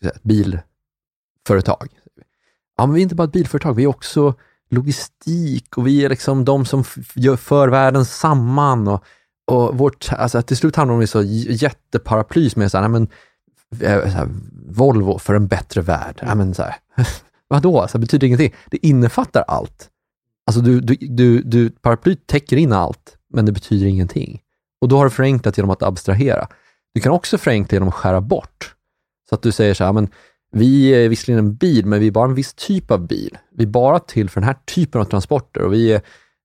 säga, 0.00 0.10
ett 0.14 0.22
bilföretag. 0.22 1.88
Ja, 2.76 2.86
men 2.86 2.94
vi 2.94 3.00
är 3.00 3.02
inte 3.02 3.14
bara 3.14 3.24
ett 3.24 3.32
bilföretag, 3.32 3.74
vi 3.74 3.82
är 3.82 3.86
också 3.86 4.34
logistik 4.70 5.78
och 5.78 5.86
vi 5.86 6.04
är 6.04 6.08
liksom 6.08 6.44
de 6.44 6.64
som 6.64 6.84
gör, 7.14 7.36
för 7.36 7.68
världen 7.68 8.04
samman. 8.04 8.88
Och, 8.88 9.04
och 9.46 9.78
vårt, 9.78 10.12
alltså, 10.12 10.42
till 10.42 10.56
slut 10.56 10.76
hamnar 10.76 10.94
de 10.94 11.02
i 11.02 11.06
så 11.06 11.22
jätteparaply 11.22 12.50
som 12.50 12.62
är 12.62 12.68
så 12.68 12.78
här, 12.78 12.88
men, 12.88 13.08
eh, 13.80 14.02
så 14.02 14.08
här, 14.08 14.28
Volvo 14.68 15.18
för 15.18 15.34
en 15.34 15.46
bättre 15.46 15.80
värld. 15.80 16.18
Ja, 16.22 16.34
men, 16.34 16.54
så 16.54 16.62
här, 16.62 16.74
vadå? 17.48 17.88
Så 17.88 17.98
här, 17.98 18.00
betyder 18.00 18.26
ingenting. 18.26 18.54
Det 18.70 18.86
innefattar 18.86 19.44
allt. 19.48 19.90
Alltså 20.50 20.60
du, 20.60 20.80
du, 20.80 20.96
du, 21.00 21.42
du, 21.42 21.70
paraplyt 21.70 22.26
täcker 22.26 22.56
in 22.56 22.72
allt, 22.72 23.18
men 23.34 23.46
det 23.46 23.52
betyder 23.52 23.86
ingenting. 23.86 24.40
Och 24.80 24.88
då 24.88 24.96
har 24.96 25.04
du 25.04 25.10
förenklat 25.10 25.58
genom 25.58 25.70
att 25.70 25.82
abstrahera. 25.82 26.48
Du 26.94 27.00
kan 27.00 27.12
också 27.12 27.38
förenkla 27.38 27.76
genom 27.76 27.88
att 27.88 27.94
skära 27.94 28.20
bort. 28.20 28.74
Så 29.28 29.34
att 29.34 29.42
du 29.42 29.52
säger 29.52 29.74
så 29.74 29.84
här, 29.84 29.92
men 29.92 30.08
vi 30.52 30.88
är 30.88 31.08
visserligen 31.08 31.44
en 31.44 31.54
bil, 31.54 31.86
men 31.86 32.00
vi 32.00 32.06
är 32.06 32.10
bara 32.10 32.24
en 32.24 32.34
viss 32.34 32.54
typ 32.54 32.90
av 32.90 33.06
bil. 33.06 33.38
Vi 33.56 33.64
är 33.64 33.68
bara 33.68 33.98
till 33.98 34.30
för 34.30 34.40
den 34.40 34.46
här 34.46 34.56
typen 34.64 35.00
av 35.00 35.04
transporter 35.04 35.62
och 35.62 35.72
vi, 35.72 35.92
är, 35.92 36.02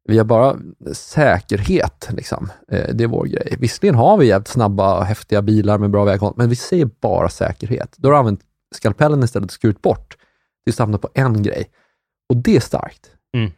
vi 0.08 0.18
har 0.18 0.26
bara 0.26 0.58
säkerhet. 0.94 2.10
Liksom. 2.12 2.52
Eh, 2.72 2.96
det 2.96 3.04
är 3.04 3.08
vår 3.08 3.26
grej. 3.26 3.56
Visserligen 3.60 3.96
har 3.96 4.18
vi 4.18 4.28
jävligt 4.28 4.48
snabba 4.48 4.98
och 4.98 5.06
häftiga 5.06 5.42
bilar 5.42 5.78
med 5.78 5.90
bra 5.90 6.04
väghåll, 6.04 6.34
men 6.38 6.50
vi 6.50 6.56
säger 6.56 6.90
bara 7.02 7.30
säkerhet. 7.30 7.96
Då 7.98 8.08
har 8.08 8.14
du 8.14 8.20
använt 8.20 8.42
skalpellen 8.76 9.24
istället 9.24 9.50
och 9.50 9.54
skurit 9.54 9.82
bort 9.82 10.18
tills 10.66 10.78
du 10.78 10.84
hamnar 10.84 10.98
på 10.98 11.10
en 11.14 11.44
grej. 11.44 11.70
Och 12.30 12.38
det 12.38 12.56
är 12.56 12.60
starkt. 12.60 13.12
Mm. 13.38 13.52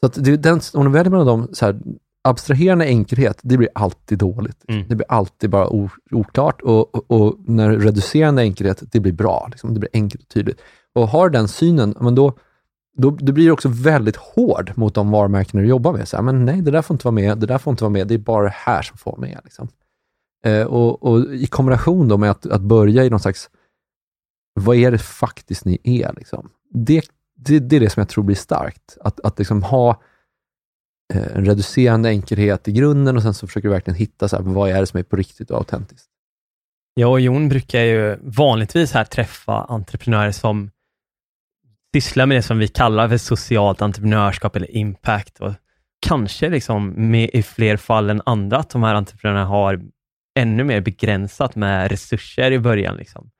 Så 0.00 0.06
att 0.06 0.24
det, 0.24 0.36
den, 0.36 0.60
om 0.74 0.84
du 0.84 0.90
väljer 0.90 1.10
mellan 1.10 1.26
dem, 1.26 1.48
så 1.52 1.66
här, 1.66 1.80
abstraherande 2.28 2.84
enkelhet, 2.84 3.40
det 3.42 3.56
blir 3.56 3.68
alltid 3.74 4.18
dåligt. 4.18 4.64
Mm. 4.68 4.88
Det 4.88 4.96
blir 4.96 5.06
alltid 5.08 5.50
bara 5.50 5.68
oklart 6.10 6.62
och, 6.62 6.94
och, 6.94 7.10
och 7.10 7.36
när 7.46 7.70
reducerande 7.70 8.42
enkelhet, 8.42 8.82
det 8.92 9.00
blir 9.00 9.12
bra. 9.12 9.48
Liksom. 9.50 9.74
Det 9.74 9.80
blir 9.80 9.90
enkelt 9.92 10.22
och 10.22 10.28
tydligt. 10.28 10.60
Och 10.94 11.08
har 11.08 11.30
den 11.30 11.48
synen, 11.48 11.94
men 12.00 12.14
då, 12.14 12.32
då, 12.96 13.10
då 13.10 13.32
blir 13.32 13.44
du 13.44 13.50
också 13.50 13.68
väldigt 13.68 14.16
hård 14.16 14.72
mot 14.76 14.94
de 14.94 15.10
varumärken 15.10 15.60
du 15.60 15.66
jobbar 15.66 15.92
med. 15.92 16.08
Så 16.08 16.16
här, 16.16 16.22
men 16.22 16.44
nej, 16.44 16.62
det 16.62 16.70
där 16.70 16.82
får 16.82 16.94
inte 16.94 17.04
vara 17.04 17.14
med, 17.14 17.38
det 17.38 17.46
där 17.46 17.58
får 17.58 17.70
inte 17.70 17.84
vara 17.84 17.92
med, 17.92 18.06
det 18.08 18.14
är 18.14 18.18
bara 18.18 18.44
det 18.44 18.54
här 18.54 18.82
som 18.82 18.98
får 18.98 19.10
vara 19.10 19.20
med. 19.20 19.40
Liksom. 19.44 19.68
Eh, 20.44 20.62
och, 20.62 21.02
och, 21.02 21.34
I 21.34 21.46
kombination 21.46 22.08
då 22.08 22.16
med 22.16 22.30
att, 22.30 22.46
att 22.46 22.62
börja 22.62 23.04
i 23.04 23.10
någon 23.10 23.20
slags, 23.20 23.50
vad 24.54 24.76
är 24.76 24.90
det 24.90 24.98
faktiskt 24.98 25.64
ni 25.64 25.78
är? 25.82 26.12
Liksom? 26.16 26.50
Det, 26.70 27.02
det, 27.38 27.58
det 27.58 27.76
är 27.76 27.80
det 27.80 27.90
som 27.90 28.00
jag 28.00 28.08
tror 28.08 28.24
blir 28.24 28.36
starkt. 28.36 28.98
Att, 29.00 29.20
att 29.20 29.38
liksom 29.38 29.62
ha 29.62 30.02
eh, 31.14 31.36
en 31.36 31.44
reducerande 31.44 32.08
enkelhet 32.08 32.68
i 32.68 32.72
grunden 32.72 33.16
och 33.16 33.22
sen 33.22 33.34
så 33.34 33.46
försöker 33.46 33.68
du 33.68 33.72
verkligen 33.72 33.98
hitta 33.98 34.28
så 34.28 34.36
här, 34.36 34.42
vad 34.42 34.70
är 34.70 34.80
det 34.80 34.86
som 34.86 34.98
är 34.98 35.04
på 35.04 35.16
riktigt 35.16 35.50
och 35.50 35.58
autentiskt. 35.58 36.08
Jag 36.94 37.10
och 37.10 37.20
Jon 37.20 37.48
brukar 37.48 37.80
ju 37.80 38.16
vanligtvis 38.22 38.92
här 38.92 39.04
träffa 39.04 39.64
entreprenörer 39.64 40.32
som 40.32 40.70
sysslar 41.94 42.26
med 42.26 42.36
det 42.36 42.42
som 42.42 42.58
vi 42.58 42.68
kallar 42.68 43.08
för 43.08 43.18
socialt 43.18 43.82
entreprenörskap 43.82 44.56
eller 44.56 44.76
impact. 44.76 45.40
Och 45.40 45.52
kanske 46.06 46.48
liksom 46.48 47.10
med, 47.10 47.30
i 47.32 47.42
fler 47.42 47.76
fall 47.76 48.10
än 48.10 48.22
andra 48.26 48.58
att 48.58 48.70
de 48.70 48.82
här 48.82 48.94
entreprenörerna 48.94 49.44
har 49.44 49.80
ännu 50.38 50.64
mer 50.64 50.80
begränsat 50.80 51.56
med 51.56 51.90
resurser 51.90 52.50
i 52.50 52.58
början. 52.58 52.96
Liksom. 52.96 53.30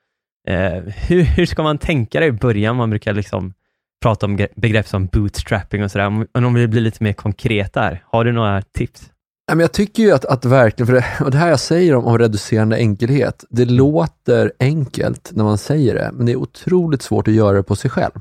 Eh, 0.48 0.82
hur, 1.08 1.22
hur 1.22 1.46
ska 1.46 1.62
man 1.62 1.78
tänka 1.78 2.20
det 2.20 2.26
i 2.26 2.32
början? 2.32 2.76
Man 2.76 2.90
brukar 2.90 3.14
liksom 3.14 3.54
prata 4.02 4.26
om 4.26 4.38
gre- 4.38 4.48
begrepp 4.56 4.88
som 4.88 5.06
bootstrapping 5.06 5.84
och 5.84 5.90
sådär. 5.90 6.10
Men 6.34 6.44
om 6.44 6.54
vi 6.54 6.66
blir 6.68 6.80
lite 6.80 7.04
mer 7.04 7.12
konkreta 7.12 7.80
här, 7.80 8.02
har 8.06 8.24
du 8.24 8.32
några 8.32 8.62
tips? 8.62 9.02
Men 9.50 9.60
jag 9.60 9.72
tycker 9.72 10.02
ju 10.02 10.12
att, 10.12 10.24
att 10.24 10.44
verkligen, 10.44 10.86
för 10.86 10.94
det, 10.94 11.04
och 11.24 11.30
det 11.30 11.38
här 11.38 11.48
jag 11.48 11.60
säger 11.60 11.94
om, 11.94 12.04
om 12.04 12.18
reducerande 12.18 12.76
enkelhet, 12.76 13.44
det 13.50 13.64
låter 13.64 14.52
enkelt 14.60 15.30
när 15.34 15.44
man 15.44 15.58
säger 15.58 15.94
det, 15.94 16.10
men 16.12 16.26
det 16.26 16.32
är 16.32 16.36
otroligt 16.36 17.02
svårt 17.02 17.28
att 17.28 17.34
göra 17.34 17.56
det 17.56 17.62
på 17.62 17.76
sig 17.76 17.90
själv. 17.90 18.20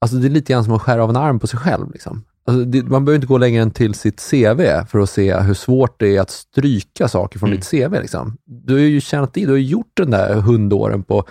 Alltså 0.00 0.16
det 0.16 0.26
är 0.28 0.30
lite 0.30 0.52
grann 0.52 0.64
som 0.64 0.72
att 0.72 0.82
skära 0.82 1.02
av 1.04 1.10
en 1.10 1.16
arm 1.16 1.38
på 1.40 1.46
sig 1.46 1.58
själv. 1.60 1.92
Liksom. 1.92 2.24
Alltså 2.44 2.64
det, 2.64 2.82
man 2.82 3.04
behöver 3.04 3.16
inte 3.16 3.26
gå 3.26 3.38
längre 3.38 3.62
än 3.62 3.70
till 3.70 3.94
sitt 3.94 4.30
CV 4.30 4.62
för 4.88 4.98
att 4.98 5.10
se 5.10 5.40
hur 5.40 5.54
svårt 5.54 6.00
det 6.00 6.16
är 6.16 6.20
att 6.20 6.30
stryka 6.30 7.08
saker 7.08 7.38
från 7.38 7.48
Mm. 7.48 7.60
ditt 7.60 7.70
CV. 7.70 8.00
Liksom. 8.00 8.36
Du 8.44 8.72
har 8.72 8.80
ju 8.80 9.00
tjänat 9.00 9.36
i, 9.36 9.44
du 9.44 9.50
har 9.50 9.58
gjort 9.58 9.92
den 9.96 10.10
där 10.10 10.34
hundåren 10.34 11.02
på 11.02 11.24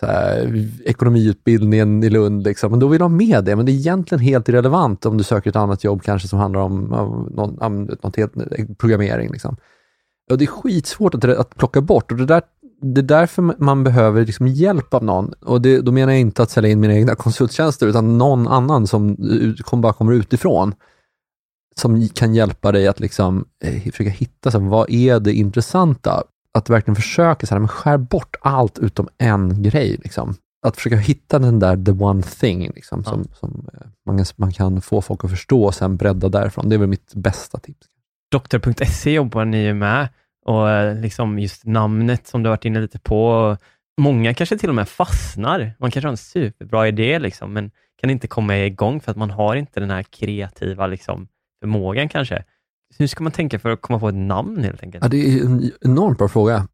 så 0.00 0.06
här, 0.06 0.68
ekonomiutbildningen 0.84 2.04
i 2.04 2.10
Lund, 2.10 2.44
liksom. 2.44 2.70
men 2.70 2.80
då 2.80 2.88
vill 2.88 2.98
de 2.98 3.12
ha 3.12 3.18
med 3.18 3.44
det. 3.44 3.56
Men 3.56 3.66
det 3.66 3.72
är 3.72 3.74
egentligen 3.74 4.24
helt 4.24 4.48
irrelevant 4.48 5.06
om 5.06 5.18
du 5.18 5.24
söker 5.24 5.50
ett 5.50 5.56
annat 5.56 5.84
jobb 5.84 6.02
kanske 6.02 6.28
som 6.28 6.38
handlar 6.38 6.60
om 6.60 6.92
om, 6.92 7.32
någon, 7.34 7.58
om 7.58 7.84
något 8.02 8.16
helt, 8.16 8.32
programmering. 8.78 9.30
Liksom. 9.32 9.56
Och 10.30 10.38
det 10.38 10.44
är 10.44 10.46
skitsvårt 10.46 11.14
att, 11.14 11.24
att 11.24 11.56
plocka 11.56 11.80
bort 11.80 12.12
och 12.12 12.18
det, 12.18 12.26
där, 12.26 12.42
det 12.82 13.00
är 13.00 13.02
därför 13.02 13.62
man 13.64 13.84
behöver 13.84 14.26
liksom 14.26 14.46
hjälp 14.46 14.94
av 14.94 15.04
någon. 15.04 15.32
Och 15.32 15.62
det, 15.62 15.80
då 15.80 15.92
menar 15.92 16.12
jag 16.12 16.20
inte 16.20 16.42
att 16.42 16.50
sälja 16.50 16.70
in 16.70 16.80
mina 16.80 16.94
egna 16.94 17.14
konsulttjänster, 17.24 17.86
utan 17.86 18.18
någon 18.18 18.48
annan 18.48 18.86
som 18.86 19.16
ut, 19.18 19.62
kom, 19.62 19.80
bara 19.80 19.92
kommer 19.92 20.12
utifrån, 20.12 20.74
som 21.80 22.08
kan 22.08 22.34
hjälpa 22.34 22.72
dig 22.72 22.88
att 22.88 23.00
liksom, 23.00 23.44
eh, 23.64 23.82
försöka 23.82 24.10
hitta, 24.10 24.50
så 24.50 24.58
här, 24.58 24.68
vad 24.68 24.90
är 24.90 25.20
det 25.20 25.32
intressanta? 25.32 26.22
Att 26.56 26.70
verkligen 26.70 26.96
försöka, 26.96 27.46
så 27.46 27.54
här, 27.54 27.60
men 27.60 27.68
skär 27.68 27.98
bort 27.98 28.36
allt 28.40 28.78
utom 28.78 29.08
en 29.18 29.62
grej. 29.62 29.96
Liksom. 30.04 30.34
Att 30.66 30.76
försöka 30.76 30.96
hitta 30.96 31.38
den 31.38 31.58
där 31.58 31.84
the 31.84 31.92
one 31.92 32.22
thing, 32.22 32.70
liksom, 32.74 33.02
Ja. 33.06 33.10
som, 33.10 33.24
som 33.34 33.68
eh, 33.74 33.86
man, 34.06 34.24
man 34.36 34.52
kan 34.52 34.80
få 34.80 35.02
folk 35.02 35.24
att 35.24 35.30
förstå 35.30 35.64
och 35.64 35.74
sen 35.74 35.96
bredda 35.96 36.28
därifrån. 36.28 36.68
Det 36.68 36.76
är 36.76 36.78
väl 36.78 36.88
mitt 36.88 37.14
bästa 37.14 37.58
tips. 37.58 37.86
Doktor.se 38.32 39.12
jobbar 39.12 39.44
ni 39.44 39.64
ju 39.64 39.74
med 39.74 40.08
och 40.46 40.70
eh, 40.70 41.00
liksom 41.00 41.38
just 41.38 41.64
namnet 41.64 42.26
som 42.26 42.42
du 42.42 42.48
har 42.48 42.52
varit 42.56 42.64
inne 42.64 42.80
lite 42.80 42.98
på. 42.98 43.56
Många 44.00 44.34
kanske 44.34 44.58
till 44.58 44.68
och 44.68 44.74
med 44.74 44.88
fastnar. 44.88 45.72
Man 45.78 45.90
kanske 45.90 46.06
har 46.06 46.12
en 46.12 46.16
superbra 46.16 46.88
idé, 46.88 47.18
liksom, 47.18 47.52
men 47.52 47.70
kan 48.00 48.10
inte 48.10 48.28
komma 48.28 48.58
igång 48.58 49.00
för 49.00 49.10
att 49.10 49.16
man 49.16 49.30
har 49.30 49.56
inte 49.56 49.80
den 49.80 49.90
här 49.90 50.02
kreativa 50.02 50.86
liksom, 50.86 51.28
förmågan 51.60 52.08
kanske. 52.08 52.44
Hur 52.98 53.06
ska 53.06 53.22
man 53.22 53.32
tänka 53.32 53.58
för 53.58 53.70
att 53.70 53.80
komma 53.80 53.98
på 53.98 54.08
ett 54.08 54.14
namn 54.14 54.64
helt 54.64 54.82
enkelt? 54.82 55.04
Ja, 55.04 55.08
det 55.08 55.16
är 55.38 55.44
en 55.44 55.70
enormt 55.80 56.18
bra 56.18 56.28
fråga. 56.28 56.68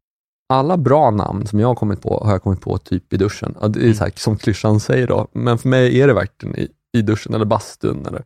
Alla 0.49 0.77
bra 0.77 1.11
namn 1.11 1.47
som 1.47 1.59
jag 1.59 1.67
har 1.67 1.75
kommit 1.75 2.01
på, 2.01 2.23
har 2.25 2.31
jag 2.31 2.43
kommit 2.43 2.61
på 2.61 2.77
typ 2.77 3.13
i 3.13 3.17
duschen. 3.17 3.55
Ja, 3.61 3.67
det 3.67 3.79
är 3.79 3.83
Mm. 3.83 3.93
så 3.95 4.03
här, 4.03 4.13
som 4.15 4.37
klyschan 4.37 4.79
säger 4.79 5.07
då, 5.07 5.27
men 5.33 5.57
för 5.57 5.69
mig 5.69 6.01
är 6.01 6.07
det 6.07 6.13
verkligen 6.13 6.55
i, 6.59 6.67
i 6.97 7.01
duschen 7.01 7.33
eller 7.33 7.45
bastun 7.45 8.05
eller 8.05 8.23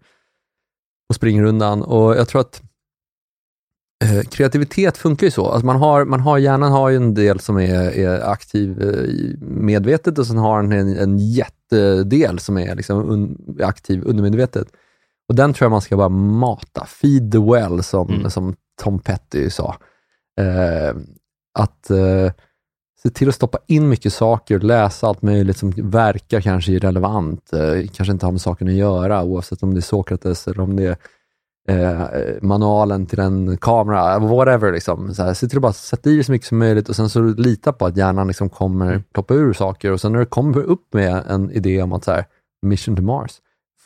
på 1.10 1.14
springrundan. 1.14 1.84
Och 1.84 2.16
jag 2.16 2.28
tror 2.28 2.42
att 2.42 2.62
eh, 4.04 4.22
kreativitet 4.30 4.98
funkar 4.98 5.28
ju 5.28 5.32
så. 5.32 5.46
Alltså 5.48 5.66
man 5.66 5.76
har, 5.76 6.06
man 6.06 6.20
har, 6.20 6.38
hjärnan 6.38 6.72
har 6.72 6.90
ju 6.90 6.96
en 6.96 7.14
del 7.14 7.40
som 7.40 7.58
är, 7.58 7.98
är 7.98 8.30
aktiv 8.30 8.82
eh, 8.82 9.38
medvetet 9.40 10.18
och 10.20 10.28
sen 10.28 10.38
har 10.38 10.62
den 10.62 10.72
en, 10.72 10.98
en 10.98 11.18
jättedel 11.18 12.40
som 12.40 12.58
är 12.58 12.76
liksom 12.76 13.10
un, 13.10 13.56
aktiv 13.64 14.04
undermedvetet. 14.06 14.68
Och 15.30 15.36
den 15.36 15.54
tror 15.54 15.66
jag 15.66 15.72
man 15.72 15.82
ska 15.82 15.98
bara 15.98 16.10
mata. 16.10 16.86
Feed 16.86 17.32
the 17.32 17.38
well, 17.38 17.84
som, 17.84 18.10
Mm. 18.10 18.30
som 18.30 18.56
Tom 18.82 19.00
Petty 19.00 19.50
sa. 19.50 19.76
Eh, 20.40 20.96
att 21.60 21.90
eh, 21.90 22.32
se 23.04 23.10
till 23.10 23.30
att 23.30 23.36
stoppa 23.36 23.58
in 23.68 23.90
mycket 23.90 24.14
saker, 24.14 24.60
läsa 24.60 25.08
allt 25.08 25.22
möjligt 25.22 25.58
som 25.58 25.72
verkar 25.78 26.42
kanske 26.42 26.72
irrelevant, 26.72 27.54
eh, 27.54 27.88
kanske 27.94 28.12
inte 28.12 28.26
har 28.26 28.32
med 28.32 28.42
saken 28.42 28.68
att 28.68 28.74
göra, 28.74 29.24
oavsett 29.24 29.64
om 29.64 29.74
det 29.74 29.80
är 29.80 29.82
Sokrates 29.82 30.48
eller 30.48 30.60
om 30.64 30.76
det 30.76 30.98
är 31.68 32.02
eh, 32.02 32.42
manualen 32.42 33.06
till 33.06 33.20
en 33.20 33.58
kamera, 33.58 34.20
whatever. 34.20 34.72
Liksom. 34.72 35.14
Så 35.14 35.24
här, 35.24 35.34
se 35.34 35.48
till 35.48 35.58
att 35.58 35.62
bara 35.62 35.74
sätta 35.74 36.10
i 36.10 36.24
så 36.24 36.32
mycket 36.32 36.48
som 36.48 36.58
möjligt 36.58 36.90
och 36.90 36.96
sen 36.96 37.10
så 37.10 37.22
lita 37.22 37.74
på 37.74 37.86
att 37.86 37.98
hjärnan 37.98 38.28
liksom 38.28 38.50
kommer 38.50 39.04
ploppa 39.14 39.34
ur 39.34 39.54
saker 39.54 39.92
och 39.92 40.02
sen 40.02 40.12
när 40.12 40.20
du 40.20 40.26
kommer 40.26 40.62
upp 40.62 40.94
med 40.94 41.24
en 41.28 41.52
idé 41.52 41.82
om 41.82 41.94
att 41.94 42.04
så 42.04 42.12
här, 42.12 42.26
mission 42.62 42.96
to 42.96 43.02
Mars, 43.02 43.32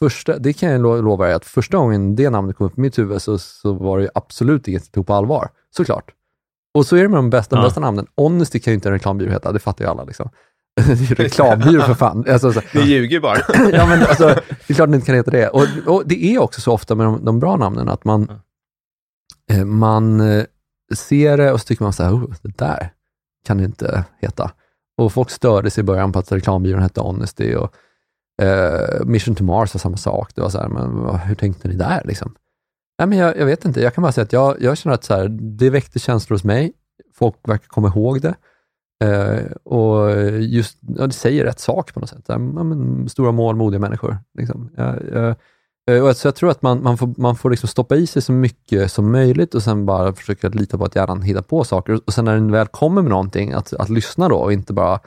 första, 0.02 0.38
det 0.40 0.54
kan 0.54 0.70
jag 0.72 0.82
lo- 0.82 1.02
lova 1.02 1.26
dig 1.26 1.34
att 1.34 1.46
första 1.46 1.78
gången 1.78 2.16
det 2.16 2.30
namnet 2.30 2.56
kom 2.56 2.68
upp 2.68 2.78
i 2.78 2.82
mitt 2.82 2.98
huvud 3.00 3.22
så, 3.22 3.38
så 3.38 3.74
var 3.74 4.00
det 4.00 4.10
absolut 4.16 4.68
inget 4.68 4.84
jag 4.86 4.92
tog 4.92 5.08
på 5.08 5.14
allvar, 5.14 5.50
såklart. 5.76 6.12
Och 6.74 6.86
så 6.86 6.96
är 6.96 7.02
det 7.02 7.10
med 7.10 7.18
de 7.18 7.30
bästa, 7.30 7.56
Ja. 7.56 7.64
bästa 7.64 7.80
namnen. 7.80 8.08
Honesty 8.18 8.60
kan 8.60 8.72
ju 8.72 8.76
inte 8.76 8.90
en 8.90 8.94
reklambyrå 8.94 9.32
heta, 9.32 9.52
det 9.52 9.60
fattar 9.60 9.86
ju 9.86 9.92
alla. 9.92 10.04
Liksom. 10.04 10.30
det 10.76 10.92
är 10.92 10.96
ju 10.96 11.16
reklambyrå 11.16 11.82
för 11.82 11.94
fan. 11.94 12.26
Alltså, 12.30 12.54
så, 12.54 12.62
Ni 12.74 12.82
ljuger 12.82 13.20
bara. 13.20 13.38
ja, 13.72 13.86
men 13.88 14.00
alltså, 14.02 14.28
det 14.28 14.70
är 14.70 14.74
klart 14.74 14.90
det 14.90 14.96
inte 14.96 15.06
kan 15.06 15.16
heta 15.16 15.32
det. 15.32 15.48
Och, 15.50 15.66
och 15.88 16.04
det 16.06 16.26
är 16.26 16.40
också 16.42 16.62
så 16.62 16.72
ofta 16.74 16.96
med 16.96 17.06
de, 17.06 17.26
de 17.26 17.40
bra 17.40 17.56
namnen, 17.58 17.90
att 17.90 18.06
man, 18.06 18.40
eh, 19.52 19.66
man 19.66 20.20
eh, 20.20 20.46
ser 20.96 21.38
det 21.38 21.52
och 21.52 21.62
så 21.62 21.66
tycker 21.66 21.84
man 21.84 21.94
så 21.94 22.04
här, 22.04 22.12
oh, 22.14 22.34
det 22.42 22.58
där 22.58 22.94
kan 23.48 23.58
det 23.58 23.64
inte 23.64 24.06
heta. 24.22 24.52
Och 24.98 25.14
folk 25.14 25.30
störde 25.30 25.70
sig 25.70 25.82
i 25.82 25.86
början 25.86 26.12
på 26.12 26.20
att 26.20 26.32
reklambyrån 26.32 26.82
hette 26.82 27.02
Honesty 27.02 27.56
och 27.56 27.74
Uh, 28.42 29.06
Mission 29.06 29.36
to 29.36 29.44
Mars 29.44 29.74
var 29.74 29.80
samma 29.80 29.98
sak. 29.98 30.36
Det 30.36 30.42
var 30.42 30.50
så 30.50 30.58
här, 30.58 30.68
men 30.68 31.20
hur 31.20 31.36
tänkte 31.36 31.68
ni 31.68 31.76
där 31.76 32.02
liksom? 32.06 32.36
Nej, 33.00 33.08
men 33.08 33.18
jag, 33.18 33.38
jag 33.38 33.46
vet 33.46 33.66
inte, 33.66 33.82
jag 33.82 33.94
kan 33.96 34.02
bara 34.02 34.12
säga 34.12 34.24
att 34.24 34.34
jag, 34.34 34.62
jag 34.62 34.78
känner 34.78 34.94
att 34.94 35.04
så 35.04 35.14
här, 35.14 35.28
det 35.30 35.70
väckte 35.70 36.00
känslor 36.00 36.36
hos 36.36 36.44
mig. 36.44 36.74
Folk 37.16 37.36
verkar 37.44 37.68
komma 37.68 37.88
ihåg 37.88 38.22
det. 38.22 38.36
Uh, 39.04 39.52
och 39.64 40.22
just, 40.40 40.78
ja, 40.82 41.08
det 41.08 41.14
säger 41.14 41.46
rätt 41.46 41.60
sak 41.60 41.94
på 41.94 42.00
något 42.00 42.10
sätt. 42.10 42.26
Här, 42.28 42.36
ja, 42.36 42.64
men, 42.64 43.10
stora 43.10 43.32
mål, 43.32 43.56
modiga 43.56 43.80
människor. 43.80 44.18
Liksom. 44.38 44.70
Jag, 44.76 45.36
eh, 45.90 46.04
och 46.04 46.18
så 46.18 46.28
jag 46.28 46.36
tror 46.36 46.52
att 46.52 46.62
man, 46.62 46.84
man 46.84 46.98
får, 46.98 47.14
man 47.18 47.36
får 47.36 47.50
liksom 47.50 47.70
stoppa 47.70 47.96
i 47.96 48.08
sig 48.08 48.22
så 48.22 48.32
mycket 48.32 48.92
som 48.92 49.12
möjligt 49.12 49.56
och 49.56 49.64
sen 49.64 49.86
bara 49.86 50.14
försöka 50.14 50.50
lita 50.50 50.78
på 50.78 50.86
att 50.86 50.96
hjärnan 50.96 51.22
hittar 51.22 51.42
på 51.42 51.64
saker. 51.64 52.00
Och 52.06 52.14
sen 52.14 52.26
när 52.26 52.34
den 52.34 52.52
väl 52.52 52.68
kommer 52.68 53.02
med 53.02 53.10
någonting, 53.10 53.54
att, 53.54 53.74
att 53.74 53.90
lyssna 53.90 54.30
då 54.30 54.36
och 54.36 54.54
inte 54.54 54.74
bara, 54.74 55.00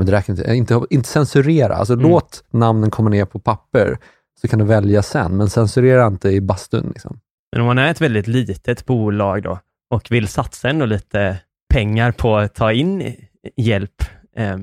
men 0.00 0.06
det 0.06 0.12
räcker 0.12 0.32
inte, 0.32 0.52
inte, 0.54 0.80
inte 0.90 1.08
censurera. 1.08 1.74
Alltså 1.74 1.92
Mm. 1.94 2.08
låt 2.10 2.44
namnen 2.50 2.90
komma 2.90 3.10
ner 3.10 3.24
på 3.24 3.38
papper, 3.38 3.98
så 4.40 4.48
kan 4.48 4.58
du 4.58 4.64
välja 4.64 5.02
sen, 5.02 5.36
men 5.36 5.50
censurera 5.50 6.06
inte 6.06 6.28
i 6.30 6.40
bastun. 6.40 6.90
Liksom. 6.94 7.20
Men 7.52 7.60
om 7.60 7.66
man 7.66 7.78
är 7.78 7.90
ett 7.90 8.00
väldigt 8.00 8.26
litet 8.26 8.86
bolag 8.86 9.42
då 9.42 9.58
och 9.90 10.06
vill 10.10 10.28
satsa 10.28 10.68
ändå 10.68 10.86
lite 10.86 11.36
pengar 11.74 12.12
på 12.12 12.36
att 12.36 12.54
ta 12.54 12.72
in 12.72 13.14
hjälp, 13.56 14.02
eh, 14.36 14.58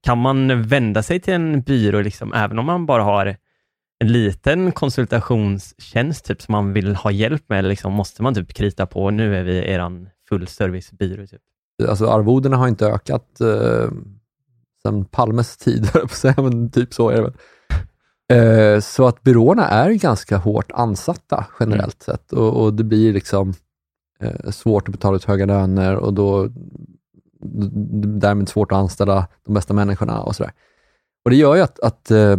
kan 0.00 0.18
man 0.18 0.62
vända 0.62 1.02
sig 1.02 1.20
till 1.20 1.34
en 1.34 1.62
byrå, 1.62 2.00
liksom, 2.00 2.32
även 2.32 2.58
om 2.58 2.66
man 2.66 2.86
bara 2.86 3.02
har 3.02 3.36
en 4.00 4.12
liten 4.12 4.72
konsultationstjänst 4.72 6.24
typ, 6.24 6.42
som 6.42 6.52
man 6.52 6.72
vill 6.72 6.96
ha 6.96 7.10
hjälp 7.10 7.48
med, 7.48 7.64
liksom, 7.64 7.92
måste 7.92 8.22
man 8.22 8.34
typ 8.34 8.54
krita 8.54 8.86
på, 8.86 9.10
nu 9.10 9.36
är 9.36 9.42
vi 9.44 9.70
eran 9.72 10.08
fullservicebyrå? 10.28 11.26
Typ? 11.26 11.40
Alltså 11.88 12.06
arvodena 12.06 12.56
har 12.56 12.68
inte 12.68 12.86
ökat 12.86 13.40
eh, 13.40 13.88
sedan 14.88 15.04
Palmes 15.04 15.56
tid, 15.56 15.90
men 16.36 16.70
typ 16.70 16.94
så 16.94 17.08
är 17.08 17.16
det 17.16 17.22
väl. 17.22 17.34
Eh, 18.32 18.80
så 18.80 19.06
att 19.06 19.22
byråerna 19.22 19.68
är 19.68 19.90
ganska 19.90 20.36
hårt 20.36 20.72
ansatta 20.72 21.46
generellt 21.60 22.02
sett 22.02 22.32
och, 22.32 22.62
och 22.62 22.74
det 22.74 22.84
blir 22.84 23.12
liksom 23.12 23.54
eh, 24.20 24.50
svårt 24.50 24.88
att 24.88 24.92
betala 24.92 25.16
ut 25.16 25.24
höga 25.24 25.46
löner 25.46 25.96
och 25.96 26.14
då 26.14 26.48
därmed 28.20 28.48
svårt 28.48 28.72
att 28.72 28.78
anställa 28.78 29.26
de 29.44 29.54
bästa 29.54 29.74
människorna 29.74 30.20
och 30.20 30.36
sådär. 30.36 30.52
Och 31.24 31.30
det 31.30 31.36
gör 31.36 31.54
ju 31.54 31.62
att, 31.62 31.80
att 31.80 32.10
eh, 32.10 32.36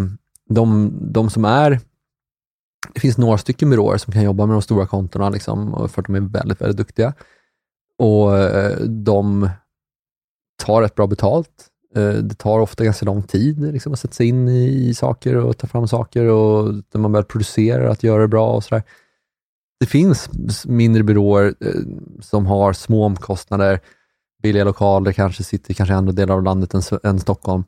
de, 0.49 0.93
de 1.01 1.29
som 1.29 1.45
är 1.45 1.79
det 2.93 2.99
finns 2.99 3.17
några 3.17 3.37
stycken 3.37 3.69
byråer 3.69 3.97
som 3.97 4.13
kan 4.13 4.23
jobba 4.23 4.45
med 4.45 4.55
de 4.55 4.61
stora 4.61 4.87
kontona 4.87 5.29
liksom, 5.29 5.89
för 5.89 6.01
att 6.01 6.07
de 6.07 6.15
är 6.15 6.19
väldigt, 6.19 6.61
väldigt 6.61 6.77
duktiga. 6.77 7.13
Och 7.97 8.37
eh, 8.37 8.79
de 8.79 9.49
tar 10.65 10.81
rätt 10.81 10.95
bra 10.95 11.07
betalt. 11.07 11.67
Eh, 11.95 12.13
Det 12.13 12.35
tar 12.37 12.59
ofta 12.59 12.83
ganska 12.83 13.05
lång 13.05 13.23
tid 13.23 13.73
liksom, 13.73 13.93
att 13.93 13.99
sätta 13.99 14.13
sig 14.13 14.27
in 14.27 14.47
i, 14.49 14.89
i 14.89 14.93
saker 14.93 15.35
och 15.35 15.57
ta 15.57 15.67
fram 15.67 15.87
saker 15.87 16.25
och 16.25 16.73
när 16.93 16.97
man 17.01 17.11
väl 17.11 17.23
producerar, 17.23 17.85
att 17.85 18.03
göra 18.03 18.21
det 18.21 18.27
bra 18.27 18.51
och 18.55 18.63
sådär. 18.63 18.83
Det 19.79 19.85
finns 19.85 20.29
mindre 20.65 21.03
byråer 21.03 21.55
eh, 21.59 21.81
som 22.21 22.45
har 22.45 22.73
små 22.73 23.05
omkostnader, 23.05 23.79
billiga 24.43 24.63
lokaler, 24.63 25.11
kanske 25.11 25.43
sitter 25.43 25.71
i 25.71 25.73
kanske 25.73 25.95
andra 25.95 26.11
delar 26.11 26.35
av 26.35 26.43
landet 26.43 26.73
än, 26.73 26.81
än 27.03 27.19
Stockholm, 27.19 27.63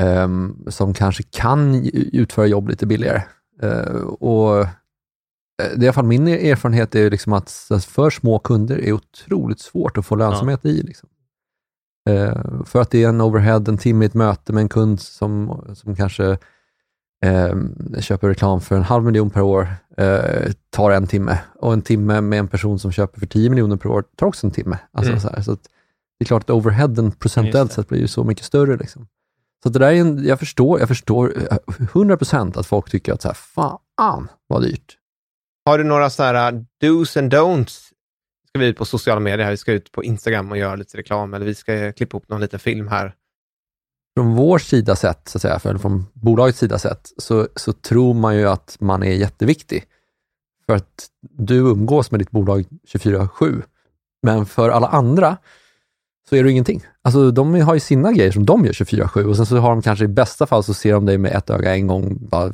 ehm, 0.00 0.64
som 0.68 0.94
kanske 0.94 1.22
kan 1.22 1.84
utföra 1.92 2.46
jobb 2.46 2.68
lite 2.68 2.86
billigare. 2.86 3.22
Eh, 3.62 3.96
och 4.02 4.66
det 5.58 5.64
är 5.64 5.82
i 5.82 5.86
alla 5.86 5.92
fall 5.92 6.04
min 6.04 6.28
erfarenhet 6.28 6.94
är 6.94 7.10
liksom 7.10 7.32
att 7.32 7.50
för 7.86 8.10
små 8.10 8.38
kunder 8.38 8.78
är 8.78 8.92
otroligt 8.92 9.60
svårt 9.60 9.98
att 9.98 10.06
få 10.06 10.16
lönsamhet 10.16 10.64
i. 10.64 10.82
Liksom. 10.82 11.08
Eh, 12.10 12.64
för 12.64 12.80
att 12.80 12.90
det 12.90 13.04
är 13.04 13.08
en 13.08 13.20
overhead, 13.20 13.64
en 13.68 13.78
timme 13.78 14.04
i 14.04 14.06
ett 14.06 14.14
möte 14.14 14.52
med 14.52 14.60
en 14.62 14.68
kund 14.68 15.00
som, 15.00 15.64
som 15.74 15.96
kanske 15.96 16.38
eh, 17.24 17.54
köper 18.00 18.28
reklam 18.28 18.60
för 18.60 18.76
en 18.76 18.82
halv 18.82 19.04
miljon 19.04 19.30
per 19.30 19.42
år, 19.42 19.68
eh, 19.96 20.52
tar 20.70 20.90
en 20.90 21.06
timme. 21.06 21.38
Och 21.54 21.72
en 21.72 21.82
timme 21.82 22.20
med 22.20 22.38
en 22.38 22.48
person 22.48 22.78
som 22.78 22.92
köper 22.92 23.20
för 23.20 23.26
10 23.26 23.50
miljoner 23.50 23.76
per 23.76 23.88
år 23.90 24.04
tar 24.16 24.26
också 24.26 24.46
en 24.46 24.50
timme. 24.50 24.78
Alltså, 24.92 25.10
Mm. 25.12 25.20
så 25.20 25.28
här, 25.28 25.42
så 25.42 25.50
det 25.52 26.24
är 26.24 26.24
klart 26.24 26.42
att 26.42 26.50
overheaden 26.50 27.12
procentuellt 27.12 27.72
sett 27.72 27.88
blir 27.88 28.00
ju 28.00 28.08
så 28.08 28.24
mycket 28.24 28.44
större. 28.44 28.76
Liksom. 28.76 29.06
Så 29.62 29.68
det 29.68 29.78
där 29.78 29.92
är 29.92 30.00
en, 30.00 30.24
jag 30.24 30.38
förstår, 30.38 30.78
jag 30.80 30.88
förstår 30.88 31.32
eh, 31.50 31.58
100% 31.66 32.58
att 32.58 32.66
folk 32.66 32.90
tycker 32.90 33.12
att 33.12 33.22
så 33.22 33.28
här, 33.28 33.34
fan 33.34 34.28
vad 34.46 34.62
dyrt. 34.62 34.98
Har 35.64 35.78
du 35.78 35.84
några 35.84 36.10
så 36.10 36.22
här 36.22 36.64
do's 36.82 37.18
and 37.18 37.34
don'ts? 37.34 37.91
Ska 38.52 38.60
vi 38.60 38.66
ut 38.66 38.76
på 38.76 38.84
sociala 38.84 39.20
medier 39.20 39.44
här, 39.44 39.50
vi 39.50 39.56
ska 39.56 39.72
ut 39.72 39.92
på 39.92 40.04
Instagram 40.04 40.50
och 40.50 40.58
göra 40.58 40.76
lite 40.76 40.98
reklam, 40.98 41.34
eller 41.34 41.46
vi 41.46 41.54
ska 41.54 41.92
klippa 41.92 42.16
ihop 42.16 42.28
någon 42.28 42.40
liten 42.40 42.60
film 42.60 42.88
här. 42.88 43.14
Från 44.16 44.34
vår 44.34 44.58
sida 44.58 44.96
sett, 44.96 45.28
så 45.28 45.38
att 45.38 45.42
säga, 45.42 45.60
eller 45.64 45.78
från 45.78 46.06
bolagets 46.12 46.58
sida 46.58 46.78
sett, 46.78 47.12
så, 47.16 47.48
så 47.56 47.72
tror 47.72 48.14
man 48.14 48.36
ju 48.36 48.48
att 48.48 48.76
man 48.80 49.02
är 49.02 49.14
jätteviktig. 49.14 49.84
För 50.66 50.74
att 50.74 51.08
du 51.20 51.56
umgås 51.56 52.10
med 52.10 52.20
ditt 52.20 52.30
bolag 52.30 52.64
24-7. 52.88 53.62
Men 54.22 54.46
för 54.46 54.70
alla 54.70 54.86
andra 54.86 55.36
så 56.28 56.36
är 56.36 56.44
du 56.44 56.50
ingenting. 56.50 56.84
Alltså 57.02 57.30
de 57.30 57.60
har 57.60 57.74
ju 57.74 57.80
sina 57.80 58.12
grejer 58.12 58.32
som 58.32 58.46
de 58.46 58.64
gör 58.64 58.72
24-7 58.72 59.24
och 59.24 59.36
sen 59.36 59.46
så 59.46 59.56
har 59.56 59.70
de 59.70 59.82
kanske 59.82 60.04
i 60.04 60.08
bästa 60.08 60.46
fall 60.46 60.64
så 60.64 60.74
ser 60.74 60.92
de 60.92 61.06
dig 61.06 61.18
med 61.18 61.32
ett 61.32 61.50
öga 61.50 61.74
en 61.74 61.86
gång 61.86 62.18
bara 62.28 62.52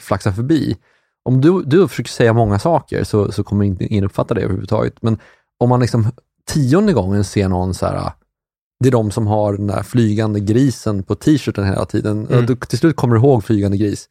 flaxar 0.00 0.32
förbi. 0.32 0.76
Om 1.24 1.40
du, 1.40 1.62
du 1.62 1.88
försöker 1.88 2.10
säga 2.10 2.32
många 2.32 2.58
saker 2.58 3.04
så, 3.04 3.32
så 3.32 3.44
kommer 3.44 3.64
inte 3.64 3.84
ingen 3.84 4.04
uppfatta 4.04 4.34
det 4.34 4.40
överhuvudtaget. 4.40 5.02
Men 5.02 5.18
om 5.58 5.68
man 5.68 5.80
liksom 5.80 6.06
tionde 6.44 6.92
gången 6.92 7.24
ser 7.24 7.48
någon 7.48 7.74
så 7.74 7.86
här, 7.86 8.12
det 8.80 8.88
är 8.88 8.92
de 8.92 9.10
som 9.10 9.26
har 9.26 9.52
den 9.52 9.66
där 9.66 9.82
flygande 9.82 10.40
grisen 10.40 11.02
på 11.02 11.14
t-shirten 11.14 11.64
hela 11.64 11.84
tiden. 11.84 12.26
Mm. 12.26 12.46
Du, 12.46 12.56
till 12.56 12.78
slut 12.78 12.96
kommer 12.96 13.14
du 13.14 13.20
ihåg 13.20 13.44
flygande 13.44 13.76
gris. 13.76 14.08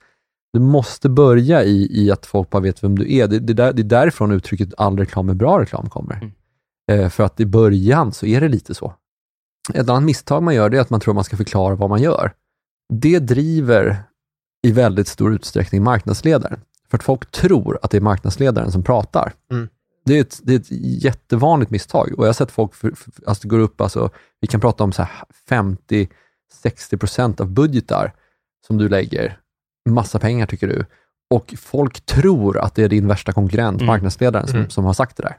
Du 0.54 0.60
måste 0.60 1.10
börja 1.10 1.64
i, 1.64 2.04
i 2.04 2.12
att 2.12 2.26
folk 2.26 2.50
bara 2.50 2.62
vet 2.62 2.84
vem 2.84 3.00
du 3.00 3.14
är. 3.14 3.28
Det, 3.28 3.40
det, 3.40 3.54
där, 3.54 3.74
det 3.74 3.82
är 3.82 3.84
därifrån 3.84 4.32
uttrycket 4.32 4.74
all 4.78 4.98
reklam 4.98 5.30
är 5.30 5.34
bra 5.34 5.60
reklam 5.62 5.90
kommer. 5.90 6.16
Mm. 6.16 6.32
Eh, 6.92 7.10
för 7.10 7.24
att 7.24 7.40
i 7.40 7.46
början 7.46 8.12
så 8.12 8.26
är 8.26 8.42
det 8.42 8.48
lite 8.48 8.74
så. 8.74 8.94
Ett 9.74 9.90
annat 9.90 10.04
misstag 10.04 10.44
man 10.44 10.56
gör 10.56 10.70
det 10.70 10.78
är 10.78 10.82
att 10.82 10.90
man 10.90 11.00
tror 11.00 11.14
man 11.14 11.24
ska 11.24 11.38
förklara 11.38 11.76
vad 11.76 11.90
man 11.90 12.02
gör. 12.02 12.34
Det 12.94 13.20
driver 13.20 14.04
i 14.68 14.72
väldigt 14.72 15.08
stor 15.08 15.34
utsträckning 15.34 15.84
marknadsledaren. 15.84 16.60
För 16.92 16.98
att 16.98 17.04
folk 17.04 17.32
tror 17.32 17.80
att 17.82 17.92
det 17.92 17.98
är 17.98 18.02
marknadsledaren 18.02 18.72
som 18.72 18.84
pratar. 18.84 19.34
Mm. 19.52 19.70
Det, 20.06 20.18
är 20.18 20.22
ett, 20.22 20.40
det 20.44 20.54
är 20.54 20.60
ett 20.60 20.72
jättevanligt 21.04 21.72
misstag 21.72 22.14
och 22.18 22.24
jag 22.24 22.30
har 22.30 22.34
sett 22.34 22.52
folk, 22.52 22.76
för, 22.76 22.92
för, 22.92 23.12
alltså 23.28 23.42
det 23.44 23.50
går 23.50 23.60
upp, 23.60 23.82
alltså, 23.82 24.10
vi 24.42 24.48
kan 24.48 24.60
prata 24.62 24.84
om 24.84 24.92
så 24.92 25.04
här 25.04 25.24
50-60% 25.50 27.42
av 27.42 27.50
budgetar 27.50 28.14
som 28.68 28.78
du 28.78 28.90
lägger, 28.90 29.38
massa 29.90 30.20
pengar 30.20 30.46
tycker 30.46 30.68
du, 30.68 30.86
och 31.30 31.54
folk 31.58 32.06
tror 32.06 32.58
att 32.58 32.76
det 32.76 32.84
är 32.84 32.90
din 32.90 33.08
värsta 33.08 33.32
konkurrent, 33.32 33.82
Mm. 33.82 33.88
marknadsledaren, 33.88 34.48
som, 34.48 34.58
Mm. 34.58 34.70
som 34.70 34.86
har 34.86 34.94
sagt 34.94 35.18
det 35.18 35.24
där. 35.24 35.38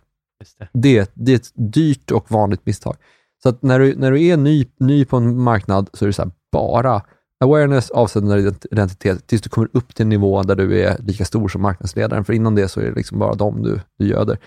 Det. 0.59 0.69
Det, 0.73 1.11
det 1.15 1.33
är 1.33 1.37
ett 1.37 1.53
dyrt 1.55 2.11
och 2.11 2.31
vanligt 2.31 2.67
misstag. 2.67 2.97
Så 3.43 3.55
när 3.61 3.79
du, 3.79 3.97
när 3.97 4.11
du 4.11 4.23
är 4.27 4.37
ny, 4.37 4.67
ny 4.79 5.05
på 5.05 5.17
en 5.17 5.39
marknad 5.41 5.91
så 5.93 6.05
är 6.05 6.07
det 6.07 6.13
så 6.13 6.23
här 6.23 6.31
bara 6.53 7.03
awareness, 7.43 7.91
ident- 7.91 8.67
identitet, 8.71 9.27
tills 9.27 9.43
du 9.43 9.49
kommer 9.49 9.69
upp 9.73 9.95
till 9.95 10.03
en 10.03 10.09
nivå 10.09 10.43
där 10.43 10.57
du 10.57 10.81
är 10.83 10.99
lika 10.99 11.25
stor 11.25 11.49
som 11.49 11.63
marknadsledaren. 11.63 12.25
För 12.25 12.33
innan 12.33 12.55
det 12.55 12.69
så 12.69 12.81
är 12.81 12.85
det 12.85 12.95
liksom 12.95 13.19
bara 13.19 13.35
dem 13.35 13.63
du, 13.63 13.81
du 13.99 14.07
göder. 14.07 14.39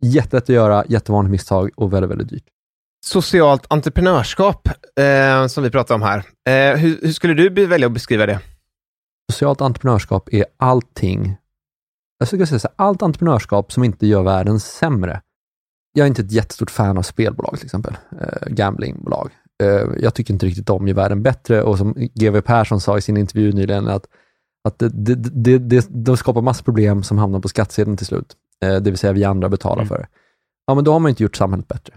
Jättelätt 0.00 0.42
att 0.42 0.48
göra, 0.48 0.84
jättevanligt 0.88 1.30
misstag 1.30 1.70
och 1.76 1.92
väldigt, 1.92 2.10
väldigt 2.10 2.28
dyrt. 2.28 2.44
Socialt 3.04 3.66
entreprenörskap, 3.68 4.68
eh, 5.00 5.46
som 5.46 5.64
vi 5.64 5.70
pratar 5.70 5.94
om 5.94 6.02
här. 6.02 6.18
Eh, 6.48 6.78
hur, 6.78 6.98
hur 7.02 7.12
skulle 7.12 7.34
du 7.34 7.66
välja 7.66 7.86
att 7.86 7.92
beskriva 7.92 8.26
det? 8.26 8.40
Socialt 9.32 9.60
entreprenörskap 9.60 10.28
är 10.32 10.44
allting, 10.56 11.36
jag 12.18 12.28
skulle 12.28 12.46
säga 12.46 12.58
så 12.58 12.68
här, 12.68 12.86
allt 12.86 13.02
entreprenörskap 13.02 13.72
som 13.72 13.84
inte 13.84 14.06
gör 14.06 14.22
världen 14.22 14.60
sämre. 14.60 15.20
Jag 15.92 16.04
är 16.04 16.08
inte 16.08 16.22
ett 16.22 16.32
jättestort 16.32 16.70
fan 16.70 16.98
av 16.98 17.02
spelbolag 17.02 17.56
till 17.56 17.66
exempel, 17.66 17.96
eh, 18.20 18.48
gamblingbolag. 18.48 19.30
Eh, 19.62 19.88
jag 19.98 20.14
tycker 20.14 20.34
inte 20.34 20.46
riktigt 20.46 20.66
de 20.66 20.88
gör 20.88 20.94
världen 20.94 21.22
bättre 21.22 21.62
och 21.62 21.78
som 21.78 21.92
GW 22.14 22.40
Persson 22.40 22.80
sa 22.80 22.98
i 22.98 23.00
sin 23.00 23.16
intervju 23.16 23.52
nyligen, 23.52 23.88
att, 23.88 24.06
att 24.68 24.78
det, 24.78 24.88
det, 24.88 25.14
det, 25.14 25.58
det, 25.58 25.86
de 25.90 26.16
skapar 26.16 26.42
massor 26.42 26.64
problem 26.64 27.02
som 27.02 27.18
hamnar 27.18 27.40
på 27.40 27.48
skattsedeln 27.48 27.96
till 27.96 28.06
slut. 28.06 28.36
Eh, 28.64 28.76
det 28.76 28.90
vill 28.90 28.98
säga 28.98 29.12
vi 29.12 29.24
andra 29.24 29.48
betalar 29.48 29.82
Mm. 29.82 29.88
för 29.88 29.98
det. 29.98 30.06
Ja, 30.66 30.74
men 30.74 30.84
då 30.84 30.92
har 30.92 30.98
man 30.98 31.08
inte 31.08 31.22
gjort 31.22 31.36
samhället 31.36 31.68
bättre. 31.68 31.94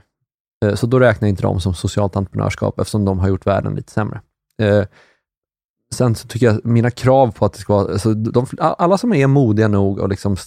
Eh, 0.65 0.75
så 0.75 0.87
då 0.87 0.99
räknar 0.99 1.27
inte 1.27 1.41
dem 1.41 1.59
som 1.59 1.73
socialt 1.73 2.15
entreprenörskap 2.15 2.79
eftersom 2.79 3.05
de 3.05 3.19
har 3.19 3.27
gjort 3.27 3.47
världen 3.47 3.75
lite 3.75 3.91
sämre. 3.91 4.21
Sen 5.93 6.15
så 6.15 6.27
tycker 6.27 6.45
jag 6.45 6.65
mina 6.65 6.91
krav 6.91 7.31
på 7.31 7.45
att 7.45 7.53
det 7.53 7.59
ska 7.59 7.73
vara, 7.73 7.91
alltså 7.93 8.13
de, 8.13 8.45
alla 8.57 8.97
som 8.97 9.13
är 9.13 9.27
modiga 9.27 9.67
nog 9.67 9.99
och 9.99 10.09
liksom 10.09 10.37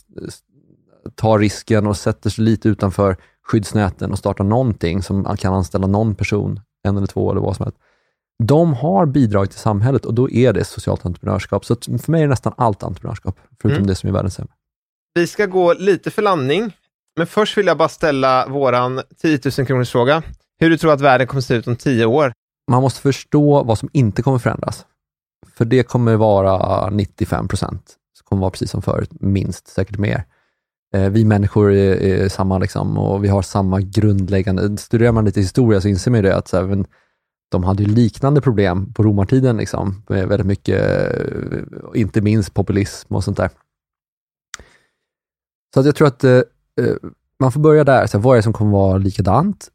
tar 1.15 1.39
risken 1.39 1.87
och 1.87 1.97
sätter 1.97 2.31
sig 2.31 2.45
lite 2.45 2.69
utanför 2.69 3.17
skyddsnäten 3.43 4.13
och 4.13 4.19
startar 4.19 4.45
någonting 4.45 5.03
som 5.03 5.37
kan 5.39 5.55
anställa 5.55 5.87
någon 5.87 6.15
person, 6.15 6.61
en 6.89 6.97
eller 6.97 7.07
två 7.07 7.31
eller 7.31 7.41
vad 7.41 7.57
som 7.57 7.65
helst. 7.65 7.79
De 8.45 8.75
har 8.75 9.07
bidragit 9.07 9.51
till 9.51 9.61
samhället 9.61 10.05
och 10.05 10.15
då 10.15 10.31
är 10.31 10.53
det 10.53 10.65
socialt 10.65 11.07
entreprenörskap. 11.07 11.65
Så 11.65 11.73
att 11.73 11.85
för 11.85 12.11
mig 12.13 12.21
är 12.21 12.27
det 12.27 12.31
nästan 12.31 12.53
allt 12.57 12.83
entreprenörskap, 12.83 13.39
förutom 13.61 13.77
Mm. 13.77 13.87
det 13.87 13.95
som 13.95 14.09
är 14.09 14.13
världens 14.13 14.35
sämre. 14.35 14.53
Vi 15.15 15.27
ska 15.27 15.47
gå 15.47 15.73
lite 15.73 16.11
för 16.11 16.23
landning, 16.23 16.73
men 17.17 17.27
först 17.27 17.59
vill 17.59 17.67
jag 17.67 17.79
bara 17.79 17.89
ställa 17.89 18.47
våran 18.49 19.01
10 19.23 19.41
000 19.59 19.67
kronors 19.67 19.91
fråga. 19.91 20.23
Hur 20.61 20.71
du 20.71 20.79
tror 20.79 20.93
att 20.93 21.01
världen 21.01 21.27
kommer 21.27 21.41
se 21.41 21.55
ut 21.55 21.67
om 21.67 21.77
tio 21.77 22.07
år? 22.07 22.33
Man 22.71 22.83
måste 22.83 23.01
förstå 23.01 23.63
vad 23.63 23.79
som 23.79 23.89
inte 23.93 24.23
kommer 24.23 24.39
förändras. 24.39 24.87
För 25.55 25.65
det 25.65 25.83
kommer 25.83 26.17
vara 26.17 26.91
95 26.91 27.49
procent. 27.49 27.95
Det 28.19 28.25
kommer 28.25 28.41
vara 28.41 28.51
precis 28.51 28.71
som 28.71 28.83
förut, 28.83 29.11
minst, 29.21 29.69
säkert 29.69 29.99
mer. 29.99 30.25
Eh, 30.95 31.11
vi 31.11 31.25
människor 31.25 31.73
är, 31.73 31.95
är 31.95 32.29
samma 32.29 32.59
liksom, 32.59 32.99
och 32.99 33.25
vi 33.25 33.29
har 33.29 33.43
samma 33.43 33.81
grundläggande... 33.81 34.77
Studerar 34.77 35.13
man 35.13 35.25
lite 35.25 35.41
historia 35.41 35.81
så 35.81 35.89
inser 35.89 36.11
man 36.11 36.19
ju 36.19 36.23
det 36.23 36.37
att 36.37 36.49
så 36.49 36.57
här, 36.57 36.85
de 37.51 37.65
hade 37.65 37.83
ju 37.83 37.89
liknande 37.89 38.41
problem 38.41 38.93
på 38.93 39.03
romartiden, 39.03 39.57
liksom, 39.57 40.03
med 40.09 40.29
väldigt 40.29 40.47
mycket, 40.47 40.81
eh, 40.83 41.61
inte 41.95 42.21
minst 42.21 42.55
populism 42.55 43.15
och 43.15 43.25
sånt 43.25 43.37
där. 43.37 43.51
Så 45.75 45.81
att 45.81 45.87
jag 45.87 45.95
tror 45.95 46.09
att 46.09 46.25
eh, 46.25 46.37
eh, 46.81 46.97
man 47.41 47.53
får 47.53 47.61
börja 47.61 47.85
där, 47.85 48.07
så 48.07 48.19
här, 48.19 48.23
vad 48.23 48.33
är 48.33 48.39
det 48.39 48.43
som 48.43 48.53
kommer 48.53 48.73
vara 48.73 48.99
likadant? 48.99 49.69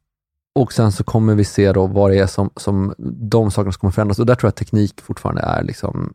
Och 0.59 0.73
sen 0.73 0.91
så 0.91 1.03
kommer 1.03 1.35
vi 1.35 1.43
se 1.43 1.71
då 1.71 1.87
vad 1.87 2.11
det 2.11 2.19
är 2.19 2.27
som, 2.27 2.49
som 2.55 2.93
de 3.29 3.51
sakerna 3.51 3.71
som 3.71 3.79
kommer 3.79 3.91
förändras. 3.91 4.19
Och 4.19 4.25
där 4.25 4.35
tror 4.35 4.47
jag 4.47 4.51
att 4.51 4.55
teknik 4.55 5.01
fortfarande 5.01 5.41
är 5.41 5.63
liksom 5.63 6.13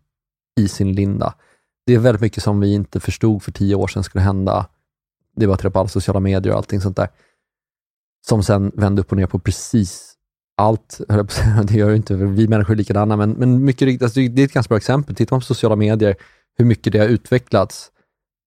i 0.60 0.68
sin 0.68 0.92
linda. 0.92 1.34
Det 1.86 1.94
är 1.94 1.98
väldigt 1.98 2.20
mycket 2.20 2.42
som 2.42 2.60
vi 2.60 2.74
inte 2.74 3.00
förstod 3.00 3.42
för 3.42 3.52
tio 3.52 3.74
år 3.74 3.86
sedan 3.86 4.04
skulle 4.04 4.22
hända. 4.22 4.66
Det 5.38 5.46
var 5.46 5.56
på 5.56 5.78
alla 5.78 5.88
sociala 5.88 6.20
medier 6.20 6.52
och 6.52 6.58
allting 6.58 6.80
sånt 6.80 6.96
där. 6.96 7.08
Som 8.26 8.42
sen 8.42 8.72
vände 8.74 9.00
upp 9.02 9.12
och 9.12 9.16
ner 9.16 9.26
på 9.26 9.38
precis 9.38 10.14
allt. 10.56 11.00
höll 11.08 11.18
jag 11.18 11.28
på 11.28 11.32
att 11.32 11.32
säga. 11.32 11.62
Det 11.66 11.74
gör 11.74 11.90
ju 11.90 11.96
inte 11.96 12.14
vi 12.14 12.48
människor 12.48 12.72
är 12.72 12.76
likadana, 12.76 13.16
men, 13.16 13.30
men 13.30 13.64
mycket 13.64 13.82
riktigt, 13.82 14.02
alltså 14.02 14.20
det 14.20 14.42
är 14.42 14.44
ett 14.44 14.52
ganska 14.52 14.68
bra 14.68 14.76
exempel. 14.78 15.14
Tittar 15.14 15.36
man 15.36 15.40
på 15.40 15.46
sociala 15.46 15.76
medier, 15.76 16.16
hur 16.56 16.64
mycket 16.64 16.92
det 16.92 16.98
har 16.98 17.06
utvecklats, 17.06 17.90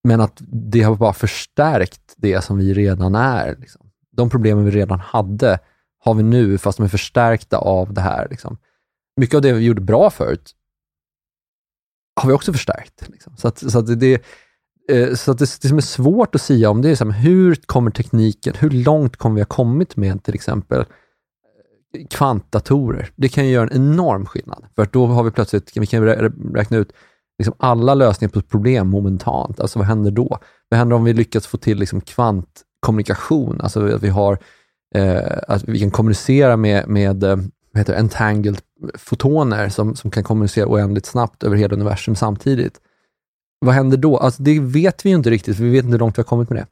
men 0.04 0.20
att 0.20 0.42
det 0.48 0.82
har 0.82 0.96
bara 0.96 1.12
förstärkt 1.12 2.14
det 2.16 2.44
som 2.44 2.58
vi 2.58 2.74
redan 2.74 3.14
är. 3.14 3.56
Liksom. 3.60 3.90
De 4.12 4.30
problemen 4.30 4.64
vi 4.64 4.70
redan 4.70 5.00
hade 5.00 5.58
har 5.98 6.14
vi 6.14 6.22
nu, 6.22 6.58
fast 6.58 6.78
de 6.78 6.84
är 6.84 6.88
förstärkta 6.88 7.58
av 7.58 7.92
det 7.92 8.00
här. 8.00 8.28
Liksom. 8.30 8.58
Mycket 9.16 9.34
av 9.34 9.42
det 9.42 9.52
vi 9.52 9.64
gjorde 9.64 9.80
bra 9.80 10.10
förut 10.10 10.52
har 12.20 12.28
vi 12.28 12.34
också 12.34 12.52
förstärkt. 12.52 13.08
Liksom. 13.08 13.36
Så, 13.36 13.48
att, 13.48 13.70
så 13.72 13.78
att 13.78 14.00
det, 14.00 14.22
Eh, 14.88 15.14
så 15.14 15.30
att 15.30 15.38
det, 15.38 15.58
det 15.62 15.68
som 15.68 15.76
är 15.76 15.82
svårt 15.82 16.34
att 16.34 16.40
säga 16.40 16.70
om 16.70 16.82
det 16.82 16.90
är 16.90 16.94
så 16.94 17.04
här, 17.04 17.20
hur 17.20 17.54
kommer 17.54 17.90
tekniken, 17.90 18.54
hur 18.58 18.70
långt 18.70 19.16
kommer 19.16 19.34
vi 19.34 19.40
ha 19.40 19.46
kommit 19.46 19.96
med 19.96 20.22
till 20.22 20.34
exempel 20.34 20.80
eh, 20.80 22.06
kvantdatorer? 22.10 23.10
Det 23.16 23.28
kan 23.28 23.46
ju 23.46 23.52
göra 23.52 23.68
en 23.68 23.76
enorm 23.76 24.26
skillnad, 24.26 24.64
för 24.74 24.88
då 24.92 25.06
har 25.06 25.22
vi 25.22 25.30
plötsligt, 25.30 25.76
vi 25.76 25.86
kan 25.86 26.04
räkna 26.54 26.76
ut 26.76 26.92
liksom 27.38 27.54
alla 27.58 27.94
lösningar 27.94 28.30
på 28.30 28.38
ett 28.38 28.48
problem 28.48 28.88
momentant. 28.88 29.60
Alltså 29.60 29.78
vad 29.78 29.88
händer 29.88 30.10
då? 30.10 30.38
Vad 30.68 30.78
händer 30.78 30.96
om 30.96 31.04
vi 31.04 31.12
lyckas 31.12 31.46
få 31.46 31.56
till 31.56 31.78
liksom 31.78 32.00
kvantkommunikation? 32.00 33.60
Alltså 33.60 33.86
att 33.86 34.02
vi 34.02 34.08
har 34.08 34.38
eh, 34.94 35.38
att 35.48 35.68
vi 35.68 35.80
kan 35.80 35.90
kommunicera 35.90 36.56
med, 36.56 36.88
med 36.88 37.24
eh, 37.24 37.36
vad 37.72 37.78
heter 37.78 37.92
det, 37.92 37.98
entangled 37.98 38.58
fotoner 38.94 39.68
som, 39.68 39.96
som 39.96 40.10
kan 40.10 40.24
kommunicera 40.24 40.66
oändligt 40.66 41.06
snabbt 41.06 41.42
över 41.44 41.56
hela 41.56 41.74
universum 41.74 42.16
samtidigt. 42.16 42.80
Vad 43.64 43.74
händer 43.74 43.96
då? 43.96 44.16
Alltså 44.16 44.42
det 44.42 44.60
vet 44.60 45.06
vi 45.06 45.10
ju 45.10 45.16
inte 45.16 45.30
riktigt, 45.30 45.56
för 45.56 45.64
vi 45.64 45.70
vet 45.70 45.84
inte 45.84 45.92
hur 45.92 45.98
långt 45.98 46.18
vi 46.18 46.22
har 46.22 46.24
kommit 46.24 46.50
med 46.50 46.58
det. 46.58 46.66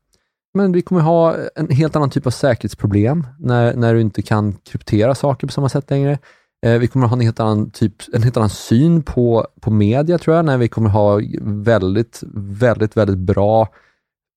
Men 0.54 0.72
vi 0.72 0.82
kommer 0.82 1.00
ha 1.00 1.36
en 1.54 1.68
helt 1.68 1.96
annan 1.96 2.10
typ 2.10 2.26
av 2.26 2.30
säkerhetsproblem 2.30 3.26
när, 3.38 3.74
när 3.74 3.94
du 3.94 4.00
inte 4.00 4.22
kan 4.22 4.52
kryptera 4.52 5.14
saker 5.14 5.46
på 5.46 5.52
samma 5.52 5.68
sätt 5.68 5.90
längre. 5.90 6.18
Eh, 6.66 6.78
vi 6.78 6.86
kommer 6.86 7.06
ha 7.06 7.16
en 7.16 7.20
helt 7.20 7.40
annan, 7.40 7.70
typ, 7.70 7.94
en 8.12 8.22
helt 8.22 8.36
annan 8.36 8.50
syn 8.50 9.02
på, 9.02 9.46
på 9.60 9.70
media, 9.70 10.18
tror 10.18 10.36
jag, 10.36 10.44
när 10.44 10.58
vi 10.58 10.68
kommer 10.68 10.90
ha 10.90 11.20
väldigt, 11.40 12.20
väldigt, 12.34 12.96
väldigt 12.96 13.18
bra 13.18 13.68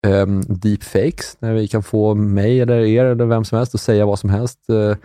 um, 0.08 0.42
deepfakes, 0.48 1.38
när 1.40 1.54
vi 1.54 1.68
kan 1.68 1.84
få 1.84 2.16
mig 2.16 2.62
eller 2.62 2.80
er 2.80 3.06
eller 3.06 3.26
vem 3.26 3.46
som 3.46 3.58
helst 3.58 3.76
att 3.76 3.82
säga 3.82 4.06
vad 4.06 4.20
som 4.20 4.30
helst. 4.30 4.60
Uh, 4.70 4.96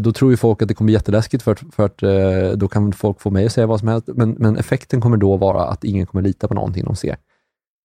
då 0.00 0.12
tror 0.12 0.30
ju 0.30 0.36
folk 0.36 0.62
att 0.62 0.68
det 0.68 0.74
kommer 0.74 0.86
bli 0.86 0.94
jätteläskigt 0.94 1.42
för 1.42 1.52
att, 1.52 1.60
för 1.74 1.86
att 1.86 2.02
uh, 2.02 2.58
då 2.58 2.68
kan 2.68 2.92
folk 2.92 3.20
få 3.20 3.30
mig 3.30 3.46
att 3.46 3.52
säga 3.52 3.66
vad 3.66 3.80
som 3.80 3.88
helst, 3.88 4.08
men, 4.14 4.30
men 4.30 4.56
effekten 4.56 5.00
kommer 5.00 5.16
då 5.16 5.36
vara 5.36 5.66
att 5.66 5.84
ingen 5.84 6.06
kommer 6.06 6.22
lita 6.22 6.48
på 6.48 6.54
någonting 6.54 6.84
de 6.84 6.96
ser. 6.96 7.16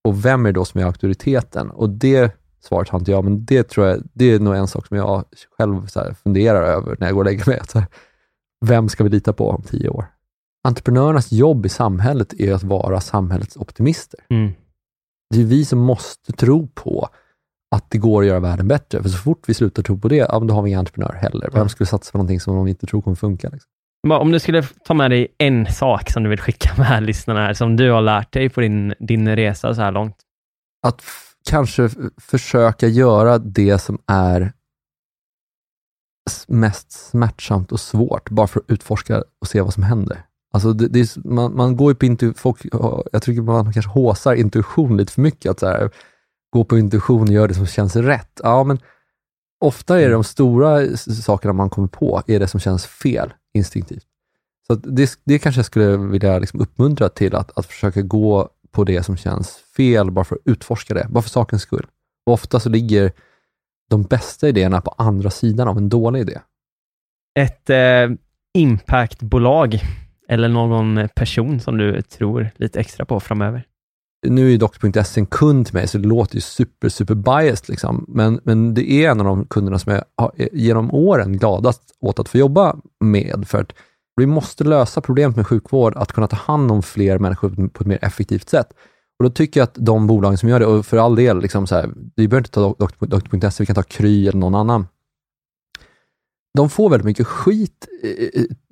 Och 0.03 0.25
vem 0.25 0.45
är 0.45 0.51
det 0.51 0.59
då 0.59 0.65
som 0.65 0.81
är 0.81 0.85
auktoriteten? 0.85 1.71
Och 1.71 1.89
det 1.89 2.35
svaret 2.61 2.89
har 2.89 2.99
inte 2.99 3.11
jag, 3.11 3.23
men 3.23 3.45
det 3.45 3.63
tror 3.63 3.87
jag, 3.87 4.03
det 4.13 4.25
är 4.25 4.39
nog 4.39 4.55
en 4.55 4.67
sak 4.67 4.87
som 4.87 4.97
jag 4.97 5.23
själv 5.57 5.87
funderar 6.23 6.63
över 6.63 6.97
när 6.99 7.07
jag 7.07 7.13
går 7.13 7.21
och 7.21 7.25
lägger 7.25 7.49
mig. 7.49 7.61
Så 7.67 7.79
här, 7.79 7.87
vem 8.65 8.89
ska 8.89 9.03
vi 9.03 9.09
lita 9.09 9.33
på 9.33 9.49
om 9.49 9.61
tio 9.61 9.89
år? 9.89 10.05
Entreprenörernas 10.63 11.31
jobb 11.31 11.65
i 11.65 11.69
samhället 11.69 12.33
är 12.33 12.53
att 12.53 12.63
vara 12.63 13.01
samhällets 13.01 13.57
optimister. 13.57 14.19
Mm. 14.29 14.51
Det 15.29 15.41
är 15.41 15.45
vi 15.45 15.65
som 15.65 15.79
måste 15.79 16.31
tro 16.31 16.67
på 16.67 17.09
att 17.76 17.86
det 17.89 17.97
går 17.97 18.22
att 18.22 18.28
göra 18.28 18.39
världen 18.39 18.67
bättre. 18.67 19.01
För 19.01 19.09
så 19.09 19.17
fort 19.17 19.43
vi 19.47 19.53
slutar 19.53 19.84
tro 19.84 19.99
på 19.99 20.07
det, 20.07 20.15
ja, 20.15 20.39
då 20.39 20.53
har 20.53 20.61
vi 20.61 20.70
inga 20.70 20.80
entreprenörer 20.80 21.17
heller. 21.17 21.49
Vem 21.53 21.70
skulle 21.70 21.88
satsa 21.88 22.11
på 22.11 22.17
någonting 22.17 22.39
som 22.39 22.55
de 22.55 22.67
inte 22.67 22.86
tror 22.86 23.01
kommer 23.01 23.15
funka? 23.15 23.49
Liksom? 23.49 23.70
Om 24.11 24.32
du 24.32 24.39
skulle 24.39 24.63
ta 24.63 24.93
med 24.93 25.11
dig 25.11 25.28
en 25.38 25.65
sak 25.65 26.11
som 26.11 26.24
du 26.24 26.30
vill 26.30 26.39
skicka 26.39 26.70
med 26.78 27.03
lyssnarna 27.03 27.39
här, 27.39 27.53
som 27.53 27.76
du 27.76 27.91
har 27.91 28.01
lärt 28.01 28.32
dig 28.32 28.49
på 28.49 28.61
din, 28.61 28.93
din 28.99 29.36
resa 29.36 29.76
så 29.76 29.82
här 29.82 29.91
långt? 29.91 30.15
Att 30.88 31.03
kanske 31.49 31.89
försöka 32.17 32.88
göra 32.88 33.38
det 33.38 33.80
som 33.80 33.99
är 34.07 34.53
mest 36.47 36.91
smärtsamt 36.91 37.72
och 37.72 37.80
svårt, 37.80 38.30
bara 38.30 38.47
för 38.47 38.59
att 38.59 38.72
utforska 38.72 39.24
och 39.41 39.47
se 39.47 39.61
vad 39.61 39.74
som 39.74 39.84
händer. 39.84 40.24
Alltså 40.53 40.74
det, 40.74 40.88
det 40.88 40.99
är, 40.99 41.28
man, 41.28 41.55
man, 41.55 41.78
går 41.78 41.91
ju 41.91 41.95
på 41.95 42.05
intuition, 42.05 42.34
folk, 42.34 42.65
jag 43.11 43.22
tycker 43.22 43.41
man 43.41 43.74
kanske 43.74 43.91
håsar 43.91 44.34
intuition 44.34 44.97
lite 44.97 45.13
för 45.13 45.22
mycket, 45.22 45.51
att 45.51 45.59
så 45.59 45.67
här, 45.67 45.89
gå 46.49 46.63
på 46.63 46.77
intuition 46.77 47.21
och 47.21 47.33
göra 47.33 47.47
det 47.47 47.53
som 47.53 47.65
känns 47.65 47.95
rätt. 47.95 48.39
Ja, 48.43 48.63
men 48.63 48.79
ofta 49.59 50.01
är 50.01 50.05
det 50.07 50.13
de 50.13 50.23
stora 50.23 50.97
sakerna 50.97 51.53
man 51.53 51.69
kommer 51.69 51.87
på, 51.87 52.21
är 52.27 52.39
det 52.39 52.47
som 52.47 52.59
känns 52.59 52.85
fel 52.85 53.33
instinktivt. 53.53 54.05
Så 54.67 54.75
det, 54.75 55.19
det 55.23 55.39
kanske 55.39 55.59
jag 55.59 55.65
skulle 55.65 55.97
vilja 55.97 56.39
liksom 56.39 56.61
uppmuntra 56.61 57.09
till, 57.09 57.35
att, 57.35 57.57
att 57.57 57.65
försöka 57.65 58.01
gå 58.01 58.49
på 58.71 58.83
det 58.83 59.03
som 59.03 59.17
känns 59.17 59.57
fel, 59.77 60.11
bara 60.11 60.25
för 60.25 60.35
att 60.35 60.41
utforska 60.45 60.93
det, 60.93 61.07
bara 61.09 61.21
för 61.21 61.29
sakens 61.29 61.61
skull. 61.61 61.87
Och 62.25 62.33
ofta 62.33 62.59
så 62.59 62.69
ligger 62.69 63.11
de 63.89 64.03
bästa 64.03 64.49
idéerna 64.49 64.81
på 64.81 64.91
andra 64.97 65.29
sidan 65.29 65.67
av 65.67 65.77
en 65.77 65.89
dålig 65.89 66.19
idé. 66.19 66.39
Ett 67.39 67.69
eh, 67.69 68.09
impactbolag 68.53 69.79
eller 70.27 70.47
någon 70.47 71.09
person 71.15 71.59
som 71.59 71.77
du 71.77 72.01
tror 72.01 72.49
lite 72.55 72.79
extra 72.79 73.05
på 73.05 73.19
framöver? 73.19 73.65
Nu 74.28 74.45
är 74.45 74.49
ju 74.49 74.57
Doktor.se 74.57 75.22
en 75.22 75.26
kund 75.26 75.65
till 75.65 75.76
mig, 75.76 75.88
så 75.88 75.97
det 75.97 76.07
låter 76.07 76.36
ju 76.36 76.41
super, 76.41 76.89
super 76.89 77.15
biased, 77.15 77.70
liksom. 77.70 78.05
men, 78.07 78.39
men 78.43 78.74
det 78.74 78.91
är 78.91 79.11
en 79.11 79.20
av 79.20 79.26
de 79.26 79.45
kunderna 79.45 79.80
som 79.80 79.93
jag 79.93 80.03
har, 80.17 80.32
eh, 80.38 80.47
genom 80.53 80.93
åren 80.93 81.38
gladast 81.38 81.82
åt 82.01 82.20
att 82.20 82.30
få 82.30 82.38
jobba 82.38 82.76
med, 82.99 83.43
för 83.47 83.61
att 83.61 83.74
vi 84.15 84.26
måste 84.26 84.63
lösa 84.63 85.01
problemet 85.01 85.36
med 85.36 85.47
sjukvård, 85.47 85.95
att 85.95 86.11
kunna 86.11 86.28
ta 86.28 86.36
hand 86.36 86.72
om 86.72 86.84
fler 86.84 87.20
människor 87.20 87.67
på 87.67 87.84
ett 87.84 87.88
mer 87.88 87.99
effektivt 88.01 88.49
sätt. 88.49 88.67
Och 89.20 89.24
Då 89.24 89.30
tycker 89.30 89.59
jag 89.59 89.63
att 89.63 89.76
de 89.76 90.07
bolagen 90.07 90.38
som 90.38 90.49
gör 90.49 90.59
det, 90.59 90.65
och 90.65 90.86
för 90.86 90.97
all 90.97 91.15
del, 91.15 91.41
liksom 91.41 91.67
så 91.67 91.76
här, 91.76 91.89
vi 92.15 92.28
behöver 92.28 92.41
inte 92.41 92.51
ta 92.51 92.76
Doktor.se, 92.99 93.63
vi 93.63 93.65
kan 93.65 93.76
ta 93.76 93.84
Kry 93.84 94.28
eller 94.28 94.39
någon 94.39 94.55
annan. 94.55 94.88
De 96.53 96.69
får 96.69 96.89
väldigt 96.89 97.05
mycket 97.05 97.27
skit 97.27 97.87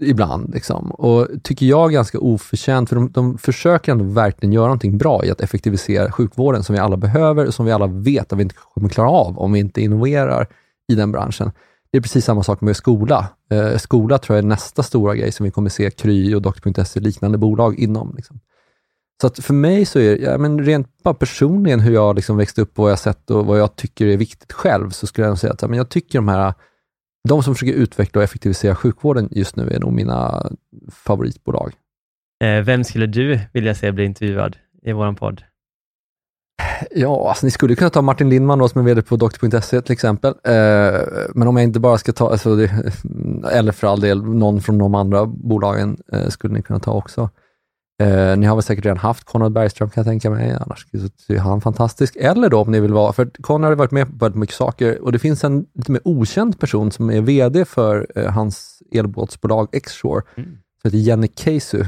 ibland, 0.02 0.54
liksom, 0.54 0.92
och 0.92 1.28
tycker 1.44 1.66
jag 1.66 1.92
ganska 1.92 2.20
oförtjänt, 2.20 2.90
för 2.90 2.96
de, 2.96 3.12
de 3.12 3.38
försöker 3.38 3.92
ändå 3.92 4.06
verkligen 4.06 4.54
göra 4.54 4.66
någonting 4.66 4.98
bra 4.98 5.26
i 5.26 5.32
att 5.32 5.42
effektivisera 5.42 6.12
sjukvården, 6.12 6.64
som 6.64 6.74
vi 6.74 6.80
alla 6.80 6.98
behöver, 6.98 7.46
och 7.48 7.54
som 7.54 7.66
vi 7.66 7.72
alla 7.72 7.88
vet 7.88 8.34
att 8.34 8.40
vi 8.40 8.44
inte 8.44 8.56
kommer 8.74 8.90
klara 8.90 9.10
av 9.10 9.40
om 9.40 9.52
vi 9.52 9.60
inte 9.60 9.82
innoverar 9.82 10.48
i 10.92 10.96
den 10.96 11.12
branschen. 11.12 11.52
Det 11.92 11.98
är 11.98 12.02
precis 12.02 12.26
samma 12.26 12.44
sak 12.44 12.62
med 12.62 12.76
skola. 12.76 13.28
Eh, 13.52 13.78
skola 13.78 14.18
tror 14.18 14.38
jag 14.38 14.44
är 14.44 14.48
nästa 14.48 14.84
stora 14.84 15.16
grej 15.16 15.32
som 15.32 15.44
vi 15.44 15.52
kommer 15.52 15.70
se 15.70 15.92
Kry 15.92 16.36
och 16.36 16.42
Doktor.se 16.42 17.00
liknande 17.00 17.38
bolag 17.38 17.80
inom. 17.80 18.14
Liksom. 18.16 18.40
Så 19.22 19.28
att 19.28 19.40
för 19.40 19.54
mig 19.54 19.86
så 19.86 20.00
är 20.00 20.18
ja, 20.18 20.38
men 20.38 20.66
rent 20.66 21.04
bara 21.04 21.14
personligen 21.14 21.80
hur 21.80 21.94
jag 21.94 22.16
liksom 22.16 22.38
växte 22.38 22.62
upp 22.62 22.80
och 22.80 22.84
vad 22.84 22.92
jag 22.92 23.00
sett 23.00 23.32
och 23.32 23.46
vad 23.46 23.60
jag 23.60 23.76
tycker 23.76 24.06
är 24.06 24.18
viktigt 24.18 24.54
själv, 24.54 24.90
så 24.90 25.08
skulle 25.08 25.28
jag 25.28 25.38
säga 25.38 25.54
att 25.54 25.62
ja, 25.62 25.68
men 25.68 25.78
jag 25.78 25.90
tycker 25.90 26.18
de 26.18 26.28
här, 26.28 26.54
de 27.28 27.44
som 27.44 27.56
försöker 27.56 27.74
utveckla 27.74 28.20
och 28.20 28.24
effektivisera 28.24 28.76
sjukvården 28.76 29.30
just 29.32 29.56
nu 29.56 29.70
är 29.70 29.80
nog 29.80 29.94
mina 29.94 30.50
favoritbolag. 30.92 31.74
Eh, 32.44 32.64
vem 32.64 32.84
skulle 32.84 33.08
du 33.08 33.40
vilja 33.54 33.76
se 33.76 33.92
bli 33.92 34.06
intervjuad 34.06 34.58
i 34.84 34.92
vår 34.92 35.14
podd? 35.14 35.44
Ja, 36.92 37.30
alltså 37.30 37.46
ni 37.46 37.52
skulle 37.52 37.76
kunna 37.76 37.90
ta 37.90 38.02
Martin 38.02 38.30
Lindman 38.30 38.60
då, 38.60 38.70
som 38.70 38.82
är 38.82 38.86
VD 38.86 39.02
på 39.02 39.16
Doktor.se 39.16 39.82
till 39.82 39.94
exempel. 39.94 40.34
Eh, 40.44 41.02
men 41.36 41.48
om 41.48 41.58
jag 41.58 41.64
inte 41.64 41.80
bara 41.80 41.98
ska 41.98 42.12
ta, 42.12 42.32
alltså 42.32 42.56
det, 42.56 42.72
eller 43.52 43.72
för 43.72 43.88
all 43.88 44.00
del 44.00 44.24
någon 44.24 44.62
från 44.62 44.78
de 44.78 44.96
andra 44.96 45.26
bolagen 45.26 45.98
eh, 46.14 46.28
skulle 46.28 46.54
ni 46.54 46.62
kunna 46.62 46.80
ta 46.80 46.92
också. 46.92 47.30
Eh, 48.00 48.38
ni 48.38 48.46
har 48.46 48.56
väl 48.56 48.64
säkert 48.64 48.86
redan 48.86 48.98
haft 48.98 49.24
Konrad 49.24 49.52
Bergström 49.52 49.90
kan 49.90 50.02
jag 50.02 50.12
tänka 50.12 50.30
mig, 50.30 50.58
annars 50.62 50.86
är 51.28 51.38
han 51.38 51.62
fantastisk. 51.62 52.16
Eller 52.16 52.50
då 52.50 52.60
om 52.60 52.72
ni 52.72 52.80
vill 52.80 52.94
vara, 52.94 53.14
för 53.14 53.30
Konrad 53.42 53.72
har 53.72 53.76
varit 53.76 53.92
med 53.92 54.08
på 54.08 54.26
väldigt 54.26 54.40
mycket 54.40 54.56
saker 54.56 55.04
och 55.04 55.12
det 55.12 55.20
finns 55.20 55.44
en 55.44 55.66
lite 55.74 55.92
mer 55.92 56.02
okänd 56.04 56.60
person 56.60 56.92
som 56.92 57.10
är 57.10 57.22
VD 57.22 57.66
för 57.66 58.08
eh, 58.16 58.32
hans 58.32 58.82
elbåtsbolag 58.92 59.72
Xshore, 59.84 60.22
mm. 60.36 60.50
som 60.82 60.88
heter 60.88 60.98
Jenny 60.98 61.28
Keisu, 61.36 61.86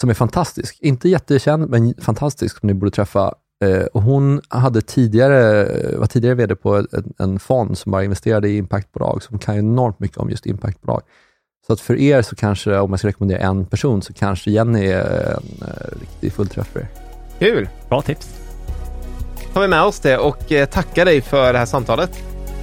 som 0.00 0.10
är 0.10 0.14
fantastisk. 0.14 0.78
Inte 0.80 1.08
jättekänd, 1.08 1.70
men 1.70 1.94
fantastisk, 1.98 2.58
som 2.58 2.66
ni 2.66 2.74
borde 2.74 2.90
träffa. 2.90 3.34
Eh, 3.64 3.84
och 3.84 4.02
hon 4.02 4.40
hade 4.48 4.80
tidigare, 4.80 5.66
var 5.96 6.06
tidigare 6.06 6.34
VD 6.34 6.56
på 6.56 6.74
en, 6.76 7.14
en 7.18 7.38
fond 7.38 7.78
som 7.78 7.92
bara 7.92 8.04
investerade 8.04 8.48
i 8.48 8.56
impactbolag, 8.56 9.22
som 9.22 9.38
kan 9.38 9.56
enormt 9.56 10.00
mycket 10.00 10.18
om 10.18 10.30
just 10.30 10.46
impactbolag. 10.46 11.02
Så 11.66 11.72
att 11.72 11.80
för 11.80 12.00
er 12.00 12.22
så 12.22 12.36
kanske, 12.36 12.78
om 12.78 12.90
jag 12.90 12.98
ska 12.98 13.08
rekommendera 13.08 13.38
en 13.38 13.66
person, 13.66 14.02
så 14.02 14.12
kanske 14.12 14.50
Jenny 14.50 14.86
är 14.86 15.36
en 15.36 15.62
uh, 15.62 15.68
riktig 16.00 16.32
fullträff 16.32 16.66
för 16.66 16.80
er. 16.80 16.88
Kul! 17.38 17.68
Bra 17.88 18.02
tips. 18.02 18.28
tar 19.52 19.60
vi 19.60 19.68
med 19.68 19.82
oss 19.82 20.00
det 20.00 20.18
och 20.18 20.52
eh, 20.52 20.66
tackar 20.66 21.04
dig 21.04 21.20
för 21.20 21.52
det 21.52 21.58
här 21.58 21.66
samtalet 21.66 22.10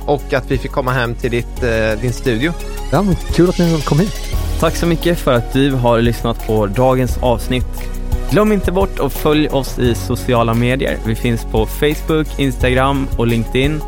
och 0.06 0.34
att 0.34 0.52
vi 0.52 0.58
fick 0.58 0.72
komma 0.72 0.92
hem 0.92 1.16
till 1.16 1.32
ditt, 1.32 1.64
eh, 1.64 1.92
din 2.02 2.14
studio. 2.14 2.54
Ja, 2.92 3.02
men 3.02 3.16
kul 3.16 3.50
att 3.50 3.60
ni 3.60 3.82
kom 3.82 4.00
hit. 4.00 4.16
Tack 4.60 4.76
så 4.76 4.86
mycket 4.86 5.20
för 5.20 5.34
att 5.34 5.54
du 5.54 5.72
har 5.72 6.02
lyssnat 6.02 6.48
på 6.48 6.68
dagens 6.68 7.18
avsnitt. 7.18 7.92
Glöm 8.32 8.52
inte 8.52 8.72
bort 8.72 9.00
att 9.00 9.14
följa 9.14 9.52
oss 9.52 9.80
i 9.80 9.96
sociala 9.96 10.54
medier. 10.54 10.98
Vi 11.06 11.16
finns 11.16 11.46
på 11.46 11.66
Facebook, 11.66 12.40
Instagram 12.40 13.08
och 13.18 13.28
LinkedIn 13.28 13.82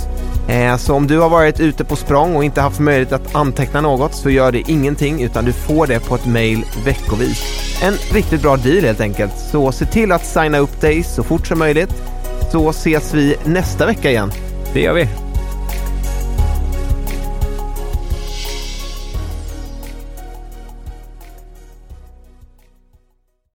Eh, 0.49 0.77
så 0.77 0.93
om 0.93 1.07
du 1.07 1.19
har 1.19 1.29
varit 1.29 1.59
ute 1.59 1.85
på 1.85 1.95
språng 1.95 2.35
och 2.35 2.43
inte 2.43 2.61
haft 2.61 2.79
möjlighet 2.79 3.13
att 3.13 3.35
anteckna 3.35 3.81
något 3.81 4.15
så 4.15 4.29
gör 4.29 4.51
det 4.51 4.69
ingenting 4.71 5.23
utan 5.23 5.45
du 5.45 5.53
får 5.53 5.87
det 5.87 5.99
på 5.99 6.15
ett 6.15 6.25
mail 6.25 6.65
veckovis. 6.85 7.43
En 7.83 7.93
riktigt 8.13 8.41
bra 8.41 8.57
deal 8.57 8.83
helt 8.83 9.01
enkelt. 9.01 9.33
Så 9.51 9.71
se 9.71 9.85
till 9.85 10.11
att 10.11 10.25
signa 10.25 10.57
upp 10.57 10.81
dig 10.81 11.03
så 11.03 11.23
fort 11.23 11.47
som 11.47 11.59
möjligt 11.59 11.93
så 12.51 12.69
ses 12.69 13.13
vi 13.13 13.35
nästa 13.45 13.85
vecka 13.85 14.09
igen. 14.09 14.31
Det 14.73 14.81
gör 14.81 14.93
vi. 14.93 15.24